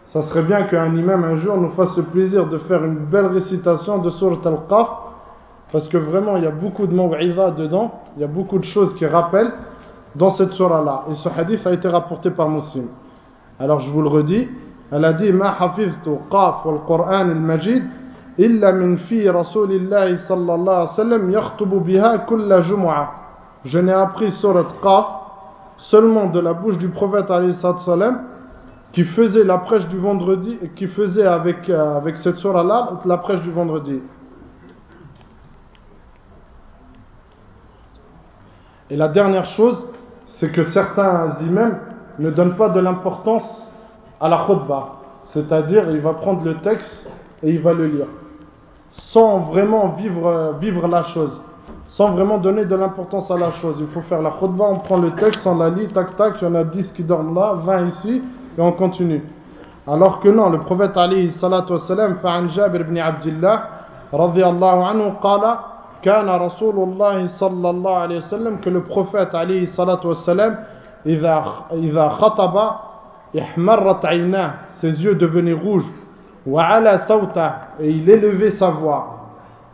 Ça 0.07 0.21
serait 0.23 0.43
bien 0.43 0.63
qu'un 0.63 0.95
imam 0.95 1.23
un 1.23 1.35
jour 1.37 1.57
nous 1.57 1.71
fasse 1.71 1.95
le 1.97 2.03
plaisir 2.03 2.47
de 2.47 2.57
faire 2.59 2.83
une 2.83 3.05
belle 3.05 3.27
récitation 3.27 3.99
de 3.99 4.09
Surat 4.11 4.37
Al-Qaf, 4.45 4.87
parce 5.71 5.87
que 5.87 5.97
vraiment, 5.97 6.37
il 6.37 6.43
y 6.43 6.47
a 6.47 6.51
beaucoup 6.51 6.85
de 6.85 6.93
maw'iza 6.93 7.51
dedans, 7.51 7.91
il 8.15 8.21
y 8.21 8.25
a 8.25 8.27
beaucoup 8.27 8.59
de 8.59 8.65
choses 8.65 8.93
qui 8.95 9.05
rappellent 9.05 9.53
dans 10.15 10.31
cette 10.31 10.51
surah-là. 10.51 11.05
Et 11.11 11.15
ce 11.15 11.29
hadith 11.29 11.65
a 11.65 11.71
été 11.71 11.87
rapporté 11.87 12.29
par 12.31 12.49
Muslim. 12.49 12.87
Alors 13.59 13.79
je 13.79 13.89
vous 13.91 14.01
le 14.01 14.09
redis, 14.09 14.49
elle 14.91 15.05
a 15.05 15.13
dit 15.13 15.31
«Ma 15.33 15.55
hafiztu 15.57 16.11
qaf 16.29 16.65
wal-Qur'an 16.65 17.29
al-Majid» 17.29 17.83
إلا 18.38 18.70
من 18.72 18.96
في 18.96 19.30
رسول 19.30 19.72
الله 19.72 20.28
صلى 20.28 20.54
الله 20.54 20.74
عليه 20.74 20.92
وسلم 20.92 21.30
يخطب 21.30 21.70
بها 21.70 22.16
كل 22.16 22.62
جمعة 22.62 23.12
Je 23.64 23.78
n'ai 23.78 23.92
appris 23.92 24.30
surat 24.32 24.66
Qaf 24.82 25.06
seulement 25.78 26.26
de 26.26 26.40
la 26.40 26.52
bouche 26.52 26.78
du 26.78 26.88
prophète 26.88 27.30
عليه 27.30 27.48
الصلاة 27.48 27.76
والسلام 27.76 28.20
qui 28.92 29.04
faisait 29.04 29.44
la 29.44 29.58
prêche 29.58 29.86
du 29.88 29.98
vendredi, 29.98 30.58
qui 30.74 30.86
faisait 30.86 31.26
avec, 31.26 31.68
euh, 31.68 31.98
avec 31.98 32.16
cette 32.16 32.36
surah-là 32.36 33.00
la 33.04 33.18
prêche 33.18 33.42
du 33.42 33.50
vendredi. 33.50 34.00
Et 38.88 38.96
la 38.96 39.08
dernière 39.08 39.44
chose, 39.44 39.76
c'est 40.38 40.50
que 40.50 40.62
certains 40.70 41.36
imams 41.40 41.78
ne 42.18 42.30
donnent 42.30 42.56
pas 42.56 42.70
de 42.70 42.80
l'importance 42.80 43.44
à 44.20 44.28
la 44.30 44.46
khutbah. 44.46 44.92
C'est-à-dire, 45.26 45.90
il 45.90 46.00
va 46.00 46.14
prendre 46.14 46.44
le 46.44 46.54
texte 46.60 47.10
et 47.42 47.50
il 47.50 47.60
va 47.60 47.74
le 47.74 47.86
lire. 47.86 48.06
Sans 49.12 49.38
vraiment 49.50 49.88
vivre, 49.88 50.56
vivre 50.60 50.88
la 50.88 51.02
chose. 51.04 51.40
Sans 51.90 52.10
vraiment 52.10 52.38
donner 52.38 52.64
de 52.64 52.74
l'importance 52.74 53.30
à 53.30 53.36
la 53.36 53.50
chose. 53.52 53.76
Il 53.80 53.86
faut 53.88 54.02
faire 54.02 54.22
la 54.22 54.32
khutbah, 54.32 54.64
on 54.70 54.78
prend 54.78 54.98
le 54.98 55.12
texte, 55.12 55.46
on 55.46 55.56
la 55.56 55.70
lit, 55.70 55.88
tac 55.88 56.16
tac, 56.16 56.34
il 56.40 56.44
y 56.44 56.50
en 56.50 56.54
a 56.54 56.64
10 56.64 56.92
qui 56.92 57.02
dorment 57.02 57.34
là, 57.34 57.54
20 57.64 57.86
ici, 57.86 58.22
et 58.56 58.60
on 58.60 58.72
continue. 58.72 59.22
Alors 59.86 60.20
que 60.20 60.28
non, 60.28 60.50
le 60.50 60.58
prophète 60.60 60.96
alayhi 60.96 61.30
salatu 61.40 61.72
wassalam, 61.74 62.16
فعن 62.22 62.48
جابر 62.48 62.82
بن 62.82 62.98
عبد 62.98 63.26
الله 63.26 63.60
رضي 64.12 64.46
الله 64.46 64.86
عنه 64.86 65.14
قال 65.22 65.56
كان 66.02 66.28
رسول 66.28 66.74
الله 66.78 67.26
صلى 67.38 67.70
الله 67.70 67.96
عليه 67.96 68.16
وسلم 68.18 68.60
que 68.60 68.70
le 68.70 68.82
prophète 68.82 69.34
عليه 69.34 69.64
الصلاة 69.64 70.06
والسلام 70.06 70.56
إذا 71.06 71.44
إذا 71.72 72.08
خطب 72.08 72.70
احمرت 73.38 74.04
عيناه 74.04 74.54
ses 74.80 75.00
yeux 75.02 75.14
devenaient 75.14 75.52
rouges 75.52 75.84
وعلى 76.47 77.01
صوته 77.07 77.51
il 77.79 78.09
élevait 78.09 78.51
sa 78.57 78.69
voix 78.69 79.03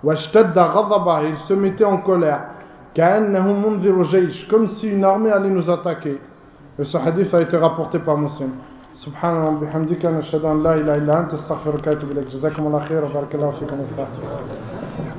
واشتد 0.04 0.58
غضبه 0.58 1.22
il 1.30 1.38
se 1.48 1.54
mettait 1.54 1.86
en 1.86 1.98
colère. 1.98 2.42
كأنه 2.96 3.54
منذر 3.54 4.04
جيش 4.04 4.50
comme 4.50 4.68
si 4.68 4.90
une 4.90 5.04
armée 5.04 5.32
allait 5.32 5.50
nous 5.50 5.70
attaquer. 5.70 6.20
Et 6.80 6.84
ce 6.84 6.98
hadith 6.98 7.34
a 7.34 7.42
été 7.42 7.58
rapporté 7.58 8.00
par 8.00 8.18
Muslim. 8.18 8.52
سبحان 9.06 9.38
الله 9.38 9.60
بحمدك 9.62 10.06
نشهد 10.06 10.46
أن 10.46 10.64
لا 10.64 10.74
إله 10.76 10.96
إلا 10.96 11.20
أنت 11.20 11.34
استغفرك 11.34 11.88
وأتوب 11.88 12.12
إليك 12.12 12.28
جزاكم 12.28 12.68
الله 12.68 12.80
خير 12.80 13.06
وبارك 13.06 13.36
الله 13.36 13.52
فيكم 13.52 13.78
الفاتحة 13.90 15.17